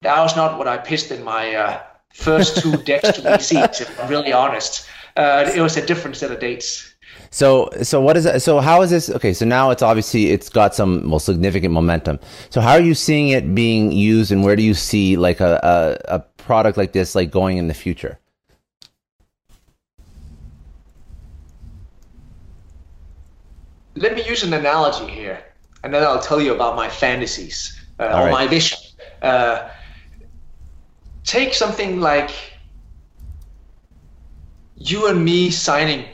That 0.02 0.20
was 0.20 0.36
not 0.36 0.58
what 0.58 0.68
I 0.68 0.78
pitched 0.78 1.10
in 1.10 1.22
my 1.22 1.54
uh, 1.54 1.82
first 2.14 2.62
two 2.62 2.76
decks 2.84 3.12
to 3.12 3.22
VCs, 3.22 3.82
if 3.82 4.00
I'm 4.00 4.08
really 4.08 4.32
honest. 4.32 4.88
Uh, 5.16 5.50
it 5.54 5.60
was 5.60 5.76
a 5.76 5.84
different 5.84 6.16
set 6.16 6.30
of 6.30 6.40
dates. 6.40 6.94
So, 7.30 7.68
so 7.82 8.00
what 8.00 8.16
is 8.16 8.24
that? 8.24 8.40
So 8.42 8.60
how 8.60 8.82
is 8.82 8.90
this? 8.90 9.10
Okay. 9.10 9.34
So 9.34 9.44
now 9.44 9.70
it's 9.70 9.82
obviously, 9.82 10.30
it's 10.30 10.48
got 10.48 10.74
some 10.74 11.10
well, 11.10 11.18
significant 11.18 11.74
momentum. 11.74 12.18
So 12.50 12.60
how 12.60 12.72
are 12.72 12.80
you 12.80 12.94
seeing 12.94 13.28
it 13.28 13.54
being 13.54 13.92
used 13.92 14.32
and 14.32 14.44
where 14.44 14.56
do 14.56 14.62
you 14.62 14.74
see 14.74 15.16
like 15.16 15.40
a, 15.40 15.60
a, 16.08 16.16
a 16.16 16.18
product 16.20 16.78
like 16.78 16.92
this, 16.92 17.14
like 17.14 17.30
going 17.30 17.56
in 17.58 17.68
the 17.68 17.74
future? 17.74 18.18
Let 23.96 24.14
me 24.14 24.22
use 24.28 24.42
an 24.42 24.52
analogy 24.52 25.10
here 25.10 25.42
and 25.82 25.92
then 25.92 26.02
I'll 26.02 26.20
tell 26.20 26.40
you 26.40 26.54
about 26.54 26.76
my 26.76 26.88
fantasies 26.88 27.80
uh, 27.98 28.04
or 28.04 28.08
right. 28.08 28.30
my 28.30 28.46
vision. 28.46 28.78
Uh, 29.22 29.68
take 31.24 31.54
something 31.54 32.00
like 32.00 32.30
you 34.76 35.08
and 35.08 35.24
me 35.24 35.50
signing 35.50 36.04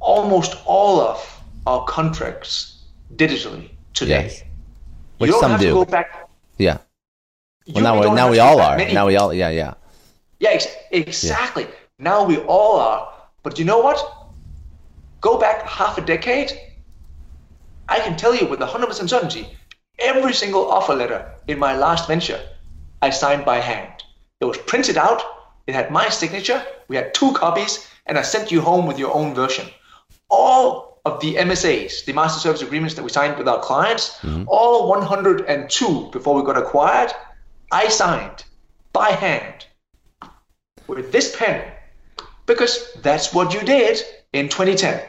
almost 0.00 0.56
all 0.64 1.00
of 1.00 1.42
our 1.66 1.84
contracts 1.86 2.84
digitally 3.16 3.70
today. 3.94 4.24
Yes. 4.24 4.42
Which 5.18 5.28
you 5.28 5.32
don't 5.32 5.40
some 5.40 5.50
have 5.52 5.60
do. 5.60 5.68
to 5.68 5.74
go 5.74 5.84
back. 5.84 6.28
Yeah. 6.58 6.78
Well, 7.68 7.84
now, 7.84 8.00
we, 8.00 8.14
now 8.14 8.30
we 8.30 8.38
all 8.40 8.60
are. 8.60 8.76
Many. 8.76 8.92
Now 8.92 9.06
we 9.06 9.16
all, 9.16 9.32
yeah, 9.32 9.50
yeah. 9.50 9.74
Yeah, 10.40 10.50
ex- 10.50 10.66
exactly. 10.90 11.64
Yeah. 11.64 11.70
Now 11.98 12.24
we 12.24 12.38
all 12.38 12.78
are. 12.80 13.12
But 13.42 13.58
you 13.58 13.64
know 13.64 13.78
what? 13.78 13.98
Go 15.20 15.38
back 15.38 15.62
half 15.62 15.98
a 15.98 16.00
decade. 16.00 16.52
I 17.92 17.98
can 18.00 18.16
tell 18.16 18.34
you 18.34 18.46
with 18.46 18.60
100% 18.60 19.08
certainty, 19.08 19.44
every 19.98 20.32
single 20.32 20.70
offer 20.70 20.94
letter 20.94 21.20
in 21.46 21.58
my 21.58 21.76
last 21.76 22.08
venture, 22.08 22.40
I 23.00 23.10
signed 23.10 23.44
by 23.44 23.58
hand. 23.58 24.02
It 24.40 24.46
was 24.46 24.58
printed 24.58 24.96
out. 24.96 25.22
It 25.66 25.74
had 25.74 25.90
my 25.90 26.08
signature. 26.08 26.60
We 26.88 26.96
had 26.96 27.14
two 27.14 27.32
copies, 27.32 27.86
and 28.06 28.18
I 28.18 28.22
sent 28.22 28.50
you 28.50 28.60
home 28.60 28.86
with 28.86 28.98
your 28.98 29.14
own 29.14 29.34
version 29.34 29.66
all 30.32 31.00
of 31.04 31.20
the 31.20 31.34
MSAs, 31.34 32.04
the 32.06 32.12
master 32.12 32.40
service 32.40 32.62
agreements 32.62 32.94
that 32.94 33.02
we 33.04 33.10
signed 33.10 33.36
with 33.36 33.46
our 33.46 33.60
clients, 33.60 34.18
mm-hmm. 34.20 34.44
all 34.48 34.88
102 34.88 36.10
before 36.10 36.34
we 36.34 36.42
got 36.42 36.56
acquired, 36.56 37.12
I 37.70 37.88
signed 37.88 38.44
by 38.92 39.10
hand 39.10 39.66
with 40.86 41.12
this 41.12 41.36
pen 41.36 41.70
because 42.46 42.92
that's 43.02 43.32
what 43.34 43.52
you 43.52 43.60
did 43.60 44.00
in 44.32 44.48
2010. 44.48 45.00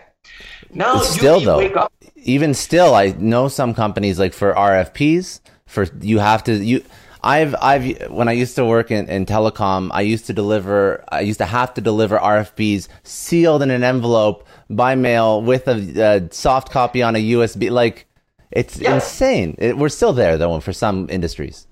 Now 0.75 0.95
you 0.95 1.03
still 1.03 1.39
though, 1.39 1.89
even 2.15 2.53
still, 2.53 2.95
I 2.95 3.07
know 3.17 3.47
some 3.47 3.73
companies 3.73 4.19
like 4.19 4.33
for 4.33 4.53
RFPs, 4.53 5.41
for 5.65 5.85
you 6.01 6.19
have 6.19 6.43
to 6.45 6.53
you. 6.53 6.83
I've 7.23 7.55
I've 7.61 8.11
when 8.11 8.27
I 8.27 8.33
used 8.33 8.55
to 8.55 8.65
work 8.65 8.91
in, 8.91 9.07
in 9.07 9.25
telecom, 9.25 9.89
I 9.91 10.01
used 10.01 10.25
to 10.27 10.33
deliver. 10.33 11.03
I 11.09 11.21
used 11.21 11.39
to 11.39 11.45
have 11.45 11.73
to 11.75 11.81
deliver 11.81 12.17
RFPs 12.17 12.87
sealed 13.03 13.61
in 13.61 13.71
an 13.71 13.83
envelope 13.83 14.47
by 14.69 14.95
mail 14.95 15.41
with 15.41 15.67
a, 15.67 16.01
a 16.01 16.33
soft 16.33 16.71
copy 16.71 17.01
on 17.01 17.15
a 17.15 17.31
USB. 17.31 17.69
Like, 17.69 18.07
it's 18.51 18.79
yeah. 18.79 18.95
insane. 18.95 19.55
It, 19.57 19.77
we're 19.77 19.89
still 19.89 20.13
there 20.13 20.37
though 20.37 20.59
for 20.59 20.73
some 20.73 21.07
industries. 21.09 21.67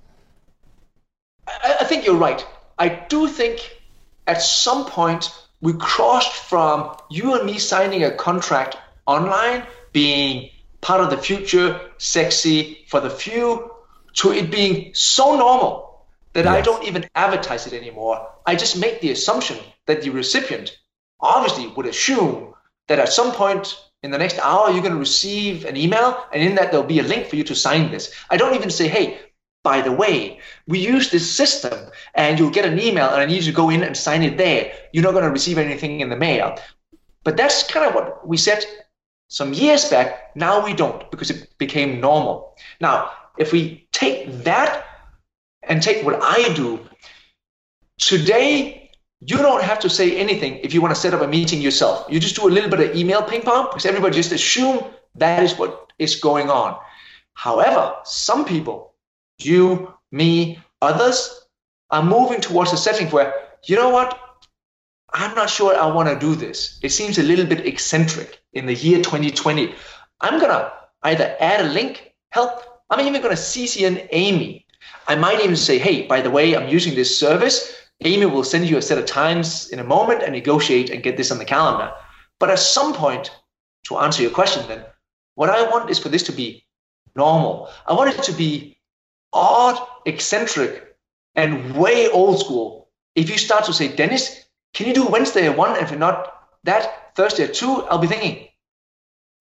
I, 1.48 1.78
I 1.82 1.84
think 1.86 2.06
you're 2.06 2.16
right. 2.16 2.46
I 2.80 2.90
do 2.90 3.28
think 3.28 3.82
at 4.28 4.42
some 4.42 4.86
point 4.86 5.32
we 5.62 5.74
crossed 5.74 6.34
from 6.34 6.96
you 7.10 7.36
and 7.36 7.46
me 7.46 7.60
signing 7.60 8.04
a 8.04 8.12
contract 8.12 8.78
online 9.06 9.64
being 9.94 10.50
part 10.82 11.02
of 11.02 11.10
the 11.10 11.18
future, 11.18 11.80
sexy 11.98 12.86
for 12.88 13.00
the 13.00 13.10
few, 13.10 13.72
to 14.14 14.32
it 14.32 14.52
being 14.52 14.94
so 14.94 15.38
normal 15.38 16.06
that 16.34 16.46
yes. 16.46 16.54
I 16.54 16.62
don't 16.62 16.84
even 16.86 17.06
advertise 17.16 17.68
it 17.68 17.74
anymore. 17.74 18.28
I 18.46 18.56
just 18.56 18.80
make 18.80 19.02
the 19.02 19.12
assumption 19.12 19.58
that 19.86 20.02
the 20.02 20.10
recipient 20.10 20.78
obviously 21.20 21.68
would 21.68 21.86
assume 21.86 22.54
that 22.88 23.00
at 23.00 23.10
some 23.10 23.32
point 23.32 23.78
in 24.04 24.12
the 24.12 24.18
next 24.18 24.40
hour, 24.40 24.72
you're 24.72 24.82
going 24.82 24.94
to 24.94 25.00
receive 25.00 25.66
an 25.66 25.78
email, 25.78 26.26
and 26.34 26.42
in 26.42 26.56
that, 26.56 26.72
there'll 26.72 26.86
be 26.86 27.00
a 27.00 27.04
link 27.04 27.28
for 27.28 27.36
you 27.36 27.44
to 27.44 27.56
sign 27.56 27.92
this. 27.92 28.14
I 28.32 28.38
don't 28.38 28.56
even 28.56 28.72
say, 28.72 28.88
hey, 28.88 29.20
by 29.64 29.82
the 29.82 29.92
way, 29.92 30.40
we 30.68 30.80
use 30.80 31.12
this 31.12 31.30
system, 31.30 31.92
and 32.16 32.40
you'll 32.40 32.50
get 32.50 32.66
an 32.66 32.80
email, 32.80 33.10
and 33.10 33.22
I 33.22 33.26
need 33.26 33.44
you 33.44 33.52
to 33.52 33.56
go 33.56 33.70
in 33.70 33.84
and 33.84 33.96
sign 33.96 34.24
it 34.24 34.38
there. 34.38 34.74
You're 34.92 35.04
not 35.04 35.12
going 35.12 35.26
to 35.26 35.30
receive 35.30 35.60
anything 35.60 36.00
in 36.00 36.10
the 36.10 36.16
mail. 36.16 36.58
But 37.24 37.38
that's 37.38 37.62
kind 37.72 37.86
of 37.86 37.94
what 37.94 38.28
we 38.28 38.38
said 38.38 38.66
some 39.32 39.54
years 39.54 39.90
back. 39.90 40.36
Now 40.36 40.64
we 40.64 40.74
don't 40.74 41.10
because 41.10 41.30
it 41.32 41.58
became 41.58 42.02
normal. 42.02 42.54
Now, 42.82 43.12
if 43.38 43.54
we 43.54 43.88
take 43.94 44.44
that 44.44 44.86
and 45.64 45.82
take 45.82 46.06
what 46.06 46.20
I 46.22 46.54
do. 46.54 46.80
Today, 47.98 48.92
you 49.22 49.38
don't 49.38 49.64
have 49.64 49.80
to 49.80 49.90
say 49.90 50.18
anything 50.18 50.58
if 50.64 50.74
you 50.74 50.82
want 50.82 50.94
to 50.94 51.00
set 51.00 51.14
up 51.14 51.22
a 51.22 51.28
meeting 51.28 51.62
yourself. 51.62 52.06
You 52.10 52.20
just 52.20 52.36
do 52.36 52.48
a 52.48 52.52
little 52.52 52.70
bit 52.70 52.82
of 52.82 52.96
email 52.96 53.22
ping 53.24 53.42
pong 53.42 53.68
because 53.68 53.86
everybody 53.86 54.16
just 54.16 54.32
assume 54.32 54.84
that 55.16 55.44
is 55.44 55.58
what 55.58 55.94
is 55.98 56.16
going 56.16 56.50
on. 56.50 56.78
However, 57.36 57.94
some 58.04 58.44
people, 58.44 58.94
you, 59.38 59.94
me, 60.12 60.60
others, 60.82 61.48
are 61.90 62.04
moving 62.04 62.42
towards 62.42 62.74
a 62.74 62.78
setting 62.78 63.08
where, 63.12 63.34
you 63.64 63.76
know 63.76 63.90
what, 63.90 64.18
I'm 65.14 65.36
not 65.36 65.50
sure 65.50 65.76
I 65.76 65.88
want 65.88 66.10
to 66.10 66.18
do 66.18 66.36
this. 66.36 66.80
It 66.82 66.90
seems 66.90 67.18
a 67.18 67.24
little 67.24 67.46
bit 67.46 67.66
eccentric 67.66 68.42
in 68.54 68.66
the 68.66 68.74
year 68.74 68.98
2020. 68.98 69.74
I'm 70.22 70.40
going 70.40 70.52
to 70.52 70.72
either 71.04 71.36
add 71.40 71.66
a 71.66 71.70
link, 71.70 72.14
help, 72.30 72.64
I'm 72.90 73.06
even 73.06 73.22
going 73.22 73.36
to 73.36 73.42
CC 73.42 73.82
in 73.82 74.08
Amy. 74.12 74.66
I 75.08 75.16
might 75.16 75.44
even 75.44 75.56
say, 75.56 75.78
hey, 75.78 76.08
by 76.08 76.22
the 76.22 76.30
way, 76.30 76.56
I'm 76.56 76.70
using 76.70 76.96
this 76.96 77.18
service. 77.18 77.76
Amy 78.02 78.26
will 78.26 78.44
send 78.44 78.70
you 78.70 78.78
a 78.78 78.82
set 78.82 78.98
of 78.98 79.06
times 79.06 79.70
in 79.70 79.80
a 79.80 79.84
moment 79.84 80.24
and 80.24 80.32
negotiate 80.32 80.90
and 80.90 81.04
get 81.04 81.18
this 81.18 81.32
on 81.32 81.38
the 81.38 81.46
calendar. 81.46 81.92
But 82.40 82.50
at 82.50 82.60
some 82.60 82.94
point, 82.94 83.32
to 83.86 83.98
answer 83.98 84.22
your 84.22 84.32
question, 84.32 84.68
then, 84.68 84.84
what 85.36 85.50
I 85.50 85.70
want 85.70 85.90
is 85.90 86.00
for 86.00 86.10
this 86.10 86.24
to 86.24 86.32
be 86.32 86.66
normal. 87.16 87.70
I 87.88 87.94
want 87.94 88.14
it 88.14 88.24
to 88.24 88.32
be 88.32 88.78
odd, 89.34 89.78
eccentric, 90.06 90.96
and 91.36 91.76
way 91.76 92.10
old 92.10 92.40
school. 92.40 92.90
If 93.16 93.30
you 93.30 93.38
start 93.38 93.66
to 93.66 93.74
say, 93.74 93.94
Dennis, 93.94 94.41
can 94.74 94.88
you 94.88 94.94
do 94.94 95.08
Wednesday 95.08 95.48
at 95.48 95.58
one? 95.58 95.76
And 95.76 95.84
if 95.84 95.98
not 95.98 96.34
that, 96.64 97.16
Thursday 97.16 97.44
at 97.44 97.54
two, 97.54 97.84
I'll 97.84 97.98
be 97.98 98.08
thinking, 98.08 98.48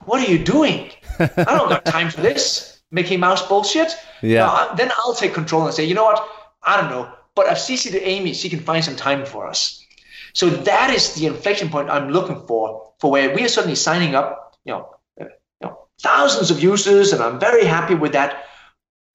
what 0.05 0.27
are 0.27 0.31
you 0.31 0.39
doing? 0.39 0.91
I 1.19 1.45
don't 1.45 1.69
got 1.69 1.85
time 1.85 2.11
for 2.11 2.21
this 2.21 2.81
Mickey 2.91 3.17
Mouse 3.17 3.47
bullshit. 3.47 3.93
Yeah. 4.23 4.47
No, 4.47 4.75
then 4.77 4.91
I'll 4.99 5.15
take 5.15 5.35
control 5.35 5.65
and 5.67 5.75
say, 5.75 5.85
you 5.85 5.95
know 5.95 6.05
what? 6.05 6.27
I 6.63 6.81
don't 6.81 6.91
know, 6.91 7.13
but 7.35 7.47
I've 7.47 7.59
CC'd 7.59 7.93
to 7.93 8.03
Amy. 8.03 8.35
She 8.35 8.49
can 8.49 8.61
find 8.61 8.85
some 8.85 8.97
time 8.97 9.25
for 9.25 9.47
us. 9.47 9.85
So 10.33 10.49
that 10.49 10.91
is 10.91 11.15
the 11.15 11.27
inflection 11.27 11.71
point 11.71 11.91
I'm 11.91 12.11
looking 12.11 12.47
for, 12.47 12.93
for 12.99 13.11
where 13.11 13.35
we 13.35 13.45
are 13.45 13.49
suddenly 13.49 13.77
signing 13.77 14.15
up, 14.15 14.57
you 14.65 14.73
know, 14.73 14.95
uh, 15.21 15.25
you 15.25 15.31
know, 15.63 15.79
thousands 16.01 16.51
of 16.51 16.63
users, 16.63 17.13
and 17.13 17.23
I'm 17.23 17.41
very 17.41 17.65
happy 17.65 17.95
with 17.95 18.13
that. 18.13 18.45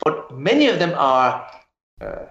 But 0.03 0.35
many 0.35 0.67
of 0.67 0.79
them 0.79 0.93
are 0.97 1.47
uh, 2.01 2.25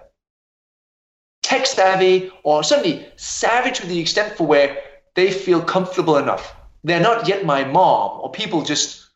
tech 1.45 1.67
savvy 1.67 2.31
or 2.41 2.63
certainly 2.63 3.05
savvy 3.17 3.71
to 3.71 3.85
the 3.85 3.99
extent 3.99 4.35
for 4.35 4.47
where 4.47 4.81
they 5.13 5.29
feel 5.31 5.61
comfortable 5.61 6.17
enough. 6.17 6.55
They're 6.83 6.99
not 6.99 7.27
yet 7.27 7.45
my 7.45 7.63
mom 7.63 8.19
or 8.21 8.31
people 8.31 8.63
just 8.63 9.07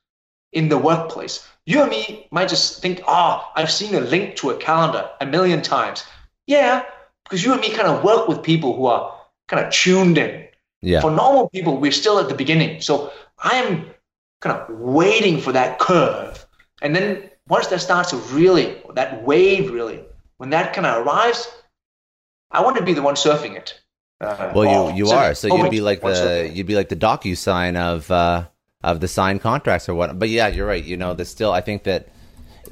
in 0.53 0.69
the 0.69 0.77
workplace. 0.77 1.47
You 1.65 1.81
and 1.81 1.89
me 1.89 2.27
might 2.29 2.49
just 2.49 2.83
think, 2.83 3.01
oh, 3.07 3.49
I've 3.55 3.71
seen 3.71 3.95
a 3.95 3.99
link 3.99 4.35
to 4.37 4.51
a 4.51 4.57
calendar 4.57 5.09
a 5.19 5.25
million 5.25 5.63
times. 5.63 6.03
Yeah, 6.45 6.85
because 7.23 7.43
you 7.43 7.51
and 7.51 7.61
me 7.61 7.69
kind 7.69 7.87
of 7.87 8.03
work 8.03 8.27
with 8.27 8.43
people 8.43 8.75
who 8.75 8.85
are 8.85 9.11
kind 9.47 9.65
of 9.65 9.73
tuned 9.73 10.19
in. 10.19 10.47
Yeah. 10.81 11.01
For 11.01 11.09
normal 11.09 11.49
people, 11.49 11.77
we're 11.77 11.91
still 11.91 12.19
at 12.19 12.29
the 12.29 12.35
beginning. 12.35 12.81
So 12.81 13.11
I 13.39 13.55
am 13.55 13.89
kind 14.41 14.55
of 14.55 14.69
waiting 14.79 15.41
for 15.41 15.51
that 15.51 15.79
curve. 15.79 16.45
And 16.83 16.95
then 16.95 17.29
once 17.47 17.67
that 17.67 17.81
starts 17.81 18.11
to 18.11 18.17
really, 18.33 18.77
that 18.93 19.23
wave 19.23 19.71
really, 19.71 20.03
when 20.37 20.51
that 20.51 20.73
kind 20.73 20.85
of 20.85 21.05
arrives, 21.05 21.47
I 22.51 22.61
want 22.61 22.77
to 22.77 22.83
be 22.83 22.93
the 22.93 23.01
one 23.01 23.15
surfing 23.15 23.55
it. 23.55 23.79
Uh, 24.21 24.51
well, 24.53 24.91
you 24.91 25.05
you 25.05 25.11
are. 25.11 25.33
So 25.33 25.55
you'd 25.55 25.71
be 25.71 25.81
like 25.81 26.01
the 26.01 26.49
you'd 26.53 26.67
be 26.67 26.75
like 26.75 26.89
the 26.89 26.95
DocuSign 26.95 27.77
of 27.77 28.09
uh, 28.11 28.47
of 28.83 28.99
the 28.99 29.07
signed 29.07 29.41
contracts 29.41 29.87
or 29.87 29.95
what. 29.95 30.17
But 30.19 30.29
yeah, 30.29 30.47
you're 30.47 30.67
right. 30.67 30.83
You 30.83 30.97
know, 30.97 31.13
there's 31.13 31.29
still 31.29 31.51
I 31.51 31.61
think 31.61 31.83
that, 31.83 32.09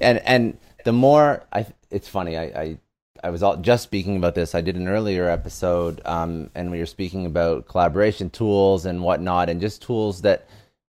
and 0.01 0.19
and 0.19 0.57
the 0.84 0.91
more 0.91 1.45
I, 1.53 1.65
it's 1.89 2.07
funny. 2.07 2.38
I 2.38 2.43
I, 2.43 2.78
I 3.23 3.30
was 3.30 3.43
all, 3.43 3.57
just 3.57 3.84
speaking 3.84 4.17
about 4.17 4.36
this. 4.36 4.55
I 4.55 4.61
did 4.61 4.75
an 4.75 4.88
earlier 4.88 5.30
episode, 5.30 6.01
um, 6.05 6.49
and 6.53 6.69
we 6.69 6.80
were 6.80 6.86
speaking 6.86 7.25
about 7.25 7.67
collaboration 7.67 8.30
tools 8.30 8.86
and 8.86 9.01
whatnot, 9.01 9.49
and 9.49 9.61
just 9.61 9.82
tools 9.82 10.21
that 10.23 10.47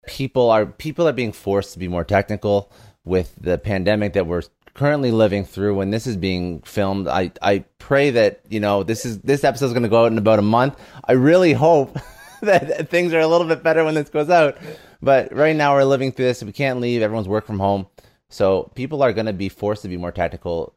people 0.08 0.52
are 0.52 0.66
people 0.66 1.08
are 1.08 1.14
being 1.14 1.32
forced 1.32 1.74
to 1.74 1.80
be 1.80 1.88
more 1.88 2.04
technical 2.04 2.72
with 3.06 3.34
the 3.40 3.58
pandemic 3.58 4.14
that 4.14 4.28
we're 4.28 4.44
currently 4.74 5.12
living 5.12 5.46
through 5.46 5.76
when 5.76 5.92
this 5.92 6.08
is 6.08 6.18
being 6.18 6.62
filmed. 6.62 7.08
I, 7.08 7.32
I 7.42 7.60
pray 7.78 8.10
that, 8.12 8.42
you 8.50 8.60
know, 8.60 8.84
this 8.84 9.06
is 9.06 9.20
this 9.20 9.44
episode 9.44 9.68
is 9.68 9.74
going 9.74 9.84
to 9.84 9.90
go 9.90 10.06
out 10.06 10.12
in 10.12 10.18
about 10.18 10.40
a 10.40 10.44
month. 10.44 10.80
I 11.08 11.14
really 11.14 11.54
hope 11.54 11.98
that 12.42 12.90
things 12.90 13.14
are 13.14 13.20
a 13.20 13.28
little 13.28 13.48
bit 13.48 13.64
better 13.64 13.84
when 13.84 13.96
this 13.96 14.10
goes 14.10 14.30
out. 14.30 14.58
But 15.02 15.34
right 15.34 15.56
now 15.56 15.76
we're 15.76 15.84
living 15.84 16.12
through 16.12 16.26
this. 16.26 16.44
We 16.44 16.52
can't 16.52 16.80
leave. 16.80 17.02
Everyone's 17.02 17.28
work 17.28 17.46
from 17.46 17.60
home. 17.60 17.88
So 18.30 18.72
people 18.74 19.04
are 19.04 19.14
going 19.14 19.28
to 19.28 19.34
be 19.34 19.50
forced 19.50 19.84
to 19.84 19.88
be 19.88 19.98
more 19.98 20.12
tactical. 20.12 20.76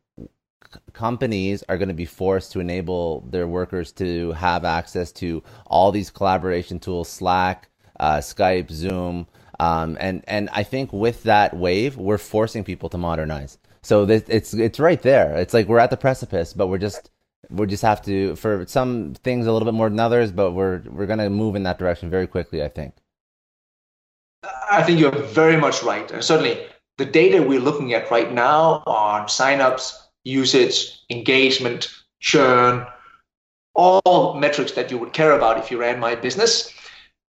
Companies 0.93 1.63
are 1.69 1.79
going 1.79 1.89
to 1.89 1.95
be 1.95 2.05
forced 2.05 2.53
to 2.53 2.61
enable 2.61 3.21
their 3.31 3.47
workers 3.47 3.93
to 3.93 4.33
have 4.33 4.65
access 4.65 5.13
to 5.13 5.43
all 5.67 5.91
these 5.91 6.11
collaboration 6.11 6.81
tools, 6.81 7.09
Slack, 7.09 7.71
uh, 7.99 8.19
Skype, 8.19 8.71
Zoom, 8.71 9.27
um, 9.59 9.97
and 10.01 10.23
and 10.27 10.51
I 10.53 10.63
think 10.65 10.93
with 10.93 11.23
that 11.23 11.57
wave, 11.57 11.97
we're 11.97 12.19
forcing 12.19 12.65
people 12.65 12.89
to 12.91 12.99
modernize. 12.99 13.59
So 13.87 14.05
this, 14.05 14.24
it's 14.26 14.53
it's 14.53 14.80
right 14.80 15.01
there. 15.01 15.37
It's 15.37 15.55
like 15.55 15.68
we're 15.68 15.78
at 15.78 15.91
the 15.91 15.97
precipice, 15.97 16.53
but 16.53 16.66
we're 16.66 16.78
just 16.78 17.09
we 17.51 17.66
just 17.68 17.84
have 17.84 18.03
to 18.03 18.34
for 18.34 18.66
some 18.66 19.14
things 19.22 19.47
a 19.47 19.53
little 19.53 19.64
bit 19.64 19.74
more 19.74 19.89
than 19.89 20.01
others, 20.01 20.32
but 20.32 20.53
we're 20.53 20.82
we're 20.91 21.07
gonna 21.07 21.30
move 21.30 21.55
in 21.55 21.62
that 21.62 21.78
direction 21.78 22.11
very 22.11 22.26
quickly. 22.26 22.64
I 22.64 22.68
think. 22.68 22.95
I 24.68 24.82
think 24.82 24.99
you're 24.99 25.12
very 25.12 25.57
much 25.57 25.84
right. 25.84 26.11
And 26.11 26.24
certainly, 26.24 26.66
the 26.99 27.05
data 27.05 27.41
we're 27.41 27.61
looking 27.61 27.95
at 27.95 28.11
right 28.11 28.32
now 28.32 28.82
on 28.89 29.26
signups, 29.26 29.93
usage, 30.24 31.01
engagement, 31.09 31.89
churn, 32.18 32.84
all 33.76 34.34
metrics 34.34 34.72
that 34.72 34.91
you 34.91 34.99
would 34.99 35.12
care 35.12 35.30
about 35.30 35.59
if 35.59 35.70
you 35.70 35.78
ran 35.78 36.01
my 36.01 36.16
business 36.16 36.74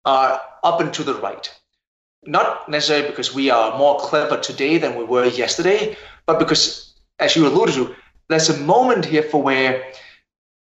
are 0.05 0.41
up 0.63 0.81
and 0.81 0.95
to 0.95 1.03
the 1.03 1.15
right. 1.15 1.53
Not 2.27 2.69
necessarily 2.69 3.09
because 3.09 3.35
we 3.35 3.51
are 3.51 3.77
more 3.79 3.99
clever 3.99 4.39
today 4.39 4.79
than 4.79 4.97
we 4.97 5.05
were 5.05 5.27
yesterday, 5.27 5.97
but 6.27 6.39
because, 6.39 6.95
as 7.19 7.37
you 7.37 7.47
alluded 7.47 7.75
to, 7.75 7.95
there's 8.29 8.49
a 8.49 8.61
moment 8.61 9.05
here 9.05 9.23
for 9.23 9.43
where 9.43 9.85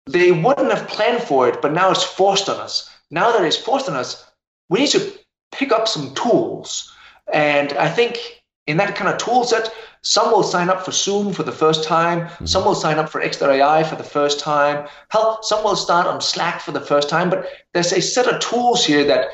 they 0.07 0.33
wouldn't 0.33 0.73
have 0.73 0.89
planned 0.89 1.23
for 1.23 1.49
it, 1.49 1.61
but 1.63 1.73
now 1.73 1.91
it's 1.91 2.03
forced 2.03 2.49
on 2.49 2.57
us. 2.57 2.91
Now 3.11 3.31
that 3.33 3.45
it's 3.45 3.57
forced 3.57 3.89
on 3.89 3.97
us, 3.97 4.25
we 4.69 4.81
need 4.81 4.91
to 4.91 5.13
pick 5.53 5.71
up 5.71 5.87
some 5.87 6.15
tools. 6.15 6.93
And 7.33 7.73
I 7.75 7.89
think 7.89 8.43
in 8.67 8.79
that 8.79 8.97
kind 8.97 9.11
of 9.11 9.19
tool 9.19 9.45
set, 9.45 9.73
some 10.03 10.33
will 10.33 10.43
sign 10.43 10.69
up 10.69 10.85
for 10.85 10.91
Zoom 10.91 11.33
for 11.33 11.43
the 11.43 11.53
first 11.53 11.85
time. 11.85 12.23
Mm-hmm. 12.23 12.47
Some 12.47 12.65
will 12.65 12.75
sign 12.75 12.99
up 12.99 13.09
for 13.09 13.21
X.AI 13.21 13.85
for 13.85 13.97
the 13.97 14.03
first 14.03 14.41
time. 14.41 14.89
Hell, 15.11 15.41
some 15.43 15.63
will 15.63 15.77
start 15.77 16.07
on 16.07 16.21
Slack 16.21 16.61
for 16.61 16.73
the 16.73 16.81
first 16.81 17.09
time. 17.09 17.31
But 17.31 17.47
there's 17.75 17.93
a 17.93 18.01
set 18.01 18.27
of 18.27 18.41
tools 18.41 18.85
here 18.85 19.05
that 19.05 19.29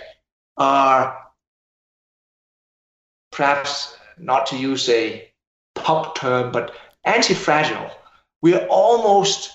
are 0.59 1.17
perhaps 3.31 3.97
not 4.19 4.47
to 4.47 4.57
use 4.57 4.89
a 4.89 5.29
pop 5.75 6.19
term, 6.19 6.53
but 6.53 6.75
anti-fragile. 7.05 7.91
We're 8.43 8.67
almost 8.69 9.51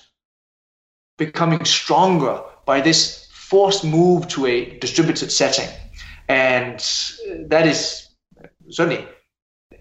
becoming 1.18 1.66
stronger 1.66 2.42
by 2.66 2.82
this 2.82 3.28
forced 3.32 3.84
move 3.84 4.28
to 4.30 4.46
a 4.46 4.78
distributed 4.80 5.32
setting. 5.32 5.70
And 6.28 6.80
that 7.48 7.68
is 7.68 8.10
certainly 8.70 9.08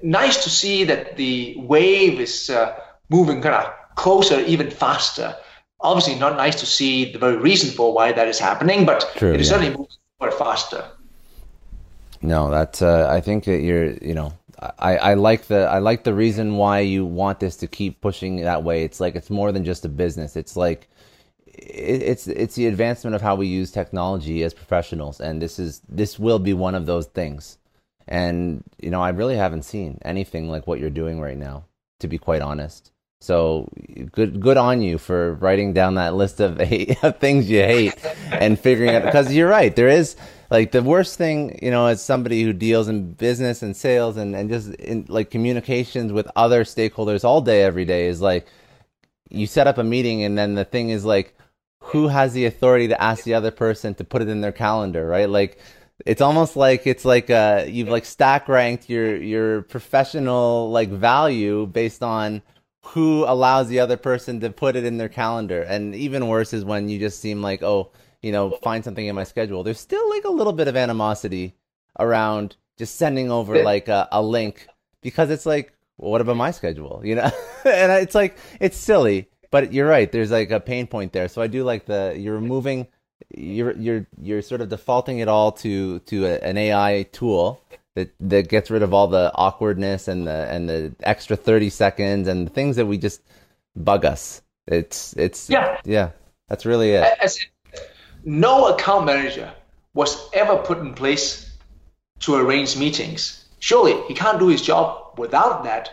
nice 0.02 0.42
to 0.44 0.50
see 0.50 0.84
that 0.84 1.16
the 1.16 1.56
wave 1.58 2.20
is 2.20 2.50
uh, 2.50 2.76
moving 3.08 3.40
kind 3.40 3.54
of 3.54 3.72
closer, 3.94 4.40
even 4.40 4.70
faster. 4.70 5.36
Obviously, 5.80 6.16
not 6.16 6.36
nice 6.36 6.58
to 6.60 6.66
see 6.66 7.12
the 7.12 7.18
very 7.18 7.36
reason 7.36 7.70
for 7.70 7.92
why 7.92 8.12
that 8.12 8.28
is 8.28 8.38
happening, 8.38 8.84
but 8.84 9.10
True, 9.16 9.32
it 9.32 9.40
is 9.40 9.48
yeah. 9.48 9.56
certainly 9.56 9.76
moving 9.76 10.38
faster. 10.38 10.84
No, 12.22 12.50
that's. 12.50 12.82
Uh, 12.82 13.08
I 13.10 13.20
think 13.20 13.44
that 13.44 13.60
you're. 13.60 13.92
You 13.94 14.14
know, 14.14 14.32
I, 14.78 14.96
I 14.96 15.14
like 15.14 15.46
the 15.46 15.66
I 15.66 15.78
like 15.78 16.04
the 16.04 16.14
reason 16.14 16.56
why 16.56 16.80
you 16.80 17.04
want 17.04 17.40
this 17.40 17.56
to 17.58 17.66
keep 17.66 18.00
pushing 18.00 18.36
that 18.36 18.62
way. 18.62 18.84
It's 18.84 19.00
like 19.00 19.16
it's 19.16 19.30
more 19.30 19.50
than 19.52 19.64
just 19.64 19.84
a 19.84 19.88
business. 19.88 20.36
It's 20.36 20.56
like 20.56 20.88
it, 21.46 22.02
it's 22.02 22.28
it's 22.28 22.54
the 22.54 22.66
advancement 22.66 23.16
of 23.16 23.22
how 23.22 23.34
we 23.34 23.48
use 23.48 23.72
technology 23.72 24.42
as 24.44 24.54
professionals, 24.54 25.20
and 25.20 25.42
this 25.42 25.58
is 25.58 25.82
this 25.88 26.18
will 26.18 26.38
be 26.38 26.54
one 26.54 26.74
of 26.74 26.86
those 26.86 27.06
things. 27.06 27.58
And 28.06 28.62
you 28.80 28.90
know, 28.90 29.00
I 29.00 29.10
really 29.10 29.36
haven't 29.36 29.62
seen 29.62 29.98
anything 30.02 30.48
like 30.48 30.66
what 30.66 30.78
you're 30.78 30.90
doing 30.90 31.20
right 31.20 31.38
now, 31.38 31.64
to 32.00 32.08
be 32.08 32.18
quite 32.18 32.42
honest. 32.42 32.92
So 33.20 33.68
good 34.12 34.40
good 34.40 34.56
on 34.56 34.80
you 34.82 34.98
for 34.98 35.34
writing 35.34 35.72
down 35.72 35.94
that 35.94 36.14
list 36.14 36.40
of, 36.40 36.60
eight, 36.72 37.02
of 37.02 37.18
things 37.18 37.50
you 37.50 37.60
hate 37.60 37.94
and 38.30 38.58
figuring 38.58 38.94
out 38.94 39.04
because 39.04 39.32
you're 39.32 39.48
right. 39.48 39.74
There 39.74 39.88
is 39.88 40.16
like 40.52 40.70
the 40.70 40.82
worst 40.82 41.16
thing, 41.16 41.58
you 41.62 41.70
know, 41.70 41.86
as 41.86 42.04
somebody 42.04 42.42
who 42.42 42.52
deals 42.52 42.86
in 42.86 43.14
business 43.14 43.62
and 43.62 43.74
sales 43.74 44.18
and, 44.18 44.36
and 44.36 44.50
just 44.50 44.68
in 44.74 45.06
like 45.08 45.30
communications 45.30 46.12
with 46.12 46.30
other 46.36 46.64
stakeholders 46.64 47.24
all 47.24 47.40
day, 47.40 47.62
every 47.62 47.86
day 47.86 48.06
is 48.06 48.20
like 48.20 48.46
you 49.30 49.46
set 49.46 49.66
up 49.66 49.78
a 49.78 49.82
meeting 49.82 50.24
and 50.24 50.36
then 50.36 50.54
the 50.54 50.66
thing 50.66 50.90
is 50.90 51.06
like, 51.06 51.34
who 51.80 52.08
has 52.08 52.34
the 52.34 52.44
authority 52.44 52.88
to 52.88 53.02
ask 53.02 53.24
the 53.24 53.32
other 53.32 53.50
person 53.50 53.94
to 53.94 54.04
put 54.04 54.20
it 54.20 54.28
in 54.28 54.42
their 54.42 54.52
calendar, 54.52 55.06
right? 55.06 55.30
Like, 55.30 55.58
it's 56.04 56.20
almost 56.20 56.54
like 56.54 56.86
it's 56.86 57.04
like 57.06 57.30
uh 57.30 57.64
you've 57.66 57.88
like 57.88 58.04
stack 58.04 58.48
ranked 58.48 58.90
your 58.90 59.16
your 59.16 59.62
professional 59.62 60.70
like 60.70 60.90
value 60.90 61.64
based 61.66 62.02
on 62.02 62.42
who 62.84 63.24
allows 63.24 63.68
the 63.68 63.80
other 63.80 63.96
person 63.96 64.40
to 64.40 64.50
put 64.50 64.76
it 64.76 64.84
in 64.84 64.98
their 64.98 65.08
calendar. 65.08 65.62
And 65.62 65.94
even 65.94 66.28
worse 66.28 66.52
is 66.52 66.62
when 66.64 66.90
you 66.90 66.98
just 66.98 67.20
seem 67.20 67.40
like, 67.40 67.62
oh, 67.62 67.92
you 68.22 68.32
know, 68.32 68.50
find 68.62 68.84
something 68.84 69.06
in 69.06 69.14
my 69.14 69.24
schedule. 69.24 69.62
There's 69.62 69.80
still 69.80 70.08
like 70.08 70.24
a 70.24 70.30
little 70.30 70.52
bit 70.52 70.68
of 70.68 70.76
animosity 70.76 71.54
around 71.98 72.56
just 72.78 72.96
sending 72.96 73.30
over 73.30 73.62
like 73.62 73.88
a, 73.88 74.08
a 74.12 74.22
link 74.22 74.66
because 75.02 75.30
it's 75.30 75.44
like, 75.44 75.72
well, 75.98 76.10
what 76.10 76.20
about 76.20 76.36
my 76.36 76.50
schedule? 76.52 77.02
You 77.04 77.16
know, 77.16 77.30
and 77.64 77.92
it's 77.92 78.14
like 78.14 78.36
it's 78.60 78.76
silly, 78.76 79.28
but 79.50 79.72
you're 79.72 79.88
right. 79.88 80.10
There's 80.10 80.30
like 80.30 80.50
a 80.50 80.60
pain 80.60 80.86
point 80.86 81.12
there. 81.12 81.28
So 81.28 81.42
I 81.42 81.48
do 81.48 81.64
like 81.64 81.86
the 81.86 82.14
you're 82.16 82.34
removing, 82.34 82.86
you're 83.34 83.76
you're 83.76 84.06
you're 84.20 84.42
sort 84.42 84.60
of 84.60 84.68
defaulting 84.68 85.18
it 85.18 85.28
all 85.28 85.52
to 85.52 85.98
to 86.00 86.26
a, 86.26 86.38
an 86.38 86.56
AI 86.56 87.06
tool 87.12 87.60
that 87.94 88.14
that 88.20 88.48
gets 88.48 88.70
rid 88.70 88.82
of 88.82 88.94
all 88.94 89.08
the 89.08 89.32
awkwardness 89.34 90.08
and 90.08 90.26
the 90.26 90.48
and 90.50 90.68
the 90.68 90.94
extra 91.02 91.36
30 91.36 91.70
seconds 91.70 92.28
and 92.28 92.46
the 92.46 92.50
things 92.50 92.76
that 92.76 92.86
we 92.86 92.98
just 92.98 93.20
bug 93.76 94.04
us. 94.04 94.42
It's 94.66 95.12
it's 95.14 95.50
yeah 95.50 95.80
yeah. 95.84 96.10
That's 96.48 96.66
really 96.66 96.90
it. 96.90 97.18
As 97.20 97.38
no 98.24 98.68
account 98.74 99.06
manager 99.06 99.52
was 99.94 100.30
ever 100.32 100.56
put 100.56 100.78
in 100.78 100.94
place 100.94 101.50
to 102.20 102.34
arrange 102.36 102.76
meetings. 102.76 103.44
Surely 103.58 104.00
he 104.08 104.14
can't 104.14 104.38
do 104.38 104.48
his 104.48 104.62
job 104.62 105.18
without 105.18 105.64
that, 105.64 105.90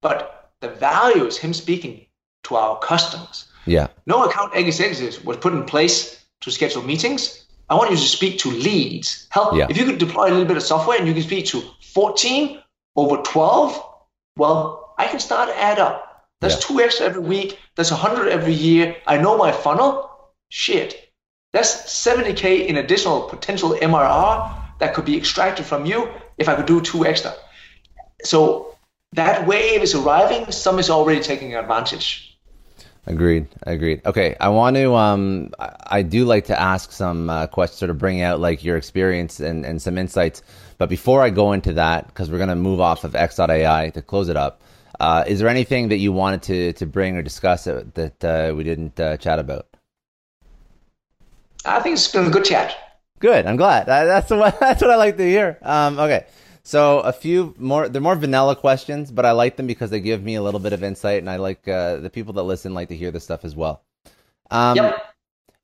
but 0.00 0.50
the 0.60 0.68
value 0.68 1.24
is 1.24 1.36
him 1.36 1.52
speaking 1.52 2.06
to 2.44 2.56
our 2.56 2.78
customers. 2.78 3.46
Yeah. 3.66 3.88
No 4.06 4.24
account 4.24 4.54
executive 4.54 5.24
was 5.24 5.36
put 5.36 5.52
in 5.52 5.64
place 5.64 6.24
to 6.40 6.50
schedule 6.50 6.82
meetings. 6.82 7.44
I 7.68 7.74
want 7.74 7.90
you 7.90 7.96
to 7.96 8.02
speak 8.02 8.38
to 8.40 8.50
leads. 8.50 9.26
Help 9.30 9.54
yeah. 9.54 9.66
if 9.70 9.76
you 9.76 9.84
could 9.84 9.98
deploy 9.98 10.28
a 10.28 10.32
little 10.32 10.44
bit 10.44 10.56
of 10.56 10.62
software 10.62 10.98
and 10.98 11.06
you 11.06 11.14
can 11.14 11.22
speak 11.22 11.46
to 11.46 11.62
14 11.80 12.60
over 12.96 13.16
12, 13.22 13.82
well, 14.36 14.94
I 14.98 15.06
can 15.06 15.20
start 15.20 15.48
to 15.48 15.58
add 15.58 15.78
up. 15.78 16.26
That's 16.40 16.54
yeah. 16.54 16.60
two 16.60 16.80
extra 16.80 17.06
every 17.06 17.22
week. 17.22 17.58
That's 17.76 17.90
100 17.90 18.28
every 18.28 18.52
year. 18.52 18.96
I 19.06 19.16
know 19.16 19.36
my 19.36 19.52
funnel. 19.52 20.10
Shit. 20.48 21.11
That's 21.52 21.74
70K 22.04 22.66
in 22.66 22.76
additional 22.76 23.22
potential 23.22 23.76
MRR 23.80 24.78
that 24.78 24.94
could 24.94 25.04
be 25.04 25.16
extracted 25.16 25.66
from 25.66 25.84
you 25.86 26.08
if 26.38 26.48
I 26.48 26.54
could 26.56 26.66
do 26.66 26.80
two 26.80 27.04
extra. 27.06 27.34
So 28.24 28.74
that 29.12 29.46
wave 29.46 29.82
is 29.82 29.94
arriving. 29.94 30.50
Some 30.50 30.78
is 30.78 30.88
already 30.88 31.20
taking 31.20 31.54
advantage. 31.54 32.38
Agreed. 33.06 33.48
Agreed. 33.64 34.00
Okay, 34.06 34.36
I 34.40 34.48
want 34.48 34.76
to. 34.76 34.94
Um, 34.94 35.50
I 35.58 36.02
do 36.02 36.24
like 36.24 36.46
to 36.46 36.58
ask 36.58 36.92
some 36.92 37.28
uh, 37.28 37.48
questions, 37.48 37.78
sort 37.78 37.90
of 37.90 37.98
bring 37.98 38.22
out 38.22 38.38
like 38.38 38.62
your 38.62 38.76
experience 38.76 39.40
and, 39.40 39.66
and 39.66 39.82
some 39.82 39.98
insights. 39.98 40.42
But 40.78 40.88
before 40.88 41.20
I 41.20 41.30
go 41.30 41.52
into 41.52 41.72
that, 41.74 42.06
because 42.06 42.30
we're 42.30 42.38
going 42.38 42.48
to 42.48 42.54
move 42.56 42.80
off 42.80 43.02
of 43.04 43.16
X.AI 43.16 43.90
to 43.90 44.02
close 44.02 44.28
it 44.28 44.36
up, 44.36 44.62
uh, 45.00 45.24
is 45.26 45.40
there 45.40 45.48
anything 45.48 45.88
that 45.88 45.98
you 45.98 46.12
wanted 46.12 46.42
to 46.44 46.72
to 46.74 46.86
bring 46.86 47.16
or 47.16 47.22
discuss 47.22 47.64
that, 47.64 47.94
that 47.96 48.24
uh, 48.24 48.54
we 48.54 48.62
didn't 48.62 48.98
uh, 49.00 49.16
chat 49.16 49.40
about? 49.40 49.66
I 51.64 51.80
think 51.80 51.94
it's 51.94 52.08
been 52.08 52.26
a 52.26 52.30
good 52.30 52.44
chat. 52.44 52.76
Good. 53.18 53.46
I'm 53.46 53.56
glad. 53.56 53.86
That's 53.86 54.30
what 54.30 54.58
that's 54.60 54.82
what 54.82 54.90
I 54.90 54.96
like 54.96 55.16
to 55.16 55.24
hear. 55.24 55.58
Um, 55.62 55.98
okay. 55.98 56.26
So 56.64 57.00
a 57.00 57.12
few 57.12 57.54
more. 57.58 57.88
They're 57.88 58.02
more 58.02 58.16
vanilla 58.16 58.56
questions, 58.56 59.10
but 59.10 59.26
I 59.26 59.32
like 59.32 59.56
them 59.56 59.66
because 59.66 59.90
they 59.90 60.00
give 60.00 60.22
me 60.22 60.34
a 60.36 60.42
little 60.42 60.60
bit 60.60 60.72
of 60.72 60.82
insight, 60.82 61.18
and 61.18 61.30
I 61.30 61.36
like 61.36 61.66
uh, 61.66 61.96
the 61.96 62.10
people 62.10 62.34
that 62.34 62.42
listen 62.42 62.74
like 62.74 62.88
to 62.88 62.96
hear 62.96 63.10
this 63.10 63.24
stuff 63.24 63.44
as 63.44 63.56
well. 63.56 63.82
Um, 64.50 64.76
yep. 64.76 65.14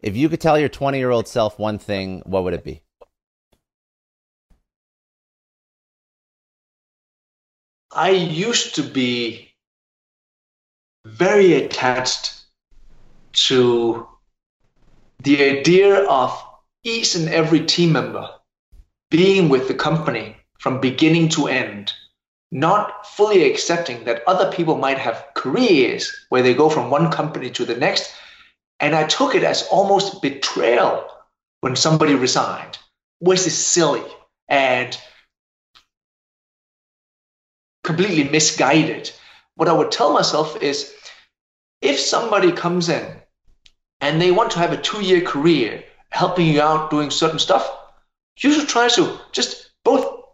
If 0.00 0.16
you 0.16 0.28
could 0.28 0.40
tell 0.40 0.58
your 0.58 0.68
20 0.68 0.98
year 0.98 1.10
old 1.10 1.26
self 1.28 1.58
one 1.58 1.78
thing, 1.78 2.22
what 2.24 2.44
would 2.44 2.54
it 2.54 2.64
be? 2.64 2.82
I 7.90 8.10
used 8.10 8.74
to 8.76 8.82
be 8.82 9.54
very 11.04 11.54
attached 11.54 12.34
to 13.32 14.06
the 15.22 15.42
idea 15.42 16.04
of 16.04 16.42
each 16.84 17.14
and 17.14 17.28
every 17.28 17.64
team 17.64 17.92
member 17.92 18.28
being 19.10 19.48
with 19.48 19.68
the 19.68 19.74
company 19.74 20.36
from 20.58 20.80
beginning 20.80 21.28
to 21.30 21.48
end, 21.48 21.92
not 22.50 23.06
fully 23.06 23.50
accepting 23.50 24.04
that 24.04 24.22
other 24.26 24.52
people 24.52 24.76
might 24.76 24.98
have 24.98 25.26
careers 25.34 26.14
where 26.28 26.42
they 26.42 26.54
go 26.54 26.68
from 26.68 26.90
one 26.90 27.10
company 27.10 27.50
to 27.50 27.64
the 27.64 27.76
next. 27.76 28.12
And 28.80 28.94
I 28.94 29.06
took 29.06 29.34
it 29.34 29.42
as 29.42 29.66
almost 29.68 30.22
betrayal 30.22 31.08
when 31.60 31.74
somebody 31.74 32.14
resigned, 32.14 32.78
which 33.18 33.46
is 33.46 33.56
silly 33.56 34.04
and 34.48 34.96
completely 37.82 38.24
misguided. 38.24 39.10
What 39.56 39.68
I 39.68 39.72
would 39.72 39.90
tell 39.90 40.12
myself 40.12 40.62
is 40.62 40.94
if 41.80 41.98
somebody 41.98 42.52
comes 42.52 42.88
in 42.88 43.20
and 44.00 44.20
they 44.20 44.30
want 44.30 44.50
to 44.52 44.58
have 44.58 44.72
a 44.72 44.80
two 44.80 45.02
year 45.02 45.20
career 45.20 45.84
helping 46.10 46.46
you 46.46 46.60
out 46.60 46.90
doing 46.90 47.10
certain 47.10 47.38
stuff, 47.38 47.70
you 48.38 48.52
should 48.52 48.68
try 48.68 48.88
to 48.88 49.18
just 49.32 49.70
both 49.84 50.24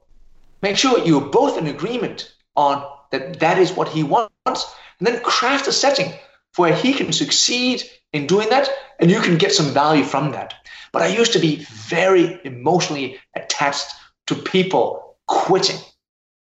make 0.62 0.76
sure 0.76 0.98
you're 1.04 1.20
both 1.20 1.58
in 1.58 1.66
agreement 1.66 2.34
on 2.56 2.84
that 3.10 3.40
that 3.40 3.58
is 3.58 3.72
what 3.72 3.88
he 3.88 4.02
wants, 4.02 4.74
and 4.98 5.06
then 5.06 5.20
craft 5.22 5.68
a 5.68 5.72
setting 5.72 6.12
where 6.56 6.74
he 6.74 6.92
can 6.92 7.12
succeed 7.12 7.82
in 8.12 8.26
doing 8.26 8.48
that 8.48 8.68
and 9.00 9.10
you 9.10 9.20
can 9.20 9.38
get 9.38 9.52
some 9.52 9.72
value 9.72 10.04
from 10.04 10.30
that. 10.32 10.54
But 10.92 11.02
I 11.02 11.08
used 11.08 11.32
to 11.32 11.40
be 11.40 11.66
very 11.88 12.40
emotionally 12.44 13.18
attached 13.34 13.88
to 14.28 14.34
people 14.36 15.16
quitting 15.26 15.78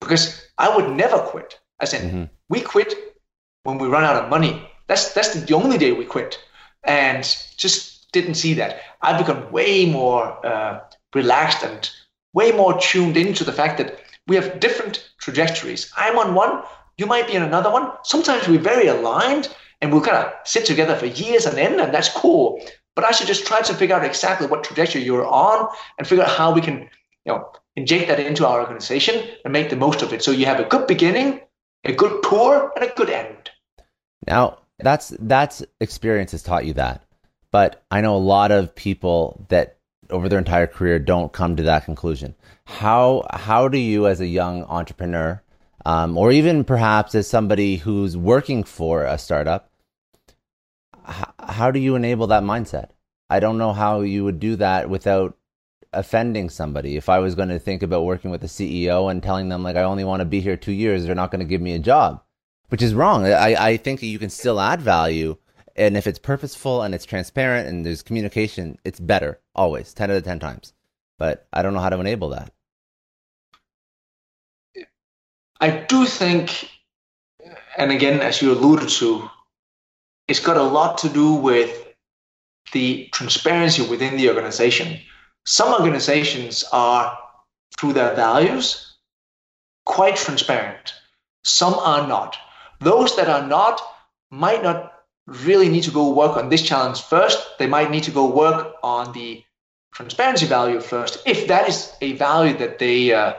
because 0.02 0.48
I 0.58 0.76
would 0.76 0.90
never 0.96 1.20
quit. 1.20 1.60
I 1.80 1.86
said, 1.86 2.02
mm-hmm. 2.02 2.24
we 2.50 2.62
quit 2.62 2.94
when 3.64 3.78
we 3.78 3.88
run 3.88 4.04
out 4.04 4.22
of 4.22 4.30
money. 4.30 4.68
That's 4.88 5.14
that's 5.14 5.34
the 5.34 5.54
only 5.54 5.78
day 5.78 5.92
we 5.92 6.06
quit 6.06 6.40
and 6.84 7.24
just 7.58 8.12
didn't 8.12 8.36
see 8.36 8.54
that. 8.56 8.82
I've 9.02 9.20
become 9.20 9.52
way 9.52 9.86
more 9.86 10.46
uh, 10.46 10.82
relaxed 11.14 11.64
and 11.64 11.90
way 12.34 12.52
more 12.52 12.80
tuned 12.80 13.18
into 13.18 13.44
the 13.44 13.54
fact 13.54 13.78
that 13.78 14.00
we 14.28 14.36
have 14.36 14.60
different 14.60 15.10
trajectories. 15.20 15.92
I'm 15.98 16.18
on 16.18 16.36
one, 16.36 16.64
you 16.98 17.06
might 17.06 17.28
be 17.28 17.38
on 17.38 17.44
another 17.44 17.72
one. 17.72 17.92
Sometimes 18.04 18.48
we're 18.48 18.60
very 18.60 18.88
aligned 18.88 19.50
and 19.82 19.92
we'll 19.92 20.02
kind 20.02 20.18
of 20.18 20.34
sit 20.44 20.66
together 20.66 20.96
for 20.96 21.06
years 21.06 21.46
and 21.46 21.58
end, 21.58 21.80
and 21.80 21.94
that's 21.94 22.10
cool. 22.10 22.62
But 22.96 23.06
I 23.06 23.12
should 23.12 23.28
just 23.28 23.48
try 23.48 23.62
to 23.62 23.74
figure 23.74 23.96
out 23.96 24.04
exactly 24.04 24.48
what 24.48 24.64
trajectory 24.64 25.02
you're 25.02 25.26
on 25.26 25.70
and 25.98 26.06
figure 26.06 26.26
out 26.26 26.32
how 26.32 26.54
we 26.54 26.60
can, 26.62 26.90
you 27.26 27.32
know, 27.32 27.50
inject 27.76 28.10
that 28.10 28.20
into 28.20 28.46
our 28.46 28.60
organization 28.60 29.26
and 29.46 29.54
make 29.54 29.70
the 29.70 29.78
most 29.78 30.02
of 30.02 30.12
it. 30.12 30.22
So 30.22 30.32
you 30.32 30.46
have 30.46 30.60
a 30.60 30.66
good 30.66 30.86
beginning, 30.86 31.40
a 31.86 31.94
good 31.94 32.22
tour, 32.24 32.74
and 32.76 32.84
a 32.84 32.94
good 32.94 33.10
end. 33.10 33.52
Now, 34.28 34.60
that's 34.80 35.14
that's 35.20 35.64
experience 35.80 36.32
has 36.32 36.44
taught 36.44 36.66
you 36.66 36.74
that. 36.74 37.04
But 37.52 37.84
I 37.90 38.02
know 38.02 38.16
a 38.16 38.18
lot 38.18 38.52
of 38.52 38.76
people 38.76 39.46
that 39.50 39.78
over 40.10 40.30
their 40.30 40.40
entire 40.40 40.68
career 40.68 41.00
don't 41.00 41.34
come 41.34 41.56
to 41.56 41.64
that 41.64 41.86
conclusion. 41.86 42.36
How 42.66 43.26
how 43.32 43.68
do 43.68 43.78
you, 43.78 44.08
as 44.08 44.22
a 44.22 44.28
young 44.28 44.64
entrepreneur, 44.64 45.42
um, 45.86 46.18
or 46.18 46.32
even 46.32 46.64
perhaps 46.64 47.16
as 47.16 47.28
somebody 47.28 47.78
who's 47.78 48.16
working 48.16 48.64
for 48.64 49.04
a 49.04 49.18
startup, 49.18 49.72
h- 51.08 51.26
how 51.40 51.72
do 51.72 51.80
you 51.80 51.96
enable 51.96 52.28
that 52.28 52.44
mindset? 52.44 52.90
I 53.30 53.40
don't 53.40 53.58
know 53.58 53.74
how 53.74 54.02
you 54.02 54.24
would 54.24 54.40
do 54.40 54.56
that 54.58 54.90
without 54.90 55.38
offending 55.94 56.50
somebody. 56.50 56.98
If 56.98 57.10
I 57.10 57.20
was 57.20 57.36
going 57.36 57.50
to 57.50 57.60
think 57.60 57.84
about 57.84 58.06
working 58.06 58.32
with 58.32 58.44
a 58.44 58.48
CEO 58.48 59.10
and 59.10 59.22
telling 59.22 59.50
them 59.50 59.64
like 59.64 59.76
I 59.76 59.84
only 59.84 60.04
want 60.04 60.22
to 60.22 60.26
be 60.26 60.40
here 60.40 60.58
two 60.58 60.72
years, 60.72 61.06
they're 61.06 61.16
not 61.16 61.32
going 61.32 61.40
to 61.40 61.46
give 61.46 61.62
me 61.62 61.74
a 61.74 61.80
job 61.80 62.24
which 62.70 62.82
is 62.82 62.94
wrong. 62.94 63.26
I, 63.26 63.56
I 63.72 63.78
think 63.78 64.02
you 64.02 64.20
can 64.20 64.30
still 64.30 64.60
add 64.60 64.82
value. 64.82 65.38
And 65.76 65.96
if 65.96 66.08
it's 66.08 66.20
purposeful 66.20 66.82
and 66.82 66.96
it's 66.96 67.06
transparent 67.06 67.68
and 67.68 67.86
there's 67.86 68.02
communication, 68.02 68.78
it's 68.84 69.00
better 69.00 69.40
always, 69.56 69.94
10 69.94 70.12
out 70.12 70.18
of 70.18 70.24
10 70.24 70.40
times. 70.40 70.74
But 71.18 71.48
I 71.52 71.62
don't 71.62 71.74
know 71.74 71.80
how 71.80 71.90
to 71.90 72.00
enable 72.00 72.30
that. 72.30 72.52
I 75.62 75.72
do 75.72 76.06
think, 76.06 76.70
and 77.78 77.92
again, 77.92 78.22
as 78.22 78.42
you 78.42 78.54
alluded 78.54 78.90
to, 78.90 79.30
it's 80.28 80.40
got 80.40 80.58
a 80.58 80.64
lot 80.64 81.00
to 81.00 81.10
do 81.10 81.34
with 81.34 81.88
the 82.72 83.10
transparency 83.12 83.86
within 83.86 84.16
the 84.16 84.30
organization. 84.30 85.00
Some 85.46 85.74
organizations 85.74 86.64
are, 86.72 87.18
through 87.78 87.94
their 87.94 88.16
values, 88.16 88.96
quite 89.86 90.16
transparent. 90.16 90.94
Some 91.44 91.74
are 91.74 92.08
not. 92.08 92.38
Those 92.80 93.16
that 93.18 93.30
are 93.30 93.46
not 93.46 93.82
might 94.32 94.64
not 94.64 94.94
really 95.28 95.70
need 95.70 95.84
to 95.84 95.92
go 95.92 96.14
work 96.14 96.38
on 96.38 96.50
this 96.50 96.62
challenge 96.62 97.02
first. 97.02 97.58
They 97.58 97.68
might 97.68 97.92
need 97.92 98.04
to 98.04 98.12
go 98.12 98.26
work 98.26 98.76
on 98.84 99.12
the 99.14 99.44
transparency 99.94 100.46
value 100.46 100.80
first, 100.80 101.22
if 101.26 101.48
that 101.48 101.68
is 101.68 101.92
a 102.02 102.14
value 102.14 102.58
that 102.58 102.80
they 102.80 103.14
uh, 103.14 103.34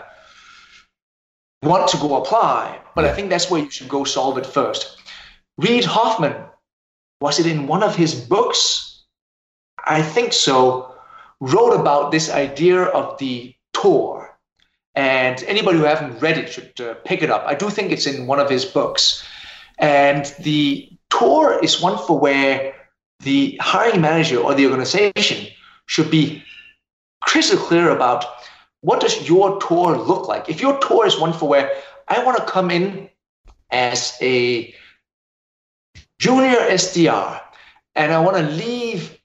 want 1.63 1.89
to 1.89 1.97
go 1.97 2.17
apply. 2.17 2.81
But 2.95 3.05
I 3.05 3.13
think 3.13 3.31
that's 3.31 3.51
where 3.51 3.63
you 3.63 3.71
should 3.71 3.89
go 3.89 4.05
solve 4.05 4.37
it 4.39 4.47
first. 4.47 4.99
Reid 5.59 5.85
Hoffman, 5.85 6.35
was 7.21 7.39
it 7.39 7.47
in 7.47 7.67
one 7.67 7.83
of 7.83 7.97
his 7.97 8.15
books? 8.15 9.05
I 9.87 10.03
think 10.03 10.33
so. 10.33 10.95
Wrote 11.41 11.75
about 11.75 12.11
this 12.11 12.31
idea 12.31 12.83
of 12.83 13.19
the 13.19 13.55
tour. 13.73 14.30
And 14.95 15.43
anybody 15.45 15.79
who 15.79 15.85
haven't 15.85 16.21
read 16.21 16.39
it 16.39 16.53
should 16.53 16.81
uh, 16.81 16.95
pick 17.05 17.23
it 17.23 17.31
up. 17.31 17.45
I 17.47 17.55
do 17.55 17.71
think 17.71 17.93
it's 17.93 18.07
in 18.07 18.27
one 18.27 18.41
of 18.41 18.51
his 18.51 18.65
books. 18.65 19.25
And 19.79 20.27
the 20.41 20.89
tour 21.11 21.59
is 21.63 21.81
one 21.81 21.99
for 22.07 22.19
where 22.19 22.75
the 23.21 23.59
hiring 23.61 24.01
manager 24.01 24.39
or 24.39 24.55
the 24.55 24.67
organization 24.67 25.47
should 25.87 26.11
be 26.11 26.43
crystal 27.21 27.59
clear 27.59 27.91
about 27.91 28.25
what 28.81 29.01
does 29.01 29.29
your 29.29 29.61
tour 29.61 29.97
look 29.97 30.27
like. 30.27 30.49
If 30.49 30.61
your 30.61 30.79
tour 30.79 31.07
is 31.07 31.19
one 31.19 31.33
for 31.33 31.49
where 31.49 31.71
I 32.09 32.25
want 32.25 32.39
to 32.39 32.45
come 32.45 32.71
in 32.71 33.09
as 33.71 34.17
a 34.21 34.75
junior 36.19 36.57
SDR 36.57 37.41
and 37.95 38.13
I 38.13 38.21
want 38.21 38.37
to 38.37 38.43
leave 38.43 39.19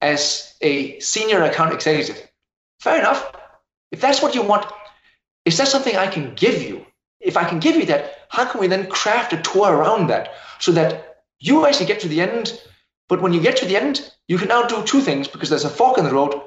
as 0.00 0.54
a 0.60 0.98
senior 1.00 1.42
account 1.42 1.74
executive, 1.74 2.30
fair 2.80 2.98
enough. 2.98 3.32
If 3.90 4.00
that's 4.00 4.22
what 4.22 4.34
you 4.34 4.42
want, 4.42 4.66
is 5.48 5.56
that 5.56 5.68
something 5.68 5.96
I 5.96 6.06
can 6.06 6.34
give 6.34 6.62
you? 6.62 6.84
If 7.20 7.36
I 7.38 7.44
can 7.48 7.58
give 7.58 7.74
you 7.74 7.86
that, 7.86 8.26
how 8.28 8.44
can 8.44 8.60
we 8.60 8.66
then 8.66 8.86
craft 8.86 9.32
a 9.32 9.40
tour 9.40 9.72
around 9.72 10.08
that 10.08 10.34
so 10.58 10.72
that 10.72 11.22
you 11.40 11.66
actually 11.66 11.86
get 11.86 12.00
to 12.00 12.08
the 12.08 12.20
end? 12.20 12.60
But 13.08 13.22
when 13.22 13.32
you 13.32 13.40
get 13.40 13.56
to 13.56 13.64
the 13.64 13.76
end, 13.76 14.12
you 14.28 14.36
can 14.36 14.48
now 14.48 14.66
do 14.66 14.84
two 14.84 15.00
things 15.00 15.26
because 15.26 15.48
there's 15.48 15.64
a 15.64 15.70
fork 15.70 15.96
in 15.96 16.04
the 16.04 16.12
road. 16.12 16.38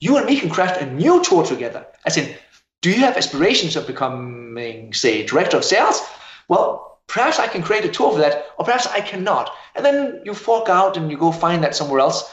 You 0.00 0.16
and 0.16 0.26
me 0.26 0.40
can 0.40 0.50
craft 0.50 0.82
a 0.82 0.92
new 0.92 1.22
tour 1.22 1.44
together. 1.44 1.86
As 2.04 2.16
in, 2.16 2.34
do 2.82 2.90
you 2.90 2.96
have 2.96 3.16
aspirations 3.16 3.76
of 3.76 3.86
becoming, 3.86 4.92
say, 4.92 5.24
director 5.24 5.58
of 5.58 5.64
sales? 5.64 6.02
Well, 6.48 6.98
perhaps 7.06 7.38
I 7.38 7.46
can 7.46 7.62
create 7.62 7.84
a 7.84 7.88
tour 7.88 8.10
for 8.10 8.18
that, 8.18 8.46
or 8.58 8.64
perhaps 8.64 8.88
I 8.88 9.00
cannot. 9.00 9.54
And 9.76 9.84
then 9.84 10.20
you 10.24 10.34
fork 10.34 10.68
out 10.68 10.96
and 10.96 11.12
you 11.12 11.16
go 11.16 11.30
find 11.30 11.62
that 11.62 11.76
somewhere 11.76 12.00
else. 12.00 12.28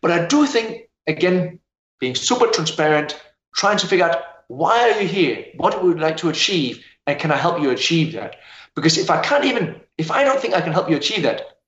But 0.00 0.10
I 0.10 0.24
do 0.24 0.46
think, 0.46 0.88
again, 1.06 1.60
being 2.00 2.14
super 2.14 2.46
transparent, 2.46 3.22
trying 3.54 3.76
to 3.78 3.86
figure 3.86 4.06
out 4.06 4.22
why 4.48 4.90
are 4.90 5.00
you 5.00 5.08
here? 5.08 5.46
What 5.56 5.82
would 5.82 5.96
you 5.96 6.02
like 6.02 6.16
to 6.18 6.28
achieve? 6.28 6.84
And 7.06 7.18
can 7.18 7.30
I 7.30 7.36
help 7.36 7.60
you 7.60 7.70
achieve 7.70 8.12
that? 8.14 8.36
Because 8.74 8.98
if 8.98 9.10
I 9.10 9.20
can't 9.20 9.44
even, 9.44 9.80
if 9.98 10.10
I 10.10 10.24
don't 10.24 10.40
think 10.40 10.54
I 10.54 10.60
can 10.60 10.72
help 10.72 10.90
you 10.90 10.96
achieve 10.96 11.22
that, 11.22 11.58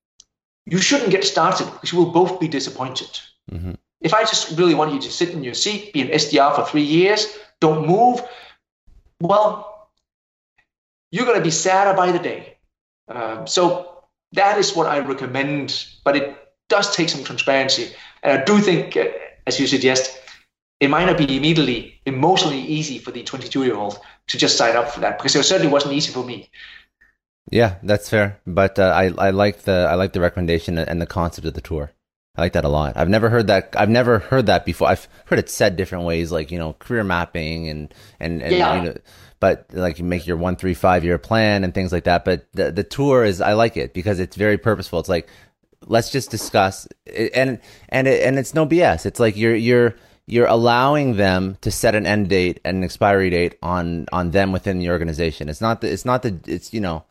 you 0.66 0.78
shouldn't 0.78 1.10
get 1.10 1.24
started 1.24 1.64
because 1.66 1.92
you 1.92 1.98
will 1.98 2.12
both 2.12 2.38
be 2.38 2.48
disappointed. 2.48 3.08
Mm-hmm. 3.50 3.72
If 4.00 4.14
I 4.14 4.22
just 4.22 4.56
really 4.58 4.74
want 4.74 4.92
you 4.92 5.00
to 5.00 5.10
sit 5.10 5.30
in 5.30 5.42
your 5.42 5.54
seat, 5.54 5.92
be 5.92 6.02
an 6.02 6.08
SDR 6.08 6.54
for 6.54 6.64
three 6.64 6.82
years, 6.82 7.26
don't 7.60 7.86
move, 7.86 8.20
well, 9.20 9.90
you're 11.10 11.24
going 11.24 11.38
to 11.38 11.44
be 11.44 11.50
sadder 11.50 11.96
by 11.96 12.12
the 12.12 12.18
day. 12.18 12.58
Um, 13.08 13.46
so 13.46 14.02
that 14.32 14.58
is 14.58 14.76
what 14.76 14.86
I 14.86 14.98
recommend, 15.00 15.86
but 16.04 16.16
it 16.16 16.36
does 16.68 16.94
take 16.94 17.08
some 17.08 17.24
transparency. 17.24 17.90
And 18.22 18.38
I 18.38 18.44
do 18.44 18.58
think, 18.58 18.96
uh, 18.96 19.06
as 19.46 19.58
you 19.58 19.66
suggest, 19.66 20.20
it 20.80 20.88
might 20.88 21.06
not 21.06 21.18
be 21.18 21.36
immediately 21.36 22.00
emotionally 22.06 22.60
easy 22.60 22.98
for 22.98 23.10
the 23.10 23.22
22 23.22 23.64
year 23.64 23.76
old 23.76 23.98
to 24.28 24.38
just 24.38 24.56
sign 24.56 24.76
up 24.76 24.90
for 24.90 25.00
that 25.00 25.18
because 25.18 25.34
it 25.34 25.42
certainly 25.44 25.72
wasn't 25.72 25.92
easy 25.92 26.12
for 26.12 26.24
me. 26.24 26.50
Yeah, 27.50 27.76
that's 27.82 28.08
fair. 28.08 28.40
But 28.46 28.78
uh, 28.78 28.92
I 28.94 29.12
I 29.18 29.30
like 29.30 29.62
the 29.62 29.88
I 29.90 29.94
like 29.94 30.12
the 30.12 30.20
recommendation 30.20 30.78
and 30.78 31.00
the 31.00 31.06
concept 31.06 31.46
of 31.46 31.54
the 31.54 31.60
tour. 31.60 31.92
I 32.36 32.42
like 32.42 32.52
that 32.52 32.64
a 32.64 32.68
lot. 32.68 32.96
I've 32.96 33.08
never 33.08 33.30
heard 33.30 33.48
that. 33.48 33.74
I've 33.76 33.88
never 33.88 34.20
heard 34.20 34.46
that 34.46 34.64
before. 34.64 34.88
I've 34.88 35.08
heard 35.24 35.40
it 35.40 35.50
said 35.50 35.76
different 35.76 36.04
ways, 36.04 36.30
like 36.30 36.52
you 36.52 36.58
know, 36.58 36.74
career 36.74 37.02
mapping 37.02 37.68
and 37.68 37.92
and, 38.20 38.42
and 38.42 38.54
yeah. 38.54 38.76
you 38.76 38.82
know, 38.82 38.96
but 39.40 39.66
like 39.72 39.98
you 39.98 40.04
make 40.04 40.26
your 40.26 40.36
one 40.36 40.54
three 40.56 40.74
five 40.74 41.04
year 41.04 41.18
plan 41.18 41.64
and 41.64 41.74
things 41.74 41.90
like 41.90 42.04
that. 42.04 42.24
But 42.24 42.46
the 42.52 42.70
the 42.70 42.84
tour 42.84 43.24
is 43.24 43.40
I 43.40 43.54
like 43.54 43.76
it 43.76 43.92
because 43.92 44.20
it's 44.20 44.36
very 44.36 44.58
purposeful. 44.58 45.00
It's 45.00 45.08
like 45.08 45.28
let's 45.86 46.10
just 46.10 46.30
discuss 46.30 46.86
and 47.06 47.60
and 47.88 48.06
it, 48.06 48.22
and 48.22 48.38
it's 48.38 48.54
no 48.54 48.66
BS. 48.66 49.06
It's 49.06 49.18
like 49.18 49.36
you're 49.36 49.56
you're 49.56 49.96
you're 50.28 50.46
allowing 50.46 51.16
them 51.16 51.56
to 51.62 51.70
set 51.70 51.94
an 51.94 52.06
end 52.06 52.28
date 52.28 52.60
and 52.64 52.78
an 52.78 52.84
expiry 52.84 53.30
date 53.30 53.56
on 53.62 54.06
on 54.12 54.30
them 54.30 54.52
within 54.52 54.78
the 54.78 54.90
organization. 54.90 55.48
It's 55.48 55.62
not 55.62 55.80
the 55.80 55.90
it's 55.90 56.04
not 56.04 56.22
the 56.22 56.38
it's 56.46 56.74
you 56.74 56.80
know 56.80 57.04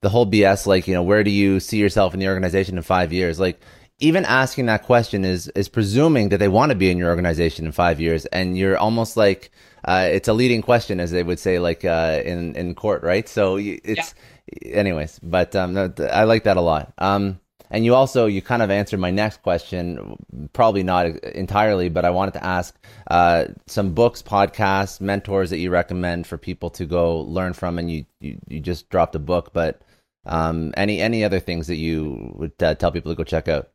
the 0.00 0.08
whole 0.08 0.26
BS 0.26 0.66
like 0.66 0.86
you 0.86 0.94
know 0.94 1.02
where 1.02 1.24
do 1.24 1.30
you 1.30 1.58
see 1.58 1.78
yourself 1.78 2.14
in 2.14 2.20
the 2.20 2.28
organization 2.28 2.76
in 2.76 2.82
five 2.82 3.12
years 3.12 3.40
like 3.40 3.60
even 3.98 4.24
asking 4.24 4.66
that 4.66 4.84
question 4.84 5.24
is 5.24 5.48
is 5.48 5.68
presuming 5.68 6.30
that 6.30 6.38
they 6.38 6.48
want 6.48 6.70
to 6.70 6.76
be 6.76 6.90
in 6.90 6.96
your 6.96 7.10
organization 7.10 7.66
in 7.66 7.72
five 7.72 8.00
years 8.00 8.24
and 8.26 8.56
you're 8.56 8.78
almost 8.78 9.16
like 9.16 9.50
uh, 9.84 10.08
it's 10.10 10.28
a 10.28 10.32
leading 10.32 10.62
question 10.62 11.00
as 11.00 11.10
they 11.10 11.22
would 11.22 11.38
say 11.38 11.58
like 11.58 11.84
uh, 11.84 12.22
in 12.24 12.54
in 12.54 12.74
court 12.74 13.02
right 13.02 13.28
so 13.28 13.56
it's 13.58 14.14
yeah. 14.62 14.72
anyways 14.72 15.18
but 15.22 15.56
um, 15.56 15.76
I 15.98 16.24
like 16.24 16.44
that 16.44 16.56
a 16.56 16.60
lot 16.60 16.92
um, 16.98 17.39
and 17.70 17.84
you 17.84 17.94
also 17.94 18.26
you 18.26 18.42
kind 18.42 18.62
of 18.62 18.70
answered 18.70 18.98
my 18.98 19.10
next 19.10 19.42
question, 19.42 20.16
probably 20.52 20.82
not 20.82 21.06
entirely, 21.06 21.88
but 21.88 22.04
I 22.04 22.10
wanted 22.10 22.34
to 22.34 22.44
ask 22.44 22.76
uh, 23.10 23.46
some 23.66 23.94
books, 23.94 24.22
podcasts, 24.22 25.00
mentors 25.00 25.50
that 25.50 25.58
you 25.58 25.70
recommend 25.70 26.26
for 26.26 26.36
people 26.36 26.70
to 26.70 26.84
go 26.84 27.20
learn 27.20 27.52
from. 27.52 27.78
And 27.78 27.90
you 27.90 28.06
you, 28.20 28.38
you 28.48 28.60
just 28.60 28.90
dropped 28.90 29.14
a 29.14 29.20
book, 29.20 29.52
but 29.52 29.82
um, 30.26 30.74
any 30.76 31.00
any 31.00 31.24
other 31.24 31.40
things 31.40 31.68
that 31.68 31.76
you 31.76 32.32
would 32.34 32.60
uh, 32.60 32.74
tell 32.74 32.90
people 32.90 33.12
to 33.12 33.16
go 33.16 33.24
check 33.24 33.48
out? 33.48 33.70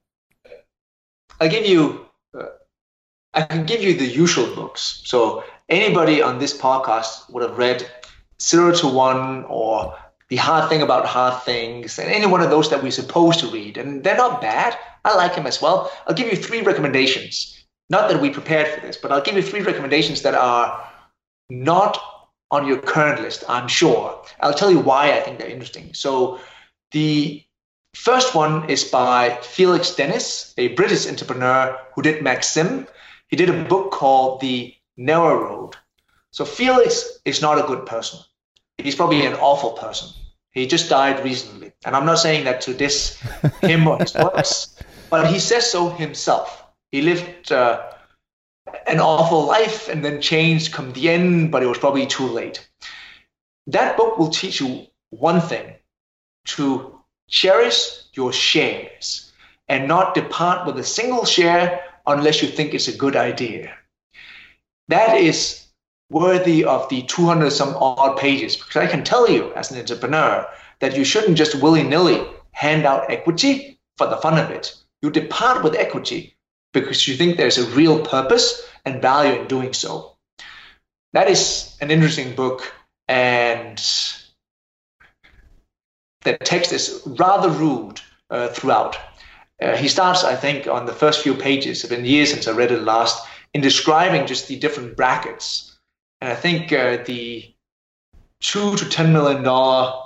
I'll 1.40 1.50
give 1.50 1.66
you. 1.66 2.06
Uh, 2.38 2.48
I 3.34 3.44
can 3.44 3.66
give 3.66 3.82
you 3.82 3.94
the 3.94 4.06
usual 4.06 4.54
books. 4.56 5.02
So 5.06 5.44
anybody 5.70 6.22
on 6.22 6.40
this 6.40 6.58
podcast 6.58 7.30
would 7.32 7.44
have 7.44 7.58
read 7.58 7.90
Zero 8.42 8.74
to 8.74 8.88
One 8.88 9.46
or 9.46 9.98
the 10.30 10.38
hard 10.38 10.70
thing 10.70 10.82
about 10.82 11.06
hard 11.06 11.44
things, 11.44 12.00
and 12.00 12.12
any 12.12 12.26
one 12.26 12.42
of 12.42 12.50
those 12.50 12.70
that 12.70 12.82
we're 12.82 12.92
supposed 12.92 13.40
to 13.40 13.48
read. 13.48 13.78
And 13.78 14.04
they're 14.04 14.18
not 14.18 14.42
bad. 14.42 14.78
I 15.04 15.16
like 15.16 15.36
him 15.36 15.46
as 15.46 15.62
well. 15.62 15.92
I'll 16.08 16.16
give 16.16 16.32
you 16.32 16.36
three 16.36 16.62
recommendations. 16.62 17.64
Not 17.90 18.10
that 18.10 18.22
we 18.22 18.32
prepared 18.32 18.68
for 18.68 18.86
this, 18.86 18.98
but 18.98 19.12
I'll 19.12 19.22
give 19.22 19.36
you 19.36 19.44
three 19.44 19.62
recommendations 19.62 20.24
that 20.24 20.34
are 20.34 20.90
not 21.50 22.00
on 22.50 22.68
your 22.68 22.78
current 22.78 23.22
list, 23.22 23.44
I'm 23.48 23.68
sure. 23.68 24.20
I'll 24.40 24.54
tell 24.54 24.72
you 24.72 24.80
why 24.80 25.12
I 25.12 25.20
think 25.22 25.38
they're 25.38 25.48
interesting. 25.48 25.94
So 25.94 26.40
the 26.92 27.44
first 27.94 28.34
one 28.34 28.68
is 28.70 28.84
by 28.84 29.38
Felix 29.42 29.94
Dennis, 29.94 30.54
a 30.58 30.70
British 30.70 31.08
entrepreneur 31.08 31.78
who 31.94 32.02
did 32.02 32.24
Maxim. 32.24 32.88
He 33.28 33.36
did 33.36 33.50
a 33.50 33.64
book 33.66 33.92
called 33.92 34.42
The 34.42 34.74
Narrow 34.98 35.44
Road. 35.44 35.76
So 36.32 36.46
Felix 36.46 37.20
is 37.26 37.42
not 37.42 37.60
a 37.60 37.68
good 37.68 37.86
person 37.86 38.20
he's 38.78 38.96
probably 38.96 39.26
an 39.26 39.34
awful 39.36 39.72
person. 39.72 40.10
He 40.52 40.66
just 40.66 40.90
died 40.90 41.24
recently. 41.24 41.74
And 41.86 41.96
I'm 41.96 42.06
not 42.06 42.20
saying 42.20 42.46
that 42.46 42.62
to 42.62 42.74
diss 42.74 43.20
him 43.62 43.88
or 43.88 43.98
his 44.00 44.14
works, 44.16 44.76
but 45.10 45.28
he 45.28 45.40
says 45.40 45.70
so 45.70 45.90
himself. 45.90 46.64
He 46.92 47.02
lived 47.02 47.52
uh, 47.52 47.84
an 48.88 49.00
awful 49.00 49.46
life 49.46 49.90
and 49.90 50.04
then 50.04 50.22
changed 50.22 50.72
come 50.72 50.92
the 50.94 51.10
end, 51.10 51.52
but 51.52 51.62
it 51.62 51.68
was 51.68 51.78
probably 51.78 52.08
too 52.08 52.28
late. 52.28 52.68
That 53.68 53.98
book 53.98 54.18
will 54.18 54.30
teach 54.30 54.62
you 54.62 54.88
one 55.10 55.42
thing 55.42 55.76
to 56.46 57.00
cherish 57.28 58.04
your 58.14 58.32
shares 58.32 59.34
and 59.68 59.88
not 59.88 60.14
depart 60.14 60.66
with 60.66 60.78
a 60.78 60.84
single 60.84 61.26
share 61.26 61.84
unless 62.06 62.42
you 62.42 62.48
think 62.48 62.74
it's 62.74 62.88
a 62.88 62.96
good 62.96 63.16
idea. 63.16 63.74
That 64.88 65.18
is 65.18 65.65
worthy 66.10 66.64
of 66.64 66.88
the 66.90 67.02
200 67.04 67.52
some 67.52 67.76
odd 67.76 68.18
pages 68.18 68.56
because 68.56 68.76
I 68.76 68.88
can 68.88 69.04
tell 69.04 69.30
you 69.30 69.54
as 69.54 69.72
an 69.72 69.80
entrepreneur 69.80 70.48
that 70.80 70.96
you 70.96 71.04
shouldn't 71.04 71.38
just 71.38 71.62
willy 71.62 71.84
nilly 71.84 72.26
hand 72.52 72.86
out 72.86 73.10
equity 73.10 73.80
for 73.98 74.08
the 74.08 74.18
fun 74.18 74.38
of 74.38 74.52
it. 74.52 74.76
You 75.02 75.10
depart 75.10 75.64
with 75.64 75.76
equity 75.76 76.36
because 76.74 77.08
you 77.08 77.16
think 77.16 77.38
there's 77.38 77.58
a 77.58 77.70
real 77.72 78.06
purpose 78.06 78.64
and 78.86 79.02
value 79.02 79.42
in 79.42 79.48
doing 79.48 79.74
so. 79.74 80.16
That 81.14 81.30
is 81.30 81.76
an 81.80 81.92
interesting 81.92 82.36
book, 82.36 82.74
and 83.08 83.78
the 86.24 86.38
text 86.38 86.74
is 86.74 87.02
rather 87.06 87.50
rude 87.50 88.02
uh, 88.30 88.50
throughout. 88.50 88.98
Uh, 89.62 89.78
he 89.78 89.88
starts, 89.88 90.26
I 90.26 90.36
think, 90.36 90.68
on 90.68 90.86
the 90.86 90.92
first 90.92 91.24
few 91.24 91.34
pages. 91.34 91.84
It's 91.84 91.94
been 91.94 92.04
years 92.04 92.32
since 92.32 92.48
I 92.48 92.52
read 92.52 92.72
it 92.72 92.82
last, 92.82 93.26
in 93.54 93.62
describing 93.62 94.28
just 94.28 94.50
the 94.50 94.58
different 94.58 94.98
brackets 94.98 95.65
and 96.22 96.32
I 96.32 96.36
think 96.36 96.72
uh, 96.72 96.98
the 97.06 97.54
two 98.40 98.76
to 98.76 98.90
ten 98.90 99.14
million 99.14 99.44
dollar 99.44 100.02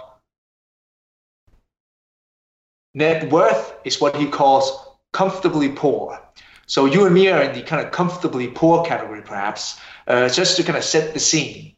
net 2.93 3.31
worth 3.31 3.75
is 3.85 4.01
what 4.01 4.15
he 4.15 4.27
calls 4.27 4.87
comfortably 5.13 5.69
poor. 5.69 6.21
So 6.65 6.85
you 6.85 7.05
and 7.05 7.15
me 7.15 7.29
are 7.29 7.41
in 7.41 7.53
the 7.53 7.63
kind 7.63 7.85
of 7.85 7.91
comfortably 7.91 8.47
poor 8.47 8.85
category, 8.85 9.21
perhaps, 9.21 9.79
uh, 10.07 10.29
just 10.29 10.55
to 10.57 10.63
kind 10.63 10.77
of 10.77 10.83
set 10.83 11.13
the 11.13 11.19
scene. 11.19 11.75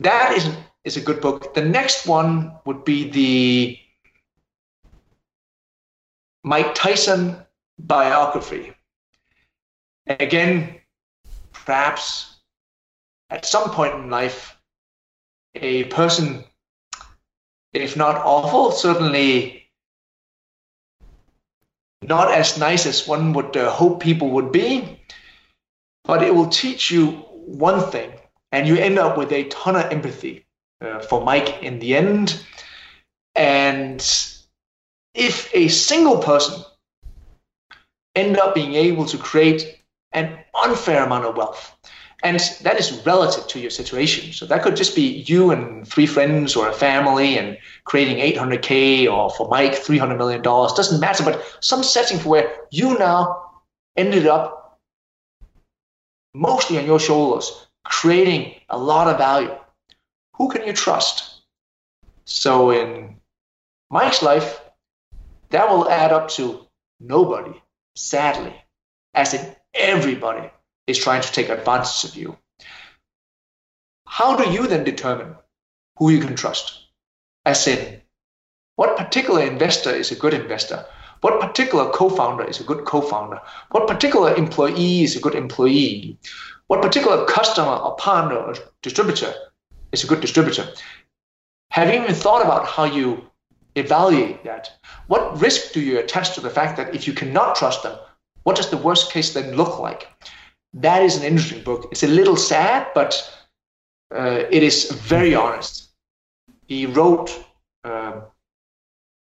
That 0.00 0.36
is 0.36 0.50
is 0.84 0.96
a 0.96 1.00
good 1.00 1.20
book. 1.20 1.54
The 1.54 1.64
next 1.64 2.06
one 2.06 2.52
would 2.64 2.84
be 2.84 3.10
the 3.10 3.78
Mike 6.44 6.74
Tyson 6.74 7.36
biography. 7.78 8.72
Again, 10.06 10.76
perhaps 11.52 12.35
at 13.30 13.44
some 13.44 13.70
point 13.70 13.94
in 13.94 14.10
life, 14.10 14.56
a 15.54 15.84
person, 15.84 16.44
if 17.72 17.96
not 17.96 18.16
awful, 18.16 18.72
certainly 18.72 19.68
not 22.02 22.30
as 22.32 22.58
nice 22.58 22.86
as 22.86 23.06
one 23.06 23.32
would 23.32 23.56
uh, 23.56 23.70
hope 23.70 24.00
people 24.00 24.30
would 24.30 24.52
be, 24.52 25.00
but 26.04 26.22
it 26.22 26.34
will 26.34 26.48
teach 26.48 26.90
you 26.90 27.08
one 27.46 27.90
thing, 27.90 28.12
and 28.52 28.68
you 28.68 28.76
end 28.76 28.98
up 28.98 29.16
with 29.16 29.32
a 29.32 29.44
ton 29.44 29.76
of 29.76 29.90
empathy 29.90 30.44
uh, 30.80 31.00
for 31.00 31.24
Mike 31.24 31.62
in 31.62 31.78
the 31.78 31.96
end. 31.96 32.44
And 33.34 34.00
if 35.14 35.54
a 35.54 35.68
single 35.68 36.18
person 36.18 36.62
end 38.14 38.38
up 38.38 38.54
being 38.54 38.74
able 38.74 39.04
to 39.06 39.18
create 39.18 39.80
an 40.12 40.38
unfair 40.62 41.04
amount 41.04 41.24
of 41.24 41.36
wealth, 41.36 41.76
and 42.22 42.40
that 42.62 42.78
is 42.80 43.04
relative 43.04 43.46
to 43.48 43.60
your 43.60 43.70
situation. 43.70 44.32
So 44.32 44.46
that 44.46 44.62
could 44.62 44.76
just 44.76 44.96
be 44.96 45.24
you 45.26 45.50
and 45.50 45.86
three 45.86 46.06
friends 46.06 46.56
or 46.56 46.68
a 46.68 46.72
family 46.72 47.38
and 47.38 47.58
creating 47.84 48.16
800K 48.16 49.12
or 49.12 49.30
for 49.30 49.48
Mike, 49.48 49.74
$300 49.74 50.16
million. 50.16 50.42
Doesn't 50.42 51.00
matter, 51.00 51.24
but 51.24 51.44
some 51.60 51.82
setting 51.82 52.18
for 52.18 52.30
where 52.30 52.56
you 52.70 52.98
now 52.98 53.50
ended 53.96 54.26
up 54.26 54.80
mostly 56.34 56.78
on 56.78 56.86
your 56.86 57.00
shoulders, 57.00 57.66
creating 57.84 58.54
a 58.70 58.78
lot 58.78 59.08
of 59.08 59.18
value. 59.18 59.54
Who 60.34 60.48
can 60.48 60.66
you 60.66 60.72
trust? 60.72 61.42
So 62.24 62.70
in 62.70 63.16
Mike's 63.90 64.22
life, 64.22 64.60
that 65.50 65.68
will 65.68 65.88
add 65.88 66.12
up 66.12 66.28
to 66.30 66.66
nobody, 66.98 67.62
sadly, 67.94 68.54
as 69.14 69.34
in 69.34 69.54
everybody 69.74 70.50
is 70.86 70.98
trying 70.98 71.22
to 71.22 71.32
take 71.32 71.48
advantage 71.48 72.04
of 72.04 72.16
you. 72.16 72.36
How 74.06 74.36
do 74.36 74.50
you 74.50 74.66
then 74.66 74.84
determine 74.84 75.36
who 75.96 76.10
you 76.10 76.20
can 76.20 76.36
trust? 76.36 76.86
As 77.44 77.66
in, 77.66 78.00
what 78.76 78.96
particular 78.96 79.42
investor 79.42 79.90
is 79.90 80.10
a 80.10 80.16
good 80.16 80.34
investor? 80.34 80.84
What 81.22 81.40
particular 81.40 81.90
co 81.90 82.08
founder 82.10 82.44
is 82.44 82.60
a 82.60 82.64
good 82.64 82.84
co 82.84 83.00
founder? 83.00 83.40
What 83.70 83.88
particular 83.88 84.34
employee 84.34 85.02
is 85.02 85.16
a 85.16 85.20
good 85.20 85.34
employee? 85.34 86.18
What 86.66 86.82
particular 86.82 87.24
customer 87.26 87.76
or 87.76 87.96
partner 87.96 88.36
or 88.36 88.54
distributor 88.82 89.34
is 89.92 90.04
a 90.04 90.06
good 90.06 90.20
distributor? 90.20 90.68
Have 91.70 91.88
you 91.88 92.02
even 92.02 92.14
thought 92.14 92.44
about 92.44 92.66
how 92.66 92.84
you 92.84 93.30
evaluate 93.76 94.44
that? 94.44 94.70
What 95.06 95.40
risk 95.40 95.72
do 95.72 95.80
you 95.80 95.98
attach 95.98 96.34
to 96.34 96.40
the 96.40 96.50
fact 96.50 96.76
that 96.76 96.94
if 96.94 97.06
you 97.06 97.12
cannot 97.12 97.56
trust 97.56 97.82
them, 97.82 97.98
what 98.42 98.56
does 98.56 98.70
the 98.70 98.76
worst 98.76 99.12
case 99.12 99.32
then 99.32 99.56
look 99.56 99.78
like? 99.78 100.08
That 100.76 101.02
is 101.02 101.16
an 101.16 101.24
interesting 101.24 101.62
book. 101.62 101.88
It's 101.90 102.02
a 102.02 102.08
little 102.08 102.36
sad, 102.36 102.86
but 102.94 103.14
uh, 104.14 104.44
it 104.50 104.62
is 104.62 104.90
very 104.92 105.34
honest. 105.34 105.88
He 106.66 106.86
wrote 106.86 107.44
uh, 107.84 108.20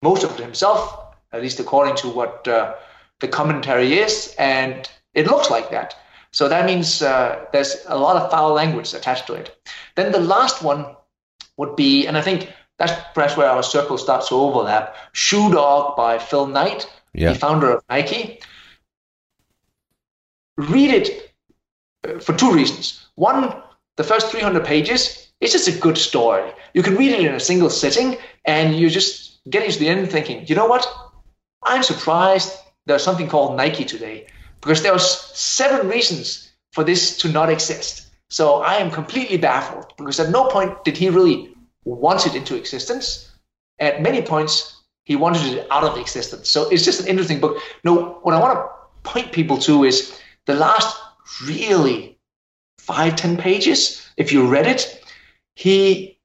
most 0.01 0.23
of 0.23 0.31
it 0.31 0.43
himself, 0.43 1.15
at 1.31 1.41
least 1.41 1.59
according 1.59 1.95
to 1.97 2.09
what 2.09 2.47
uh, 2.47 2.75
the 3.19 3.27
commentary 3.27 3.99
is, 3.99 4.35
and 4.37 4.89
it 5.13 5.27
looks 5.27 5.49
like 5.49 5.69
that. 5.71 5.95
So 6.31 6.49
that 6.49 6.65
means 6.65 7.01
uh, 7.01 7.45
there's 7.53 7.77
a 7.87 7.97
lot 7.97 8.17
of 8.17 8.29
foul 8.29 8.53
language 8.53 8.93
attached 8.93 9.25
to 9.27 9.33
it. 9.33 9.55
Then 9.95 10.11
the 10.11 10.19
last 10.19 10.61
one 10.61 10.95
would 11.57 11.75
be, 11.75 12.05
and 12.05 12.17
I 12.17 12.21
think 12.21 12.51
that's 12.77 12.93
perhaps 13.13 13.37
where 13.37 13.49
our 13.49 13.63
circle 13.63 13.97
starts 13.97 14.29
to 14.29 14.35
overlap 14.35 14.95
Shoe 15.13 15.51
Dog 15.51 15.95
by 15.95 16.19
Phil 16.19 16.47
Knight, 16.47 16.85
yeah. 17.13 17.33
the 17.33 17.39
founder 17.39 17.71
of 17.71 17.83
Nike. 17.89 18.39
Read 20.57 20.91
it 20.91 21.28
Uh, 22.07 22.19
for 22.19 22.33
two 22.33 22.51
reasons. 22.51 23.07
One, 23.15 23.53
the 23.97 24.03
first 24.03 24.31
300 24.31 24.63
pages 24.63 25.31
is 25.41 25.51
just 25.51 25.67
a 25.67 25.79
good 25.79 25.97
story. 25.97 26.51
You 26.73 26.83
can 26.83 26.95
read 26.95 27.11
it 27.11 27.19
in 27.25 27.33
a 27.33 27.39
single 27.39 27.69
sitting, 27.69 28.17
and 28.45 28.75
you're 28.75 28.89
just 28.89 29.39
getting 29.49 29.71
to 29.71 29.79
the 29.79 29.89
end 29.89 30.09
thinking, 30.09 30.45
you 30.47 30.55
know 30.55 30.67
what? 30.67 30.87
I'm 31.63 31.83
surprised 31.83 32.53
there's 32.85 33.03
something 33.03 33.27
called 33.27 33.57
Nike 33.57 33.85
today 33.85 34.27
because 34.61 34.81
there 34.81 34.93
are 34.93 34.99
seven 34.99 35.87
reasons 35.87 36.51
for 36.71 36.83
this 36.83 37.17
to 37.17 37.29
not 37.29 37.49
exist. 37.49 38.07
So 38.29 38.61
I 38.61 38.75
am 38.75 38.91
completely 38.91 39.37
baffled 39.37 39.93
because 39.97 40.19
at 40.19 40.29
no 40.29 40.45
point 40.45 40.83
did 40.83 40.95
he 40.97 41.09
really 41.09 41.53
want 41.83 42.25
it 42.27 42.35
into 42.35 42.55
existence. 42.55 43.31
At 43.79 44.01
many 44.01 44.21
points, 44.21 44.81
he 45.05 45.15
wanted 45.15 45.53
it 45.53 45.67
out 45.71 45.83
of 45.83 45.97
existence. 45.97 46.49
So 46.49 46.69
it's 46.69 46.85
just 46.85 47.01
an 47.01 47.07
interesting 47.07 47.39
book. 47.39 47.57
No, 47.83 48.19
what 48.21 48.35
I 48.35 48.39
want 48.39 48.59
to 48.59 49.09
point 49.09 49.31
people 49.31 49.57
to 49.59 49.83
is 49.83 50.19
the 50.45 50.53
last 50.53 50.95
really 51.43 52.17
five, 52.77 53.15
ten 53.15 53.37
pages. 53.37 54.07
If 54.17 54.31
you 54.31 54.47
read 54.47 54.67
it, 54.67 55.03
he 55.55 56.19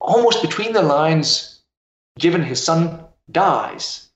almost 0.00 0.42
between 0.42 0.72
the 0.72 0.82
lines, 0.82 1.62
given 2.18 2.42
his 2.42 2.62
son 2.62 3.04
dies, 3.30 4.08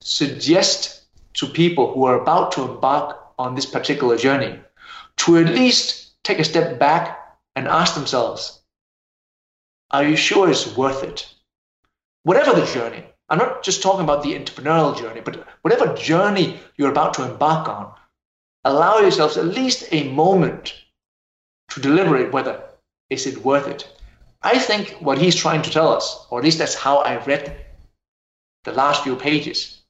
suggest 0.00 1.02
to 1.34 1.46
people 1.46 1.92
who 1.92 2.04
are 2.04 2.20
about 2.20 2.52
to 2.52 2.62
embark 2.62 3.18
on 3.38 3.54
this 3.54 3.66
particular 3.66 4.16
journey 4.16 4.58
to 5.16 5.36
at 5.38 5.46
least 5.46 6.22
take 6.22 6.38
a 6.38 6.44
step 6.44 6.78
back 6.78 7.36
and 7.56 7.68
ask 7.68 7.94
themselves, 7.94 8.62
are 9.90 10.04
you 10.04 10.16
sure 10.16 10.48
it's 10.48 10.76
worth 10.76 11.02
it? 11.02 11.32
Whatever 12.22 12.58
the 12.58 12.66
journey, 12.66 13.04
I'm 13.28 13.38
not 13.38 13.62
just 13.62 13.82
talking 13.82 14.04
about 14.04 14.22
the 14.22 14.34
entrepreneurial 14.34 14.96
journey, 14.98 15.20
but 15.20 15.46
whatever 15.62 15.94
journey 15.94 16.60
you're 16.76 16.90
about 16.90 17.14
to 17.14 17.24
embark 17.30 17.68
on, 17.68 17.92
allow 18.64 18.98
yourselves 18.98 19.36
at 19.36 19.46
least 19.46 19.88
a 19.92 20.10
moment 20.12 20.74
to 21.70 21.80
deliberate 21.80 22.32
whether 22.32 22.62
is 23.08 23.26
it 23.26 23.44
worth 23.44 23.68
it. 23.68 23.88
I 24.42 24.58
think 24.58 24.96
what 25.00 25.18
he's 25.18 25.34
trying 25.34 25.62
to 25.62 25.70
tell 25.70 25.92
us, 25.92 26.26
or 26.30 26.38
at 26.38 26.44
least 26.44 26.58
that's 26.58 26.74
how 26.74 26.98
I 26.98 27.22
read 27.24 27.56
the 28.64 28.72
last 28.72 29.02
few 29.02 29.16
pages, 29.16 29.82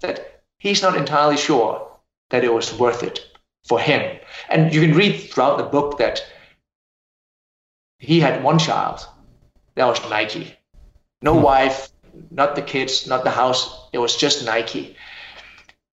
that 0.00 0.42
he's 0.58 0.82
not 0.82 0.96
entirely 0.96 1.36
sure 1.36 1.88
that 2.30 2.44
it 2.44 2.52
was 2.52 2.78
worth 2.78 3.02
it 3.02 3.26
for 3.66 3.78
him. 3.78 4.18
And 4.48 4.72
you 4.72 4.80
can 4.80 4.94
read 4.94 5.18
throughout 5.18 5.58
the 5.58 5.64
book 5.64 5.98
that 5.98 6.24
he 7.98 8.20
had 8.20 8.42
one 8.42 8.58
child. 8.58 9.06
That 9.74 9.86
was 9.86 10.10
Nike. 10.10 10.54
No 11.22 11.34
hmm. 11.34 11.42
wife, 11.42 11.88
not 12.30 12.56
the 12.56 12.62
kids, 12.62 13.06
not 13.06 13.24
the 13.24 13.30
house. 13.30 13.88
It 13.92 13.98
was 13.98 14.16
just 14.16 14.44
Nike. 14.44 14.96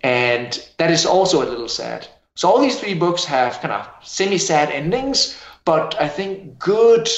And 0.05 0.63
that 0.77 0.91
is 0.91 1.03
also 1.03 1.41
a 1.43 1.49
little 1.49 1.67
sad. 1.67 2.07
So 2.35 2.47
all 2.47 2.61
these 2.61 2.79
three 2.79 2.93
books 2.93 3.25
have 3.25 3.59
kind 3.59 3.73
of 3.73 3.89
semi-sad 4.03 4.69
endings, 4.69 5.35
but 5.65 5.99
I 5.99 6.07
think 6.07 6.59
good, 6.59 7.09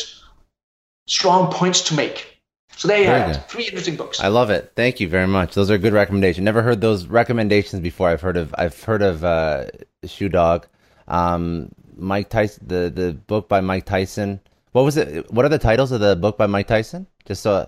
strong 1.06 1.52
points 1.52 1.82
to 1.90 1.96
make. 1.96 2.40
So 2.78 2.88
there 2.88 3.00
you 3.00 3.08
have. 3.08 3.46
Three 3.48 3.66
interesting 3.66 3.98
books. 3.98 4.22
I 4.22 4.30
love 4.30 4.52
it. 4.52 4.72
Thank 4.78 5.02
you 5.02 5.10
very 5.10 5.28
much. 5.28 5.54
Those 5.54 5.70
are 5.70 5.78
good 5.78 5.92
recommendations. 5.92 6.46
Never 6.46 6.62
heard 6.62 6.80
those 6.80 7.08
recommendations 7.08 7.82
before. 7.82 8.08
I've 8.08 8.22
heard 8.22 8.38
of 8.38 8.56
I've 8.58 8.82
heard 8.82 9.02
of 9.02 9.26
uh, 9.26 9.66
Shoe 10.06 10.30
Dog, 10.30 10.68
um, 11.10 11.70
Mike 11.98 12.30
Tyson, 12.30 12.68
the 12.68 12.90
the 12.90 13.14
book 13.14 13.50
by 13.50 13.60
Mike 13.60 13.86
Tyson. 13.86 14.40
What 14.72 14.86
was 14.86 14.96
it? 14.96 15.30
What 15.30 15.44
are 15.44 15.50
the 15.50 15.58
titles 15.58 15.92
of 15.92 16.00
the 16.00 16.16
book 16.16 16.38
by 16.38 16.46
Mike 16.46 16.68
Tyson? 16.68 17.08
Just 17.26 17.42
so, 17.42 17.68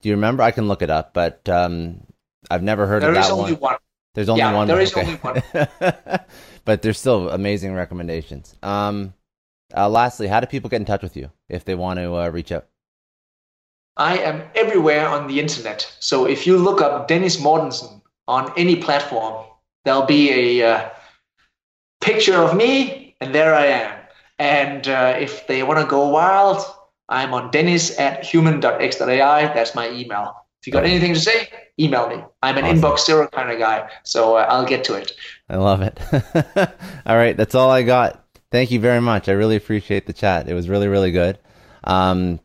do 0.00 0.08
you 0.08 0.14
remember? 0.14 0.42
I 0.42 0.52
can 0.52 0.68
look 0.68 0.80
it 0.80 0.90
up, 0.90 1.12
but 1.12 1.46
um, 1.50 2.06
I've 2.50 2.62
never 2.62 2.86
heard 2.86 3.02
there 3.02 3.10
of 3.10 3.16
that 3.16 3.36
one. 3.36 3.52
one. 3.56 3.76
There's 4.14 4.28
only 4.28 4.40
yeah, 4.40 4.54
one. 4.54 4.68
There 4.68 4.80
is 4.80 4.92
okay. 4.92 5.02
only 5.02 5.14
one. 5.16 5.42
but 6.64 6.82
there's 6.82 6.98
still 6.98 7.30
amazing 7.30 7.74
recommendations. 7.74 8.54
Um, 8.62 9.14
uh, 9.74 9.88
lastly, 9.88 10.26
how 10.26 10.40
do 10.40 10.46
people 10.46 10.68
get 10.68 10.80
in 10.80 10.84
touch 10.84 11.02
with 11.02 11.16
you 11.16 11.30
if 11.48 11.64
they 11.64 11.74
want 11.74 11.98
to 11.98 12.14
uh, 12.14 12.28
reach 12.28 12.52
out? 12.52 12.66
I 13.96 14.18
am 14.18 14.42
everywhere 14.54 15.08
on 15.08 15.28
the 15.28 15.40
internet. 15.40 15.94
So 16.00 16.26
if 16.26 16.46
you 16.46 16.58
look 16.58 16.80
up 16.80 17.08
Dennis 17.08 17.36
Mortensen 17.38 18.00
on 18.28 18.52
any 18.56 18.76
platform, 18.76 19.44
there'll 19.84 20.06
be 20.06 20.60
a 20.60 20.70
uh, 20.70 20.90
picture 22.00 22.36
of 22.36 22.56
me, 22.56 23.16
and 23.20 23.34
there 23.34 23.54
I 23.54 23.66
am. 23.66 23.98
And 24.38 24.88
uh, 24.88 25.16
if 25.18 25.46
they 25.46 25.62
want 25.62 25.80
to 25.80 25.86
go 25.86 26.08
wild, 26.08 26.64
I'm 27.08 27.34
on 27.34 27.50
dennis 27.50 27.98
at 27.98 28.24
human.x.ai. 28.24 29.54
That's 29.54 29.74
my 29.74 29.90
email. 29.90 30.41
If 30.62 30.68
you 30.68 30.72
got 30.72 30.84
anything 30.84 31.12
to 31.12 31.18
say, 31.18 31.48
email 31.80 32.08
me. 32.08 32.22
I'm 32.40 32.56
an 32.56 32.64
awesome. 32.64 32.78
inbox 32.78 33.04
zero 33.04 33.26
kind 33.26 33.50
of 33.50 33.58
guy, 33.58 33.90
so 34.04 34.36
uh, 34.36 34.46
I'll 34.48 34.64
get 34.64 34.84
to 34.84 34.94
it. 34.94 35.12
I 35.48 35.56
love 35.56 35.82
it. 35.82 35.98
all 37.04 37.16
right, 37.16 37.36
that's 37.36 37.56
all 37.56 37.68
I 37.68 37.82
got. 37.82 38.24
Thank 38.52 38.70
you 38.70 38.78
very 38.78 39.00
much. 39.00 39.28
I 39.28 39.32
really 39.32 39.56
appreciate 39.56 40.06
the 40.06 40.12
chat. 40.12 40.48
It 40.48 40.54
was 40.54 40.68
really, 40.68 40.86
really 40.86 41.10
good. 41.10 41.40
Um, 41.82 42.38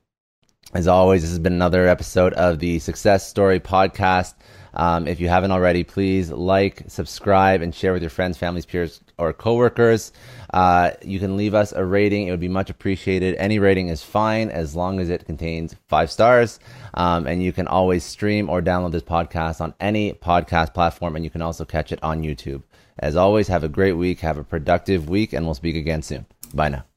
as 0.73 0.88
always, 0.88 1.22
this 1.22 1.30
has 1.30 1.38
been 1.38 1.53
another 1.53 1.88
episode 1.88 2.34
of 2.34 2.57
the 2.57 2.80
Success 2.80 3.30
Story 3.30 3.60
Podcast. 3.60 4.34
Um, 4.73 5.07
if 5.07 5.19
you 5.19 5.30
haven't 5.30 5.52
already, 5.52 5.84
please 5.84 6.31
like, 6.31 6.85
subscribe, 6.88 7.61
and 7.61 7.76
share 7.76 7.94
with 7.94 8.02
your 8.02 8.10
friends, 8.10 8.35
families, 8.35 8.65
peers, 8.65 8.99
or 9.18 9.34
coworkers. 9.34 10.11
Uh, 10.53 10.91
you 11.02 11.19
can 11.19 11.38
leave 11.38 11.53
us 11.53 11.72
a 11.72 11.84
rating; 11.84 12.27
it 12.27 12.31
would 12.31 12.39
be 12.39 12.48
much 12.48 12.69
appreciated. 12.69 13.35
Any 13.35 13.60
rating 13.60 13.89
is 13.89 14.03
fine 14.03 14.49
as 14.49 14.76
long 14.76 14.99
as 14.99 15.10
it 15.10 15.26
contains 15.26 15.76
five 15.88 16.11
stars. 16.11 16.60
Um, 16.94 17.27
and 17.27 17.44
you 17.44 17.52
can 17.52 17.68
always 17.68 18.03
stream 18.03 18.49
or 18.49 18.61
download 18.61 18.91
this 18.91 19.03
podcast 19.03 19.61
on 19.61 19.73
any 19.80 20.14
podcast 20.14 20.73
platform, 20.73 21.15
and 21.15 21.23
you 21.23 21.31
can 21.31 21.41
also 21.41 21.65
catch 21.65 21.91
it 21.91 22.03
on 22.03 22.23
YouTube. 22.23 22.64
As 22.99 23.15
always, 23.15 23.48
have 23.48 23.64
a 23.64 23.69
great 23.69 23.94
week, 23.94 24.19
have 24.22 24.38
a 24.38 24.44
productive 24.44 25.10
week, 25.10 25.34
and 25.34 25.45
we'll 25.45 25.53
speak 25.53 25.76
again 25.76 26.02
soon. 26.02 26.26
Bye 26.53 26.69
now. 26.69 26.97